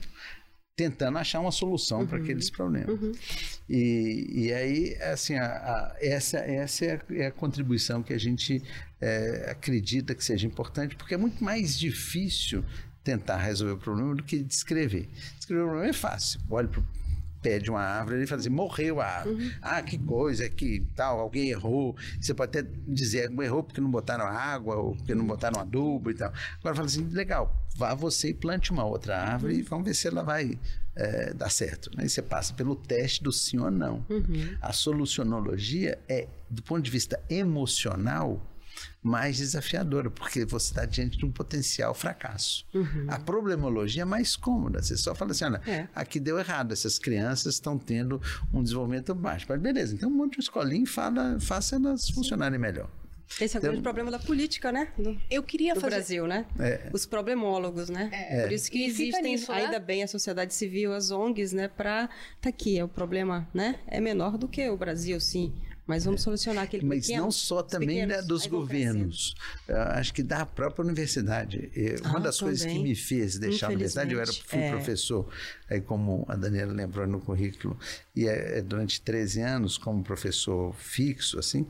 tentando 0.76 1.18
achar 1.18 1.40
uma 1.40 1.52
solução 1.52 2.06
para 2.06 2.16
aqueles 2.18 2.48
problemas. 2.48 2.98
E, 3.68 4.26
e 4.46 4.52
aí, 4.52 4.96
assim, 5.02 5.34
a- 5.36 5.44
a- 5.46 5.96
essa, 6.00 6.38
essa 6.38 6.84
é, 6.86 6.94
a, 6.94 7.00
é 7.14 7.26
a 7.26 7.30
contribuição 7.30 8.02
que 8.02 8.12
a 8.14 8.18
gente 8.18 8.62
é, 9.00 9.48
acredita 9.50 10.14
que 10.14 10.24
seja 10.24 10.46
importante, 10.46 10.96
porque 10.96 11.12
é 11.14 11.18
muito 11.18 11.42
mais 11.44 11.78
difícil 11.78 12.64
tentar 13.04 13.36
resolver 13.38 13.74
o 13.74 13.78
problema 13.78 14.14
do 14.14 14.22
que 14.22 14.42
descrever. 14.42 15.08
Descrever 15.36 15.62
o 15.62 15.66
problema 15.66 15.90
é 15.90 15.92
fácil. 15.92 16.40
Olha 16.50 16.68
para 16.68 16.82
pé 17.42 17.58
de 17.58 17.70
uma 17.70 17.80
árvore 17.80 18.22
e 18.22 18.26
fala 18.26 18.40
assim, 18.40 18.50
morreu 18.50 19.00
a 19.00 19.06
árvore. 19.06 19.54
Ah, 19.62 19.82
que 19.82 19.98
coisa, 19.98 20.48
que 20.48 20.84
tal, 20.94 21.20
alguém 21.20 21.50
errou. 21.50 21.96
Você 22.20 22.34
pode 22.34 22.58
até 22.58 22.68
dizer, 22.86 23.30
errou 23.40 23.62
porque 23.62 23.80
não 23.80 23.90
botaram 23.90 24.26
água, 24.26 24.76
ou 24.76 24.96
porque 24.96 25.14
não 25.14 25.26
botaram 25.26 25.60
adubo 25.60 26.10
e 26.10 26.14
tal. 26.14 26.32
Agora 26.58 26.74
fala 26.74 26.86
assim, 26.86 27.08
legal, 27.10 27.54
vá 27.76 27.94
você 27.94 28.30
e 28.30 28.34
plante 28.34 28.70
uma 28.70 28.84
outra 28.84 29.18
árvore 29.18 29.54
e 29.54 29.62
vamos 29.62 29.86
ver 29.86 29.94
se 29.94 30.08
ela 30.08 30.22
vai 30.22 30.58
eh, 30.96 31.32
dar 31.34 31.50
certo. 31.50 31.90
Aí 31.96 32.08
você 32.08 32.20
passa 32.20 32.52
pelo 32.54 32.76
teste 32.76 33.22
do 33.22 33.32
sim 33.32 33.58
ou 33.58 33.70
não. 33.70 34.04
A 34.60 34.72
solucionologia 34.72 35.98
é, 36.08 36.28
do 36.48 36.62
ponto 36.62 36.82
de 36.82 36.90
vista 36.90 37.18
emocional, 37.28 38.40
mais 39.02 39.38
desafiadora, 39.38 40.10
porque 40.10 40.44
você 40.44 40.72
está 40.72 40.84
diante 40.84 41.16
de 41.16 41.24
um 41.24 41.32
potencial 41.32 41.94
fracasso. 41.94 42.66
A 43.08 43.18
problemologia 43.18 44.02
é 44.02 44.04
mais 44.04 44.36
cômoda. 44.36 44.82
Você 44.82 44.96
só 44.96 45.14
fala 45.14 45.30
assim: 45.30 45.44
olha, 45.44 45.60
É. 45.66 45.88
aqui 45.94 46.20
deu 46.20 46.38
errado, 46.38 46.72
essas 46.72 46.98
crianças 46.98 47.54
estão 47.54 47.78
tendo 47.78 48.20
um 48.52 48.62
desenvolvimento 48.62 49.14
baixo. 49.14 49.46
Mas 49.48 49.60
beleza, 49.60 49.94
então 49.94 50.10
um 50.10 50.14
monte 50.14 50.34
de 50.34 50.40
escolinha 50.40 50.82
e 50.84 50.86
fala, 50.86 51.38
faça 51.40 51.76
elas 51.76 52.10
funcionarem 52.10 52.58
melhor. 52.58 52.88
Esse 53.40 53.56
é 53.56 53.58
o 53.58 53.60
Então- 53.60 53.70
grande 53.70 53.82
problema 53.82 54.10
da 54.10 54.18
política, 54.18 54.72
né? 54.72 54.88
Do, 54.98 55.16
Eu 55.30 55.40
queria 55.44 55.72
do 55.72 55.80
fazer. 55.80 55.94
Brasil, 55.94 56.26
né? 56.26 56.44
É. 56.58 56.90
Os 56.92 57.06
problemólogos, 57.06 57.88
né? 57.88 58.10
Por 58.42 58.52
isso 58.52 58.68
que 58.68 58.78
E 58.78 58.86
existem, 58.86 59.22
nisso, 59.22 59.52
né? 59.52 59.66
ainda 59.66 59.78
bem, 59.78 60.02
a 60.02 60.08
sociedade 60.08 60.52
civil, 60.52 60.92
as 60.92 61.12
ONGs, 61.12 61.52
né? 61.52 61.68
Pra... 61.68 62.08
Tá 62.40 62.48
aqui, 62.48 62.76
é 62.76 62.82
o 62.84 62.88
problema, 62.88 63.48
né? 63.54 63.76
É 63.86 64.00
menor 64.00 64.36
do 64.36 64.48
que 64.48 64.68
o 64.68 64.76
Brasil, 64.76 65.20
sim. 65.20 65.54
Mas 65.90 66.04
vamos 66.04 66.22
solucionar 66.22 66.62
aquele 66.62 66.86
Mas 66.86 67.06
pequeno, 67.06 67.24
não 67.24 67.32
só 67.32 67.64
também 67.64 67.88
pequenos, 67.88 68.16
né, 68.16 68.22
dos 68.22 68.46
governos. 68.46 69.34
Eu 69.66 69.76
acho 69.76 70.14
que 70.14 70.22
da 70.22 70.46
própria 70.46 70.84
universidade. 70.84 71.68
E 71.74 71.96
Uma 72.06 72.18
Ah, 72.18 72.20
das 72.20 72.38
coisas 72.38 72.60
que 72.62 72.68
também. 72.68 72.84
me 72.84 72.94
fez 72.94 73.38
deixar 73.38 73.66
a 73.66 73.70
universidade, 73.70 74.14
eu 74.14 74.20
era, 74.20 74.32
fui 74.32 74.58
é. 74.60 74.70
professor, 74.70 75.28
aí 75.68 75.80
como 75.80 76.24
a 76.28 76.36
Daniela 76.36 76.72
lembrou 76.72 77.08
no 77.08 77.18
currículo, 77.18 77.76
e 78.14 78.28
é, 78.28 78.62
durante 78.62 79.00
13 79.00 79.40
anos 79.42 79.76
como 79.76 80.04
professor 80.04 80.72
fixo, 80.76 81.40
assim, 81.40 81.66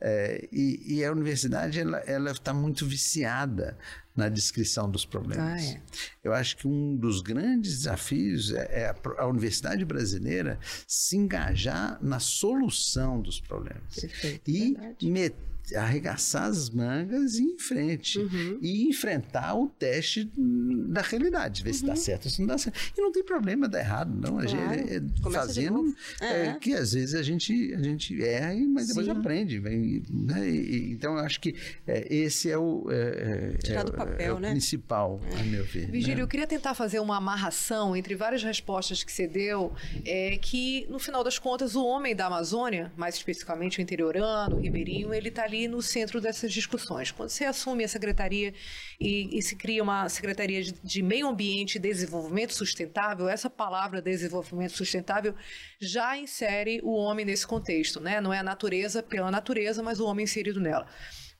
é, 0.00 0.48
e, 0.52 0.98
e 0.98 1.04
a 1.04 1.10
universidade 1.10 1.80
ela 1.80 2.30
está 2.30 2.54
muito 2.54 2.86
viciada 2.86 3.76
na 4.16 4.28
descrição 4.28 4.90
dos 4.90 5.04
problemas. 5.04 5.62
Ah, 5.62 5.72
é. 5.74 5.80
Eu 6.22 6.32
acho 6.32 6.56
que 6.56 6.68
um 6.68 6.94
dos 6.96 7.20
grandes 7.20 7.78
desafios 7.78 8.52
é, 8.52 8.82
é 8.82 8.86
a, 8.86 9.22
a 9.22 9.26
universidade 9.26 9.84
brasileira 9.84 10.58
se 10.86 11.16
engajar 11.16 11.98
na 12.02 12.20
solução 12.20 13.20
dos 13.20 13.40
problemas 13.40 13.94
Perfeito, 14.00 14.48
e 14.50 14.72
verdade. 14.74 15.10
met- 15.10 15.36
arregaçar 15.74 16.44
as 16.44 16.68
mangas 16.70 17.34
e 17.36 17.42
ir 17.42 17.52
em 17.54 17.58
frente 17.58 18.18
Uhum. 18.18 18.58
e 18.60 18.88
enfrentar 18.88 19.54
o 19.54 19.68
teste 19.68 20.30
da 20.36 21.00
realidade, 21.00 21.62
ver 21.62 21.72
se 21.72 21.84
dá 21.86 21.96
certo 21.96 22.26
ou 22.26 22.30
se 22.30 22.40
não 22.40 22.48
dá 22.48 22.58
certo. 22.58 22.78
E 22.96 23.00
não 23.00 23.10
tem 23.12 23.24
problema 23.24 23.66
dar 23.68 23.78
errado, 23.80 24.14
não. 24.14 24.38
A 24.38 24.42
Uhum. 24.42 24.48
Claro. 24.48 24.78
gente 24.78 25.26
é, 25.26 25.30
fazendo 25.32 25.94
é, 26.20 26.46
É. 26.46 26.54
que 26.60 26.74
às 26.74 26.92
vezes 26.92 27.14
a 27.14 27.22
gente 27.22 27.72
a 27.74 27.82
gente 27.82 28.22
erra, 28.22 28.54
mas 28.68 28.88
depois 28.88 29.06
Sim. 29.06 29.12
aprende. 29.12 29.58
vem, 29.58 30.02
né? 30.10 30.48
E- 30.50 30.92
então 30.92 31.14
eu 31.14 31.20
acho 31.24 31.40
que 31.40 31.54
é, 31.86 32.12
esse 32.14 32.50
é 32.50 32.58
o 32.58 32.86
é, 32.90 33.54
é, 33.54 33.58
Tirar 33.58 33.84
do 33.84 33.92
papel, 33.92 34.16
é 34.18 34.32
o 34.32 34.38
né? 34.40 34.50
principal, 34.50 35.20
a 35.38 35.42
meu 35.44 35.64
ver. 35.64 35.90
Virgílio, 35.90 36.16
né? 36.16 36.22
eu 36.22 36.28
queria 36.28 36.46
tentar 36.46 36.74
fazer 36.74 36.98
uma 36.98 37.16
amarração 37.16 37.94
entre 37.96 38.14
várias 38.14 38.42
respostas 38.42 39.02
que 39.04 39.12
você 39.12 39.26
deu, 39.26 39.72
é, 40.04 40.36
que, 40.40 40.86
no 40.90 40.98
final 40.98 41.22
das 41.22 41.38
contas, 41.38 41.74
o 41.74 41.84
homem 41.84 42.14
da 42.16 42.26
Amazônia, 42.26 42.92
mais 42.96 43.14
especificamente 43.14 43.78
o 43.78 43.82
interiorano, 43.82 44.56
o 44.56 44.60
ribeirinho, 44.60 45.12
ele 45.14 45.28
está 45.28 45.44
ali 45.44 45.53
no 45.68 45.80
centro 45.80 46.20
dessas 46.20 46.52
discussões. 46.52 47.10
Quando 47.10 47.30
você 47.30 47.44
assume 47.44 47.84
a 47.84 47.88
secretaria 47.88 48.52
e, 49.00 49.38
e 49.38 49.42
se 49.42 49.56
cria 49.56 49.82
uma 49.82 50.08
secretaria 50.08 50.62
de, 50.62 50.72
de 50.72 51.02
meio 51.02 51.28
ambiente 51.28 51.76
e 51.76 51.78
desenvolvimento 51.78 52.54
sustentável, 52.54 53.28
essa 53.28 53.48
palavra 53.48 54.02
desenvolvimento 54.02 54.72
sustentável 54.72 55.34
já 55.80 56.16
insere 56.16 56.80
o 56.82 56.94
homem 56.94 57.24
nesse 57.24 57.46
contexto, 57.46 58.00
né? 58.00 58.20
Não 58.20 58.32
é 58.32 58.38
a 58.38 58.42
natureza 58.42 59.02
pela 59.02 59.30
natureza, 59.30 59.82
mas 59.82 60.00
o 60.00 60.06
homem 60.06 60.24
inserido 60.24 60.60
nela. 60.60 60.86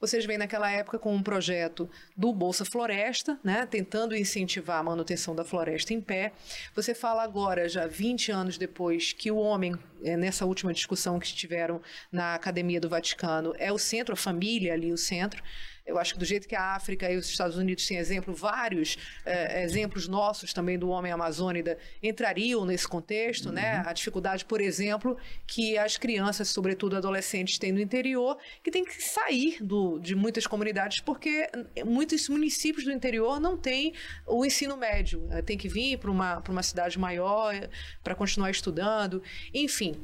Vocês 0.01 0.24
vêm 0.26 0.38
naquela 0.38 0.70
época 0.70 0.99
com 0.99 1.14
um 1.14 1.22
projeto 1.22 1.88
do 2.16 2.32
Bolsa 2.32 2.64
Floresta, 2.64 3.38
né, 3.42 3.66
tentando 3.66 4.14
incentivar 4.14 4.78
a 4.78 4.82
manutenção 4.82 5.34
da 5.34 5.45
floresta 5.45 5.95
em 5.95 6.01
pé. 6.01 6.32
Você 6.74 6.95
fala 6.95 7.22
agora, 7.22 7.68
já 7.68 7.86
20 7.86 8.30
anos 8.32 8.59
depois, 8.59 9.12
que 9.12 9.30
o 9.30 9.36
homem, 9.36 9.74
é, 10.03 10.16
nessa 10.16 10.45
última 10.45 10.72
discussão 10.72 11.18
que 11.18 11.32
tiveram 11.32 11.80
na 12.12 12.34
Academia 12.34 12.80
do 12.80 12.88
Vaticano, 12.88 13.55
é 13.59 13.72
o 13.72 13.78
centro, 13.78 14.12
a 14.12 14.16
família 14.16 14.74
ali, 14.74 14.92
o 14.92 14.99
centro. 14.99 15.42
Eu 15.87 15.99
acho 15.99 16.14
que 16.14 16.18
do 16.18 16.24
jeito 16.24 16.49
que 16.49 16.57
a 16.57 16.74
África 16.74 17.11
e 17.11 17.16
os 17.16 17.28
Estados 17.28 17.59
Unidos 17.59 17.87
têm 17.87 17.99
exemplo, 17.99 18.32
vários 18.35 18.97
eh, 19.26 19.62
exemplos 19.64 20.09
nossos 20.09 20.55
também 20.55 20.78
do 20.78 20.89
homem 20.89 21.12
amazônida 21.12 21.76
entrariam 22.03 22.64
nesse 22.64 22.89
contexto, 22.89 23.53
né? 23.53 23.82
A 23.85 23.93
dificuldade, 23.93 24.47
por 24.47 24.62
exemplo, 24.62 25.14
que 25.47 25.76
as 25.76 25.99
crianças, 25.99 26.49
sobretudo 26.49 26.97
adolescentes, 26.97 27.59
têm 27.59 27.70
no 27.70 27.80
interior, 27.80 28.39
que 28.62 28.70
tem 28.70 28.82
que 28.82 29.03
sair 29.03 29.62
do, 29.62 29.99
de 29.99 30.14
muitas 30.14 30.47
comunidades, 30.47 31.01
porque 31.01 31.51
muitos 31.85 32.30
municípios 32.30 32.85
do 32.85 32.91
interior 32.91 33.39
não 33.39 33.55
têm 33.55 33.93
o 34.26 34.43
ensino 34.45 34.78
médio, 34.78 35.28
eh, 35.32 35.43
tem 35.43 35.59
que 35.59 35.68
vir 35.68 35.99
para 35.99 36.11
uma, 36.11 36.43
uma 36.49 36.62
cidade 36.62 36.99
maior 36.99 37.55
para 38.03 38.14
continuar 38.14 38.51
estudando, 38.51 39.22
enfim. 39.53 39.95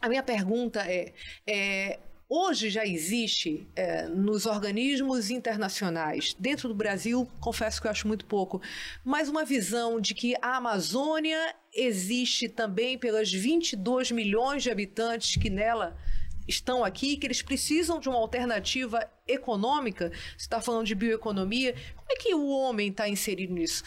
A 0.00 0.08
minha 0.08 0.22
pergunta 0.22 0.80
é, 0.88 1.12
é, 1.44 1.98
Hoje 2.30 2.68
já 2.68 2.84
existe 2.84 3.66
é, 3.74 4.06
nos 4.06 4.44
organismos 4.44 5.30
internacionais, 5.30 6.36
dentro 6.38 6.68
do 6.68 6.74
Brasil, 6.74 7.26
confesso 7.40 7.80
que 7.80 7.86
eu 7.86 7.90
acho 7.90 8.06
muito 8.06 8.26
pouco, 8.26 8.60
mas 9.02 9.30
uma 9.30 9.46
visão 9.46 9.98
de 9.98 10.14
que 10.14 10.34
a 10.42 10.58
Amazônia 10.58 11.54
existe 11.74 12.46
também 12.46 12.98
pelas 12.98 13.32
22 13.32 14.10
milhões 14.10 14.62
de 14.62 14.70
habitantes 14.70 15.40
que 15.40 15.48
nela 15.48 15.96
estão 16.48 16.82
aqui, 16.82 17.16
que 17.16 17.26
eles 17.26 17.42
precisam 17.42 18.00
de 18.00 18.08
uma 18.08 18.18
alternativa 18.18 19.06
econômica. 19.26 20.10
Você 20.36 20.44
está 20.44 20.60
falando 20.60 20.86
de 20.86 20.94
bioeconomia. 20.94 21.74
Como 21.94 22.08
é 22.10 22.16
que 22.16 22.34
o 22.34 22.48
homem 22.48 22.88
está 22.88 23.08
inserido 23.08 23.52
nisso? 23.52 23.84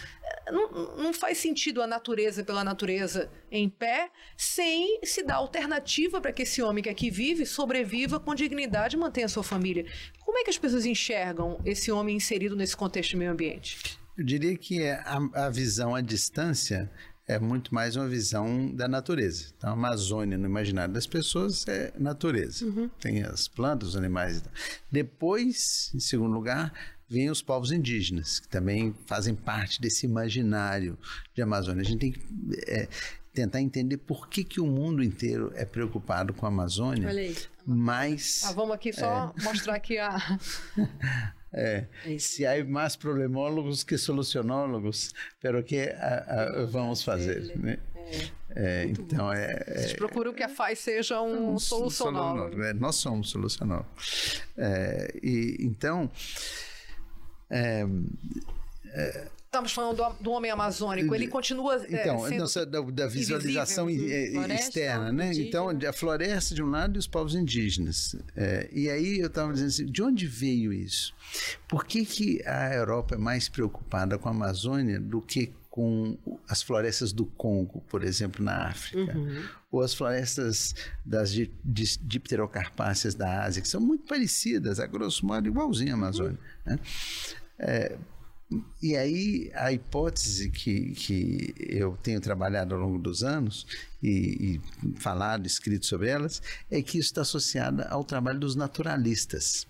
Não, 0.48 0.96
não, 0.98 1.14
faz 1.14 1.38
sentido 1.40 1.82
a 1.82 1.88
natureza 1.88 2.44
pela 2.44 2.64
natureza 2.64 3.30
em 3.52 3.70
pé 3.70 4.10
sem 4.38 5.00
se 5.04 5.24
dar 5.24 5.36
alternativa 5.36 6.22
para 6.22 6.32
que 6.32 6.44
esse 6.44 6.62
homem 6.62 6.84
que 6.84 6.90
aqui 6.90 7.10
vive 7.10 7.46
sobreviva 7.46 8.20
com 8.20 8.34
dignidade 8.36 8.96
e 8.96 9.00
mantenha 9.00 9.28
sua 9.28 9.44
família. 9.44 9.86
Como 10.20 10.38
é 10.38 10.44
que 10.44 10.50
as 10.50 10.58
pessoas 10.58 10.86
enxergam 10.86 11.60
esse 11.66 11.92
homem 11.92 12.16
inserido 12.16 12.56
nesse 12.56 12.78
contexto 12.78 13.12
de 13.12 13.18
meio 13.18 13.32
ambiente? 13.32 14.00
Eu 14.18 14.26
diria 14.26 14.56
que 14.58 14.88
a, 14.88 15.20
a 15.34 15.50
visão 15.50 15.96
à 15.96 16.02
distância 16.02 16.92
é 17.28 17.40
muito 17.40 17.74
mais 17.74 17.96
uma 17.96 18.08
visão 18.08 18.74
da 18.74 18.88
natureza. 18.88 19.54
Então, 19.56 19.70
a 19.70 19.74
Amazônia, 19.74 20.38
no 20.38 20.46
imaginário 20.46 20.94
das 20.94 21.08
pessoas, 21.08 21.68
é 21.68 21.94
natureza. 21.98 22.66
Uhum. 22.66 22.90
Tem 23.00 23.24
as 23.24 23.48
plantas, 23.48 23.90
os 23.90 23.96
animais. 23.96 24.44
Depois, 24.92 25.92
em 25.94 26.00
segundo 26.00 26.34
lugar, 26.34 26.74
vêm 27.08 27.30
os 27.30 27.42
povos 27.42 27.72
indígenas, 27.72 28.40
que 28.40 28.48
também 28.48 28.96
fazem 29.06 29.36
parte 29.36 29.82
desse 29.82 30.06
imaginário 30.06 30.98
de 31.34 31.42
Amazônia. 31.42 31.82
A 31.82 31.86
gente 31.86 32.00
tem 32.00 32.12
que 32.12 32.22
é, 32.68 32.88
tentar 33.34 33.62
entender 33.62 33.98
por 33.98 34.28
que, 34.28 34.44
que 34.44 34.60
o 34.60 34.68
mundo 34.68 35.04
inteiro 35.04 35.52
é 35.56 35.66
preocupado 35.66 36.34
com 36.34 36.46
a 36.46 36.50
Amazônia. 36.50 37.08
Olha 37.08 37.22
aí. 37.22 37.38
Mas. 37.66 38.44
Ah, 38.46 38.54
vamos 38.54 38.76
aqui 38.76 38.92
só 38.92 39.34
é... 39.38 39.44
mostrar 39.44 39.76
aqui 39.76 39.98
a. 39.98 40.18
É, 41.54 41.86
se 42.18 42.46
há 42.46 42.64
mais 42.64 42.96
problemólogos 42.96 43.84
que 43.84 43.98
solucionólogos, 43.98 45.14
pero 45.40 45.62
que 45.62 45.90
a, 45.90 46.62
a, 46.62 46.66
vamos 46.66 47.04
fazer, 47.04 47.52
né? 47.58 47.78
É, 48.56 48.84
então 48.86 49.32
é, 49.32 49.64
é. 49.66 49.74
Vocês 49.78 49.94
procuram 49.94 50.34
que 50.34 50.44
a 50.44 50.50
FAI 50.50 50.76
seja 50.76 51.22
um, 51.22 51.54
um 51.54 51.60
solucionólogo. 51.60 52.62
É, 52.62 52.74
nós 52.74 52.96
somos 52.96 53.30
solucionólogos. 53.30 54.42
É, 54.58 55.14
e 55.22 55.58
então 55.60 56.10
é, 57.50 57.86
é, 58.94 59.28
Estamos 59.54 59.74
falando 59.74 59.98
do, 59.98 60.24
do, 60.24 60.32
homem 60.32 60.50
amazônico, 60.50 61.14
ele 61.14 61.28
continua. 61.28 61.86
É, 61.88 62.04
então, 62.04 62.30
nossa, 62.38 62.66
da, 62.66 62.80
da, 62.80 63.06
visualização 63.06 63.90
externa, 63.90 65.12
né? 65.12 65.34
Então, 65.34 65.68
a 65.70 65.92
floresta 65.92 66.56
de 66.56 66.64
um 66.64 66.70
lado 66.70 66.96
e 66.96 67.00
os 67.00 67.06
povos 67.06 67.36
indígenas. 67.36 68.16
É, 68.34 68.70
e 68.72 68.90
aí 68.90 69.20
eu 69.20 69.28
estava 69.28 69.52
dizendo 69.52 69.68
assim: 69.68 69.86
de 69.88 70.02
onde 70.02 70.26
veio 70.26 70.72
isso? 70.72 71.14
Por 71.68 71.84
que, 71.84 72.06
que 72.06 72.42
a 72.48 72.74
Europa 72.74 73.16
é 73.16 73.18
mais 73.18 73.50
preocupada 73.50 74.18
com 74.18 74.30
a 74.30 74.32
Amazônia 74.32 75.02
do 75.02 75.22
que 75.22 75.52
com 75.70 76.18
as 76.48 76.62
florestas 76.62 77.12
do 77.12 77.26
Congo, 77.26 77.84
por 77.90 78.06
exemplo, 78.06 78.42
na 78.42 78.70
África, 78.70 79.18
uhum. 79.18 79.44
ou 79.70 79.82
as 79.82 79.94
florestas 79.94 80.74
das 81.06 81.30
dipterocarpáceas 81.34 83.16
da 83.16 83.44
Ásia, 83.44 83.62
que 83.62 83.68
são 83.68 83.82
muito 83.82 84.06
parecidas, 84.06 84.80
a 84.80 84.88
grosso 84.88 85.26
modo, 85.26 85.46
igualzinho 85.46 85.92
à 85.92 85.96
Amazônia. 85.96 86.40
Uhum. 86.66 86.74
Né? 86.74 86.80
É, 87.60 87.98
e 88.82 88.96
aí 88.98 89.52
a 89.54 89.72
hipótese 89.72 90.50
que, 90.50 90.92
que 90.92 91.54
eu 91.58 91.98
tenho 92.04 92.20
trabalhado 92.20 92.76
ao 92.76 92.82
longo 92.82 93.00
dos 93.00 93.24
anos 93.24 93.66
e, 94.02 94.60
e 94.84 95.00
falado, 95.00 95.46
escrito 95.46 95.86
sobre 95.86 96.10
elas, 96.10 96.42
é 96.70 96.82
que 96.82 96.98
isso 96.98 97.10
está 97.10 97.22
associado 97.22 97.84
ao 97.90 98.04
trabalho 98.04 98.40
dos 98.40 98.56
naturalistas 98.56 99.68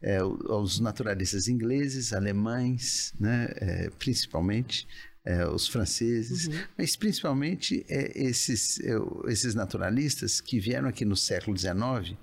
é, 0.00 0.18
aos 0.18 0.78
naturalistas 0.78 1.48
ingleses, 1.48 2.12
alemães, 2.12 3.12
né, 3.18 3.48
é, 3.56 3.90
principalmente, 3.98 4.86
é, 5.24 5.46
os 5.46 5.68
franceses, 5.68 6.46
uhum. 6.46 6.54
mas 6.78 6.96
principalmente 6.96 7.84
é, 7.88 8.12
esses, 8.14 8.80
é, 8.80 8.94
esses 9.26 9.54
naturalistas 9.54 10.40
que 10.40 10.58
vieram 10.58 10.88
aqui 10.88 11.04
no 11.04 11.16
século 11.16 11.56
XIX 11.56 12.16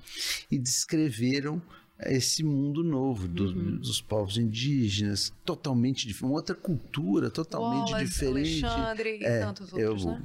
e 0.50 0.58
descreveram 0.58 1.62
esse 2.00 2.44
mundo 2.44 2.84
novo 2.84 3.28
do, 3.28 3.46
uhum. 3.46 3.78
dos 3.78 4.02
povos 4.02 4.38
indígenas, 4.38 5.32
totalmente 5.46 6.08
diferente, 6.08 6.26
uma 6.26 6.36
outra 6.36 6.56
cultura 6.56 7.30
totalmente 7.30 7.92
Wallace, 7.92 8.06
diferente. 8.06 8.66
Alexandre 8.66 9.18
e 9.20 9.24
é, 9.24 9.40
tantos 9.40 9.74
outros, 9.74 10.06
eu, 10.06 10.12
né? 10.12 10.22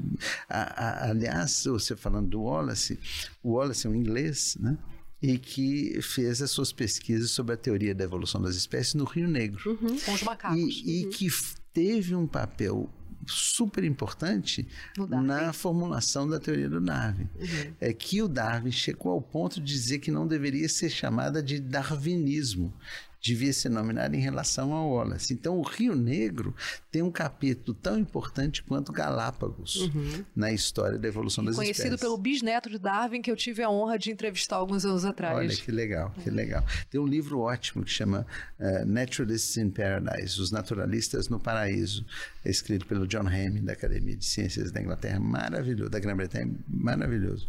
a, 0.48 0.60
a, 0.60 1.10
aliás, 1.10 1.64
você 1.64 1.94
falando 1.94 2.28
do 2.28 2.42
Wallace, 2.42 2.98
o 3.42 3.52
Wallace 3.52 3.86
é 3.86 3.90
um 3.90 3.94
inglês, 3.94 4.56
né? 4.60 4.76
e 5.22 5.36
que 5.38 6.00
fez 6.00 6.40
as 6.40 6.50
suas 6.50 6.72
pesquisas 6.72 7.30
sobre 7.30 7.54
a 7.54 7.56
teoria 7.56 7.94
da 7.94 8.04
evolução 8.04 8.40
das 8.40 8.56
espécies 8.56 8.94
no 8.94 9.04
Rio 9.04 9.28
Negro. 9.28 9.60
Uhum, 9.70 9.98
com 9.98 10.12
os 10.12 10.22
macacos. 10.22 10.58
E, 10.58 10.62
uhum. 10.62 10.70
e, 10.86 11.04
que 11.06 11.28
teve 11.72 12.14
um 12.14 12.26
papel 12.26 12.88
super 13.26 13.84
importante 13.84 14.66
na 15.08 15.52
formulação 15.52 16.28
da 16.28 16.38
teoria 16.38 16.68
do 16.68 16.80
Darwin. 16.80 17.28
Uhum. 17.38 17.72
É 17.80 17.92
que 17.92 18.22
o 18.22 18.28
Darwin 18.28 18.72
chegou 18.72 19.12
ao 19.12 19.20
ponto 19.20 19.60
de 19.60 19.66
dizer 19.66 19.98
que 19.98 20.10
não 20.10 20.26
deveria 20.26 20.68
ser 20.68 20.90
chamada 20.90 21.42
de 21.42 21.60
darwinismo, 21.60 22.72
devia 23.20 23.52
ser 23.52 23.68
nominado 23.68 24.16
em 24.16 24.20
relação 24.20 24.72
ao 24.72 24.90
Wallace. 24.90 25.34
Então, 25.34 25.58
o 25.58 25.62
Rio 25.62 25.94
Negro 25.94 26.54
tem 26.90 27.02
um 27.02 27.10
capítulo 27.10 27.76
tão 27.80 27.98
importante 27.98 28.62
quanto 28.62 28.92
Galápagos 28.92 29.76
uhum. 29.76 30.24
na 30.34 30.50
história 30.50 30.98
da 30.98 31.06
evolução 31.06 31.44
das 31.44 31.56
Conhecido 31.56 31.72
espécies. 31.72 31.90
Conhecido 31.90 32.00
pelo 32.00 32.16
bisneto 32.16 32.70
de 32.70 32.78
Darwin, 32.78 33.20
que 33.20 33.30
eu 33.30 33.36
tive 33.36 33.62
a 33.62 33.70
honra 33.70 33.98
de 33.98 34.10
entrevistar 34.10 34.56
alguns 34.56 34.84
anos 34.84 35.04
atrás. 35.04 35.36
Olha, 35.36 35.54
que 35.54 35.70
legal, 35.70 36.14
que 36.22 36.30
legal. 36.30 36.64
Tem 36.90 37.00
um 37.00 37.06
livro 37.06 37.40
ótimo 37.40 37.84
que 37.84 37.90
chama 37.90 38.26
uh, 38.58 38.86
Naturalists 38.86 39.56
in 39.56 39.70
Paradise, 39.70 40.40
Os 40.40 40.50
Naturalistas 40.50 41.28
no 41.28 41.38
Paraíso, 41.38 42.06
escrito 42.44 42.86
pelo 42.86 43.06
John 43.06 43.26
Hammond, 43.26 43.60
da 43.60 43.74
Academia 43.74 44.16
de 44.16 44.24
Ciências 44.24 44.70
da 44.72 44.80
Inglaterra, 44.80 45.20
maravilhoso, 45.20 45.90
da 45.90 45.98
Grã-Bretanha, 45.98 46.50
maravilhoso. 46.66 47.46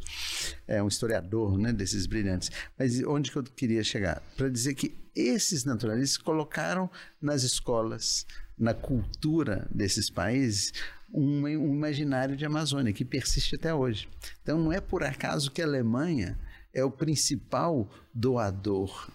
É 0.68 0.84
um 0.84 0.88
historiador 0.88 1.58
né, 1.58 1.72
desses 1.72 2.06
brilhantes. 2.06 2.52
Mas 2.78 3.02
onde 3.04 3.32
que 3.32 3.38
eu 3.38 3.44
queria 3.44 3.84
chegar? 3.84 4.22
Para 4.36 4.50
dizer 4.50 4.74
que 4.74 4.96
esses 5.16 5.66
naturalistas 5.66 6.18
colocaram 6.18 6.90
nas 7.22 7.44
escolas, 7.44 8.26
na 8.58 8.74
cultura 8.74 9.68
desses 9.72 10.10
países, 10.10 10.74
um, 11.14 11.44
um 11.44 11.74
imaginário 11.74 12.38
de 12.38 12.46
Amazônia 12.46 12.94
que 12.94 13.04
persiste 13.04 13.56
até 13.56 13.74
hoje. 13.74 14.08
Então 14.42 14.58
não 14.58 14.72
é 14.72 14.80
por 14.80 15.04
acaso 15.04 15.52
que 15.52 15.62
a 15.62 15.66
Alemanha 15.66 16.38
é 16.74 16.84
o 16.84 16.92
principal 16.92 17.90
doador 18.14 19.10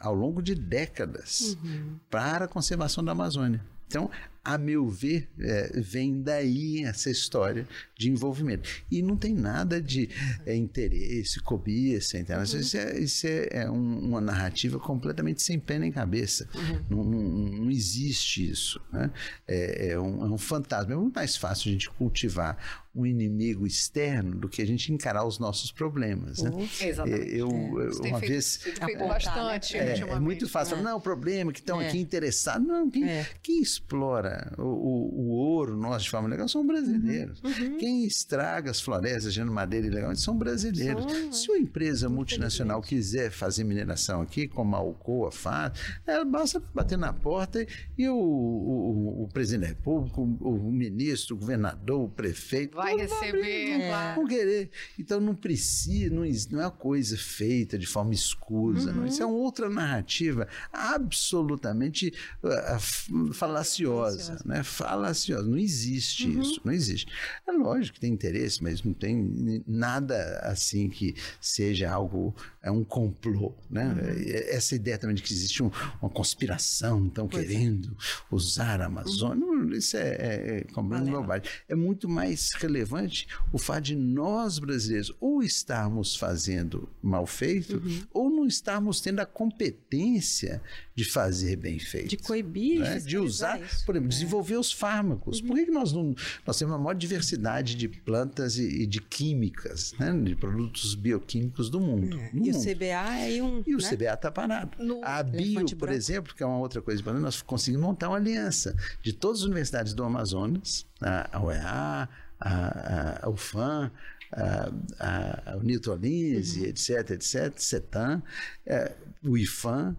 ao 0.00 0.14
longo 0.14 0.42
de 0.42 0.54
décadas 0.54 1.56
uhum. 1.62 1.98
para 2.10 2.46
a 2.46 2.48
conservação 2.48 3.04
da 3.04 3.12
Amazônia. 3.12 3.64
Então, 3.86 4.10
a 4.44 4.56
meu 4.56 4.88
ver, 4.88 5.28
é, 5.38 5.80
vem 5.80 6.22
daí 6.22 6.82
essa 6.84 7.10
história 7.10 7.68
de 7.96 8.10
envolvimento. 8.10 8.68
E 8.90 9.02
não 9.02 9.16
tem 9.16 9.34
nada 9.34 9.80
de 9.82 10.08
é, 10.46 10.54
interesse, 10.54 11.40
cobiça, 11.40 12.16
uhum. 12.16 12.42
isso, 12.42 12.76
é, 12.76 12.98
isso 12.98 13.26
é, 13.26 13.48
é 13.50 13.70
um, 13.70 13.98
uma 13.98 14.20
narrativa 14.20 14.78
completamente 14.78 15.42
sem 15.42 15.58
pé 15.58 15.78
nem 15.78 15.92
cabeça. 15.92 16.48
Uhum. 16.54 16.84
Não, 16.88 17.04
não, 17.04 17.22
não, 17.60 17.70
existe 17.70 18.50
isso. 18.50 18.80
Né? 18.90 19.10
É, 19.46 19.90
é, 19.90 20.00
um, 20.00 20.24
é 20.24 20.28
um 20.30 20.38
fantasma. 20.38 20.94
É 20.94 20.96
muito 20.96 21.14
mais 21.14 21.36
fácil 21.36 21.68
a 21.68 21.72
gente 21.72 21.90
cultivar 21.90 22.56
um 22.94 23.06
inimigo 23.06 23.66
externo 23.66 24.36
do 24.36 24.48
que 24.48 24.60
a 24.60 24.66
gente 24.66 24.92
encarar 24.92 25.24
os 25.24 25.38
nossos 25.38 25.70
problemas. 25.70 26.42
Né? 26.42 26.50
Exatamente. 26.80 27.36
Eu, 27.36 27.48
eu 27.48 27.90
uma 28.00 28.18
feito, 28.18 28.32
vez. 28.32 28.56
Feito 28.56 28.98
bastante. 29.06 29.76
É, 29.76 29.98
é 29.98 30.20
muito 30.20 30.48
fácil. 30.48 30.76
Falar, 30.76 30.90
não, 30.90 30.98
o 30.98 31.00
problema 31.00 31.50
é 31.50 31.54
que 31.54 31.60
estão 31.60 31.78
aqui 31.78 31.98
interessados. 31.98 32.66
Não, 32.66 32.90
quem, 32.90 33.04
quem 33.42 33.62
explora 33.62 34.52
o, 34.58 34.62
o, 34.62 35.20
o, 35.20 35.28
ouro 35.30 35.76
nosso 35.76 36.04
de 36.04 36.10
forma 36.10 36.28
legal 36.28 36.48
são 36.48 36.66
brasileiros. 36.66 37.40
Uhum. 37.42 37.50
uhum. 37.50 37.78
Quem 37.78 38.04
estraga 38.04 38.70
as 38.70 38.80
florestas 38.80 39.32
gerando 39.32 39.52
madeira 39.52 39.86
ilegalmente 39.86 40.20
são 40.20 40.36
brasileiros. 40.36 41.04
São, 41.10 41.32
Se 41.32 41.50
uma 41.50 41.58
empresa 41.58 42.08
multinacional 42.08 42.82
quiser 42.82 43.30
fazer 43.30 43.64
mineração 43.64 44.20
aqui, 44.20 44.48
como 44.48 44.74
a 44.74 44.78
Alcoa 44.78 45.30
faz, 45.30 45.72
ela 46.06 46.24
basta 46.24 46.60
bater 46.74 46.98
na 46.98 47.12
porta 47.12 47.64
e 47.96 48.08
o, 48.08 48.16
o, 48.16 49.24
o 49.24 49.28
presidente 49.28 49.62
da 49.62 49.68
República, 49.68 50.20
o, 50.20 50.72
ministro, 50.72 51.36
o 51.36 51.38
governador, 51.38 52.00
o 52.04 52.08
prefeito. 52.08 52.79
Vai 52.82 52.96
receber. 52.96 53.90
Vai, 53.90 54.14
vão 54.14 54.26
querer. 54.26 54.70
Então 54.98 55.20
não 55.20 55.34
precisa, 55.34 56.14
não, 56.14 56.22
não 56.50 56.60
é 56.60 56.64
uma 56.64 56.70
coisa 56.70 57.16
feita 57.16 57.78
de 57.78 57.86
forma 57.86 58.14
escusa. 58.14 58.90
Uhum. 58.90 58.96
Não. 58.96 59.06
Isso 59.06 59.22
é 59.22 59.26
uma 59.26 59.36
outra 59.36 59.68
narrativa 59.68 60.46
absolutamente 60.72 62.12
uh, 62.42 63.32
falaciosa 63.32 63.70
falaciosa, 63.70 64.38
né? 64.44 64.62
Falaciosa. 64.62 65.46
Não 65.46 65.58
existe 65.58 66.26
uhum. 66.26 66.40
isso, 66.40 66.60
não 66.64 66.72
existe. 66.72 67.12
É 67.46 67.52
lógico 67.52 67.94
que 67.94 68.00
tem 68.00 68.12
interesse, 68.12 68.62
mas 68.62 68.82
não 68.82 68.92
tem 68.92 69.62
nada 69.66 70.40
assim 70.42 70.88
que 70.88 71.14
seja 71.40 71.90
algo, 71.90 72.34
é 72.62 72.70
um 72.70 72.84
complô, 72.84 73.54
né? 73.70 73.86
Uhum. 73.86 74.54
Essa 74.54 74.74
ideia 74.74 74.98
também 74.98 75.16
de 75.16 75.22
que 75.22 75.32
existe 75.32 75.62
um, 75.62 75.70
uma 76.00 76.10
conspiração, 76.10 77.06
estão 77.06 77.26
é. 77.26 77.28
querendo 77.28 77.88
é. 77.88 78.34
usar 78.34 78.82
a 78.82 78.86
Amazônia, 78.86 79.46
uhum. 79.46 79.72
isso 79.72 79.96
é, 79.96 80.08
é, 80.08 80.58
é 80.58 80.64
completamente 80.72 81.14
bobagem. 81.14 81.50
É 81.68 81.74
muito 81.74 82.08
mais 82.08 82.50
relevante 82.58 83.26
o 83.50 83.58
fato 83.58 83.84
de 83.84 83.96
nós 83.96 84.58
brasileiros 84.58 85.12
ou 85.20 85.42
estarmos 85.42 86.14
fazendo 86.14 86.88
mal 87.02 87.26
feito 87.26 87.78
uhum. 87.78 88.02
ou 88.12 88.30
não 88.30 88.46
estarmos 88.46 89.00
tendo 89.00 89.20
a 89.20 89.26
competência 89.26 90.60
de 91.00 91.04
fazer 91.04 91.56
bem 91.56 91.78
feito. 91.78 92.10
De 92.10 92.18
coibir, 92.18 92.80
né? 92.80 92.98
de 92.98 93.16
usar, 93.16 93.58
isso. 93.58 93.86
por 93.86 93.94
exemplo, 93.94 94.10
desenvolver 94.10 94.56
os 94.56 94.70
fármacos. 94.70 95.40
Uhum. 95.40 95.46
Por 95.46 95.56
que, 95.56 95.64
que 95.64 95.70
nós 95.70 95.92
não. 95.92 96.14
Nós 96.46 96.58
temos 96.58 96.74
uma 96.74 96.78
maior 96.78 96.94
diversidade 96.94 97.74
de 97.74 97.88
plantas 97.88 98.58
e, 98.58 98.82
e 98.82 98.86
de 98.86 99.00
químicas, 99.00 99.94
né? 99.98 100.12
de 100.12 100.36
produtos 100.36 100.94
bioquímicos 100.94 101.70
do 101.70 101.80
mundo. 101.80 102.18
É. 102.18 102.30
e 102.34 102.40
mundo. 102.40 102.58
o 102.58 102.62
CBA 102.62 103.28
é 103.28 103.42
um. 103.42 103.62
E 103.66 103.74
o 103.74 103.78
né? 103.78 103.88
CBA 103.88 104.12
está 104.12 104.30
parado. 104.30 104.82
No 104.82 105.02
a 105.02 105.22
Bio, 105.22 105.64
por 105.64 105.76
branco. 105.76 105.94
exemplo, 105.94 106.34
que 106.34 106.42
é 106.42 106.46
uma 106.46 106.58
outra 106.58 106.82
coisa 106.82 107.00
importante, 107.00 107.22
nós 107.22 107.40
conseguimos 107.40 107.86
montar 107.86 108.08
uma 108.08 108.18
aliança 108.18 108.76
de 109.02 109.14
todas 109.14 109.40
as 109.40 109.44
universidades 109.46 109.94
do 109.94 110.04
Amazonas, 110.04 110.86
a 111.00 111.42
UEA, 111.42 112.08
a, 112.38 112.50
a, 112.50 113.26
a 113.26 113.30
UFAM, 113.30 113.90
a, 114.32 114.70
a, 114.98 115.52
a 115.52 115.56
Unitolins, 115.56 116.56
uhum. 116.56 116.64
etc, 116.64 117.10
etc, 117.12 117.52
CETAM, 117.56 118.22
é, 118.66 118.92
o 119.24 119.36
IFAM, 119.36 119.96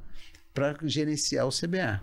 para 0.53 0.75
gerenciar 0.83 1.47
o 1.47 1.49
CBA. 1.49 2.01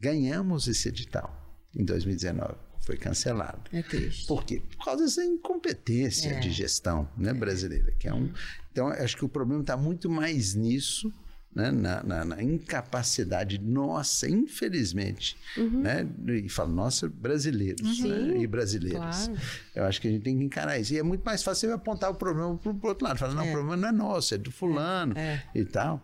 Ganhamos 0.00 0.68
esse 0.68 0.88
edital 0.88 1.34
em 1.74 1.84
2019. 1.84 2.54
Foi 2.80 2.96
cancelado. 2.96 3.62
É 3.72 3.82
triste. 3.82 4.26
Por 4.26 4.44
quê? 4.44 4.62
Por 4.76 4.84
causa 4.84 5.04
dessa 5.04 5.24
incompetência 5.24 6.30
é. 6.30 6.40
de 6.40 6.50
gestão 6.50 7.08
né, 7.16 7.30
é. 7.30 7.34
brasileira. 7.34 7.92
Que 7.92 8.08
é 8.08 8.14
um, 8.14 8.30
então, 8.70 8.88
acho 8.88 9.16
que 9.16 9.24
o 9.24 9.28
problema 9.28 9.62
está 9.62 9.76
muito 9.76 10.10
mais 10.10 10.54
nisso 10.54 11.10
né, 11.54 11.70
na, 11.70 12.02
na, 12.02 12.24
na, 12.24 12.42
incapacidade 12.42 13.58
nossa, 13.58 14.28
infelizmente, 14.28 15.36
uhum. 15.56 15.82
né, 15.82 16.06
e 16.26 16.48
falo 16.48 16.72
nossa, 16.72 17.08
brasileiros 17.08 18.00
né, 18.00 18.38
e 18.38 18.46
brasileiras. 18.46 19.28
Claro. 19.28 19.40
Eu 19.74 19.84
acho 19.84 20.00
que 20.00 20.08
a 20.08 20.10
gente 20.10 20.22
tem 20.22 20.36
que 20.36 20.42
encarar 20.42 20.78
isso. 20.78 20.92
E 20.92 20.98
é 20.98 21.02
muito 21.02 21.22
mais 21.22 21.42
fácil 21.42 21.72
apontar 21.72 22.10
o 22.10 22.14
problema 22.16 22.56
para 22.56 22.72
o 22.72 22.80
outro 22.82 23.06
lado, 23.06 23.18
falar, 23.18 23.34
não, 23.34 23.44
é. 23.44 23.48
o 23.48 23.52
problema 23.52 23.76
não 23.76 23.88
é 23.88 23.92
nosso, 23.92 24.34
é 24.34 24.38
do 24.38 24.50
fulano 24.50 25.16
é. 25.16 25.44
é. 25.54 25.60
e 25.60 25.64
tal. 25.64 26.02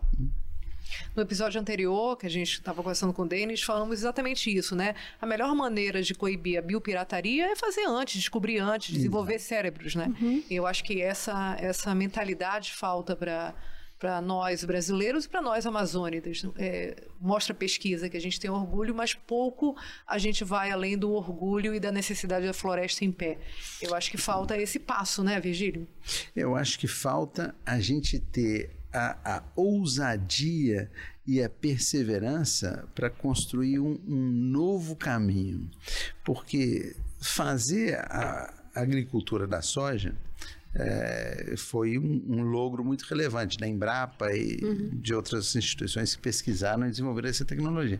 No 1.15 1.23
episódio 1.23 1.59
anterior, 1.59 2.17
que 2.17 2.25
a 2.25 2.29
gente 2.29 2.53
estava 2.53 2.81
conversando 2.81 3.13
com 3.13 3.23
o 3.23 3.27
Denis, 3.27 3.61
falamos 3.61 3.99
exatamente 3.99 4.55
isso, 4.55 4.75
né? 4.75 4.95
A 5.21 5.25
melhor 5.25 5.53
maneira 5.55 6.01
de 6.01 6.13
coibir 6.13 6.59
a 6.59 6.61
biopirataria 6.61 7.51
é 7.51 7.55
fazer 7.55 7.85
antes, 7.85 8.19
descobrir 8.19 8.59
antes, 8.59 8.93
desenvolver 8.93 9.39
cérebros, 9.39 9.95
né? 9.95 10.13
Uhum. 10.19 10.43
E 10.49 10.55
eu 10.55 10.65
acho 10.65 10.83
que 10.83 11.01
essa, 11.01 11.55
essa 11.59 11.93
mentalidade 11.95 12.73
falta 12.73 13.15
para 13.15 13.53
para 14.01 14.19
nós 14.19 14.63
brasileiros 14.63 15.25
e 15.25 15.29
para 15.29 15.43
nós 15.43 15.63
amazônidas. 15.67 16.41
É, 16.57 17.03
mostra 17.19 17.53
a 17.53 17.55
pesquisa 17.55 18.09
que 18.09 18.17
a 18.17 18.19
gente 18.19 18.39
tem 18.39 18.49
orgulho, 18.49 18.95
mas 18.95 19.13
pouco 19.13 19.77
a 20.07 20.17
gente 20.17 20.43
vai 20.43 20.71
além 20.71 20.97
do 20.97 21.11
orgulho 21.11 21.75
e 21.75 21.79
da 21.79 21.91
necessidade 21.91 22.47
da 22.47 22.53
floresta 22.53 23.05
em 23.05 23.11
pé. 23.11 23.37
Eu 23.79 23.93
acho 23.93 24.09
que 24.09 24.17
falta 24.17 24.57
esse 24.57 24.79
passo, 24.79 25.23
né, 25.23 25.39
Virgílio? 25.39 25.87
Eu 26.35 26.55
acho 26.55 26.79
que 26.79 26.87
falta 26.87 27.53
a 27.63 27.79
gente 27.79 28.17
ter 28.17 28.71
a, 28.93 29.37
a 29.37 29.43
ousadia 29.55 30.89
e 31.25 31.41
a 31.41 31.49
perseverança 31.49 32.87
para 32.95 33.09
construir 33.09 33.79
um, 33.79 33.99
um, 34.07 34.31
novo 34.31 34.95
caminho. 34.95 35.69
Porque 36.23 36.95
fazer 37.19 37.95
a 37.95 38.53
agricultura 38.75 39.45
da 39.45 39.61
soja 39.61 40.15
é, 40.73 41.53
foi 41.57 41.97
um, 41.97 42.23
um, 42.27 42.41
logro 42.43 42.83
muito 42.83 43.03
relevante 43.03 43.57
da 43.57 43.67
Embrapa 43.67 44.33
e 44.33 44.59
uhum. 44.63 44.89
de 44.93 45.13
outras 45.13 45.55
instituições 45.55 46.15
que 46.15 46.21
pesquisaram 46.21 46.85
e 46.87 46.89
desenvolveram 46.89 47.29
essa 47.29 47.45
tecnologia. 47.45 47.99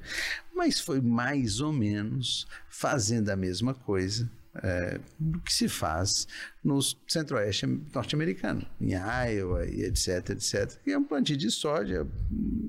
Mas 0.53 0.79
foi 0.79 1.01
mais 1.01 1.59
ou 1.59 1.73
menos 1.73 2.47
fazendo 2.69 3.29
a 3.29 3.35
mesma 3.35 3.73
coisa 3.73 4.29
é, 4.55 4.99
do 5.17 5.39
que 5.39 5.53
se 5.53 5.69
faz 5.69 6.27
no 6.63 6.79
centro-oeste 7.07 7.65
norte-americano, 7.93 8.65
em 8.79 8.93
Iowa 8.93 9.65
e 9.65 9.83
etc, 9.83 10.31
etc. 10.31 10.77
E 10.85 10.91
é 10.91 10.97
um 10.97 11.03
plantio 11.03 11.37
de 11.37 11.49
soja, 11.49 12.05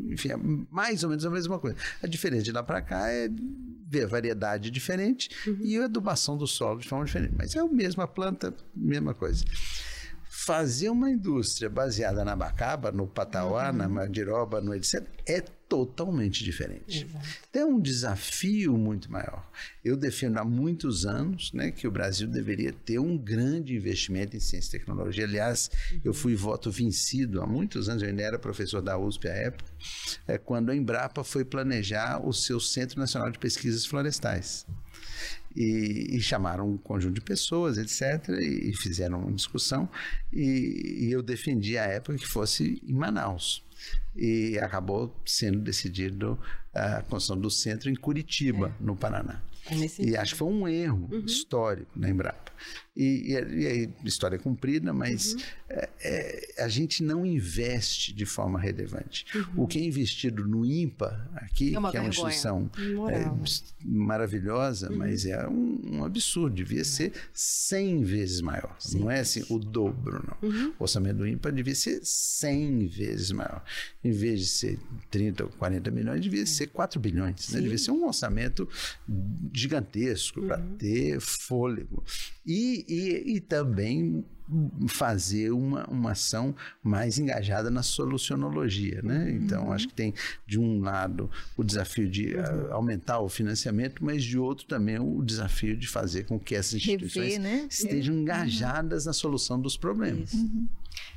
enfim, 0.08 0.30
é 0.30 0.36
mais 0.70 1.02
ou 1.02 1.10
menos 1.10 1.24
a 1.26 1.30
mesma 1.30 1.58
coisa. 1.58 1.76
A 2.02 2.06
diferença 2.06 2.44
de 2.44 2.52
lá 2.52 2.62
para 2.62 2.80
cá 2.80 3.08
é 3.08 3.28
ver 3.88 4.04
a 4.04 4.06
variedade 4.06 4.70
diferente 4.70 5.28
uhum. 5.46 5.58
e 5.60 5.78
a 5.78 5.84
adubação 5.84 6.36
do 6.36 6.46
solo 6.46 6.80
de 6.80 6.88
forma 6.88 7.04
diferente. 7.04 7.34
Mas 7.36 7.54
é 7.54 7.58
a 7.58 7.66
mesma 7.66 8.06
planta, 8.06 8.54
mesma 8.74 9.12
coisa 9.12 9.44
fazer 10.44 10.88
uma 10.88 11.08
indústria 11.08 11.70
baseada 11.70 12.24
na 12.24 12.34
bacaba, 12.34 12.90
no 12.90 13.06
patauá, 13.06 13.70
uhum. 13.70 13.76
na 13.76 13.88
mandiroba, 13.88 14.60
no 14.60 14.74
etc., 14.74 15.06
é 15.24 15.40
totalmente 15.40 16.42
diferente. 16.42 17.04
Exato. 17.04 17.26
Então, 17.48 17.62
é 17.62 17.64
um 17.64 17.80
desafio 17.80 18.76
muito 18.76 19.10
maior. 19.10 19.48
Eu 19.84 19.96
defendo 19.96 20.38
há 20.38 20.44
muitos 20.44 21.06
anos 21.06 21.52
né, 21.52 21.70
que 21.70 21.86
o 21.86 21.90
Brasil 21.90 22.26
deveria 22.26 22.72
ter 22.72 22.98
um 22.98 23.16
grande 23.16 23.74
investimento 23.74 24.36
em 24.36 24.40
ciência 24.40 24.76
e 24.76 24.80
tecnologia. 24.80 25.24
Aliás, 25.24 25.70
uhum. 25.92 26.00
eu 26.04 26.12
fui 26.12 26.34
voto 26.34 26.70
vencido 26.70 27.40
há 27.40 27.46
muitos 27.46 27.88
anos, 27.88 28.02
eu 28.02 28.08
ainda 28.08 28.22
era 28.22 28.38
professor 28.38 28.82
da 28.82 28.98
USP 28.98 29.28
à 29.28 29.32
época, 29.32 29.70
é, 30.26 30.36
quando 30.38 30.70
a 30.70 30.76
Embrapa 30.76 31.22
foi 31.22 31.44
planejar 31.44 32.20
o 32.26 32.32
seu 32.32 32.58
Centro 32.58 32.98
Nacional 32.98 33.30
de 33.30 33.38
Pesquisas 33.38 33.86
Florestais. 33.86 34.66
E, 35.54 36.16
e, 36.16 36.20
chamaram 36.20 36.68
um 36.68 36.78
conjunto 36.78 37.14
de 37.14 37.20
pessoas, 37.20 37.78
etc., 37.78 38.28
e, 38.30 38.70
e 38.70 38.76
fizeram 38.76 39.20
uma 39.20 39.32
discussão. 39.32 39.88
E, 40.32 41.06
e, 41.06 41.12
eu 41.12 41.22
defendi 41.22 41.76
à 41.76 41.84
época 41.84 42.18
que 42.18 42.26
fosse 42.26 42.80
em 42.86 42.92
Manaus. 42.92 43.64
E 44.14 44.58
acabou 44.58 45.14
sendo 45.26 45.58
decidido 45.58 46.38
a 46.72 47.02
construção 47.02 47.38
do 47.38 47.50
centro 47.50 47.90
em 47.90 47.94
Curitiba, 47.94 48.68
é. 48.68 48.84
no 48.84 48.96
Paraná. 48.96 49.42
É 49.70 50.02
e 50.02 50.16
acho 50.16 50.32
que 50.32 50.38
foi 50.38 50.48
um 50.48 50.66
erro 50.66 51.08
uhum. 51.12 51.24
histórico 51.24 51.90
na 51.94 52.10
Embrapa. 52.10 52.52
E, 52.94 53.32
e, 53.32 53.88
e, 54.04 54.06
história 54.06 54.36
é 54.36 54.38
cumprida, 54.38 54.92
mas 54.92 55.32
uhum. 55.32 55.40
é, 55.70 55.90
é, 56.02 56.62
a 56.62 56.68
gente 56.68 57.02
não 57.02 57.24
investe 57.24 58.12
de 58.12 58.26
forma 58.26 58.60
relevante. 58.60 59.24
Uhum. 59.34 59.64
O 59.64 59.66
que 59.66 59.78
é 59.78 59.82
investido 59.82 60.46
no 60.46 60.64
IMPA 60.64 61.30
aqui, 61.36 61.74
é 61.74 61.90
que 61.90 61.96
é 61.96 62.00
uma 62.00 62.08
instituição 62.08 62.70
é, 63.10 63.30
maravilhosa, 63.82 64.90
uhum. 64.90 64.98
mas 64.98 65.24
é 65.24 65.48
um, 65.48 65.80
um, 65.84 66.04
absurdo, 66.04 66.54
devia 66.54 66.84
ser 66.84 67.12
100 67.32 68.02
vezes 68.04 68.40
maior. 68.42 68.76
Sim. 68.78 69.00
Não 69.00 69.10
é 69.10 69.20
assim 69.20 69.42
o 69.48 69.58
dobro, 69.58 70.22
não. 70.26 70.50
Uhum. 70.50 70.74
O 70.78 70.82
orçamento 70.82 71.16
do 71.16 71.26
IMPA 71.26 71.50
devia 71.50 71.74
ser 71.74 71.98
100 72.02 72.88
vezes 72.88 73.32
maior. 73.32 73.64
Em 74.04 74.12
vez 74.12 74.40
de 74.40 74.46
ser 74.48 74.78
30 75.10 75.44
ou 75.44 75.50
40 75.50 75.90
milhões, 75.90 76.20
devia 76.20 76.44
ser 76.44 76.66
4 76.66 77.00
bilhões. 77.00 77.48
Né? 77.52 77.60
Devia 77.62 77.78
ser 77.78 77.90
um 77.90 78.04
orçamento 78.04 78.68
gigantesco 79.50 80.42
para 80.42 80.58
uhum. 80.58 80.76
ter 80.76 81.20
fôlego. 81.20 82.04
E, 82.44 82.84
e, 82.88 83.36
e 83.36 83.40
também 83.40 84.24
fazer 84.88 85.50
uma, 85.50 85.84
uma 85.86 86.12
ação 86.12 86.54
mais 86.82 87.18
engajada 87.18 87.70
na 87.70 87.82
solucionologia, 87.82 89.00
né? 89.02 89.30
Então, 89.30 89.66
uhum. 89.66 89.72
acho 89.72 89.88
que 89.88 89.94
tem, 89.94 90.12
de 90.46 90.58
um 90.58 90.80
lado, 90.80 91.30
o 91.56 91.64
desafio 91.64 92.08
de 92.08 92.34
uhum. 92.34 92.42
uh, 92.42 92.72
aumentar 92.72 93.20
o 93.20 93.28
financiamento, 93.28 94.04
mas 94.04 94.22
de 94.22 94.38
outro 94.38 94.66
também 94.66 94.98
o 94.98 95.22
desafio 95.22 95.76
de 95.76 95.86
fazer 95.86 96.24
com 96.24 96.38
que 96.38 96.54
essas 96.54 96.74
instituições 96.74 97.36
Rever, 97.36 97.40
né? 97.40 97.66
estejam 97.70 98.14
uhum. 98.14 98.22
engajadas 98.22 99.06
na 99.06 99.12
solução 99.12 99.60
dos 99.60 99.76
problemas. 99.76 100.32
Uhum. 100.34 100.68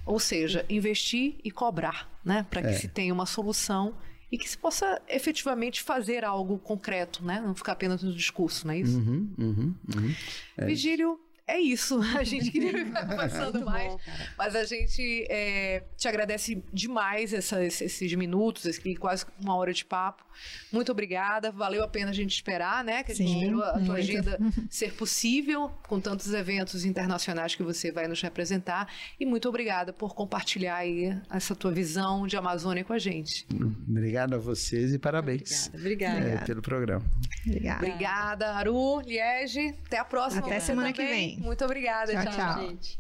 Ou 0.05 0.19
seja, 0.19 0.65
investir 0.69 1.36
e 1.43 1.51
cobrar, 1.51 2.09
né? 2.23 2.45
Para 2.49 2.61
que 2.61 2.67
é. 2.69 2.73
se 2.73 2.88
tenha 2.88 3.13
uma 3.13 3.26
solução 3.26 3.93
e 4.32 4.38
que 4.38 4.49
se 4.49 4.57
possa 4.57 5.01
efetivamente 5.07 5.84
fazer 5.84 6.23
algo 6.26 6.57
concreto, 6.57 7.23
né? 7.23 7.41
Não 7.45 7.55
ficar 7.55 7.73
apenas 7.73 8.03
no 8.03 8.13
discurso, 8.13 8.67
não 8.67 8.73
é 8.73 8.80
isso? 8.80 8.97
Uhum, 8.97 9.34
uhum, 9.38 9.76
uhum. 9.95 10.15
É. 10.57 10.65
Vigílio, 10.65 11.19
é 11.48 11.60
isso. 11.60 12.00
A 12.18 12.24
gente 12.24 12.52
queria 12.52 12.74
ficar 12.86 13.08
conversando 13.08 13.64
mais, 13.66 13.91
bom, 13.91 14.00
mas 14.38 14.56
a 14.56 14.64
gente 14.64 15.26
é, 15.30 15.84
te 15.96 16.08
agradece 16.08 16.64
demais 16.74 17.34
essa, 17.34 17.64
esses 17.64 18.14
minutos, 18.14 18.66
aqui, 18.66 18.96
quase 18.96 19.26
uma 19.39 19.56
hora 19.56 19.74
de 19.74 19.86
papo. 19.86 20.24
Muito 20.72 20.91
obrigada. 20.91 21.52
Valeu 21.52 21.84
a 21.84 21.88
pena 21.88 22.12
a 22.12 22.14
gente 22.14 22.34
esperar, 22.34 22.84
né? 22.84 23.04
Que 23.04 23.12
a 23.12 23.16
gente 23.16 23.34
esperou 23.34 23.64
a 23.64 23.80
tua 23.80 23.96
agenda 23.96 24.38
ser 24.70 24.93
possível, 24.93 25.70
com 25.88 26.00
tantos 26.00 26.34
eventos 26.34 26.84
internacionais 26.84 27.56
que 27.56 27.64
você 27.64 27.91
vai 27.91 28.08
nos 28.08 28.22
representar. 28.22 28.91
E 29.20 29.26
muito 29.26 29.48
obrigada 29.48 29.93
por 29.93 30.14
compartilhar 30.14 30.78
aí 30.78 31.18
essa 31.30 31.56
tua 31.56 31.72
visão 31.72 32.28
de 32.28 32.36
Amazônia 32.36 32.84
com 32.84 32.93
a 32.93 33.00
gente. 33.00 33.48
Obrigado 33.88 34.36
a 34.36 34.38
vocês 34.38 34.93
e 34.93 35.00
parabéns. 35.00 35.70
Obrigada, 35.74 36.18
obrigada. 36.18 36.41
É, 36.43 36.46
pelo 36.46 36.62
programa. 36.62 37.06
Obrigada. 37.46 37.86
Obrigada, 37.86 38.54
Aru, 38.56 39.00
Liege. 39.02 39.76
Até 39.86 40.00
a 40.00 40.06
próxima. 40.06 40.46
Até 40.46 40.60
semana 40.60 40.91
também. 40.91 41.08
que 41.08 41.14
vem. 41.14 41.35
Muito 41.40 41.64
obrigada. 41.66 42.12
tchau. 42.14 42.24
tchau. 42.24 42.34
tchau. 42.34 42.68
gente. 42.68 43.00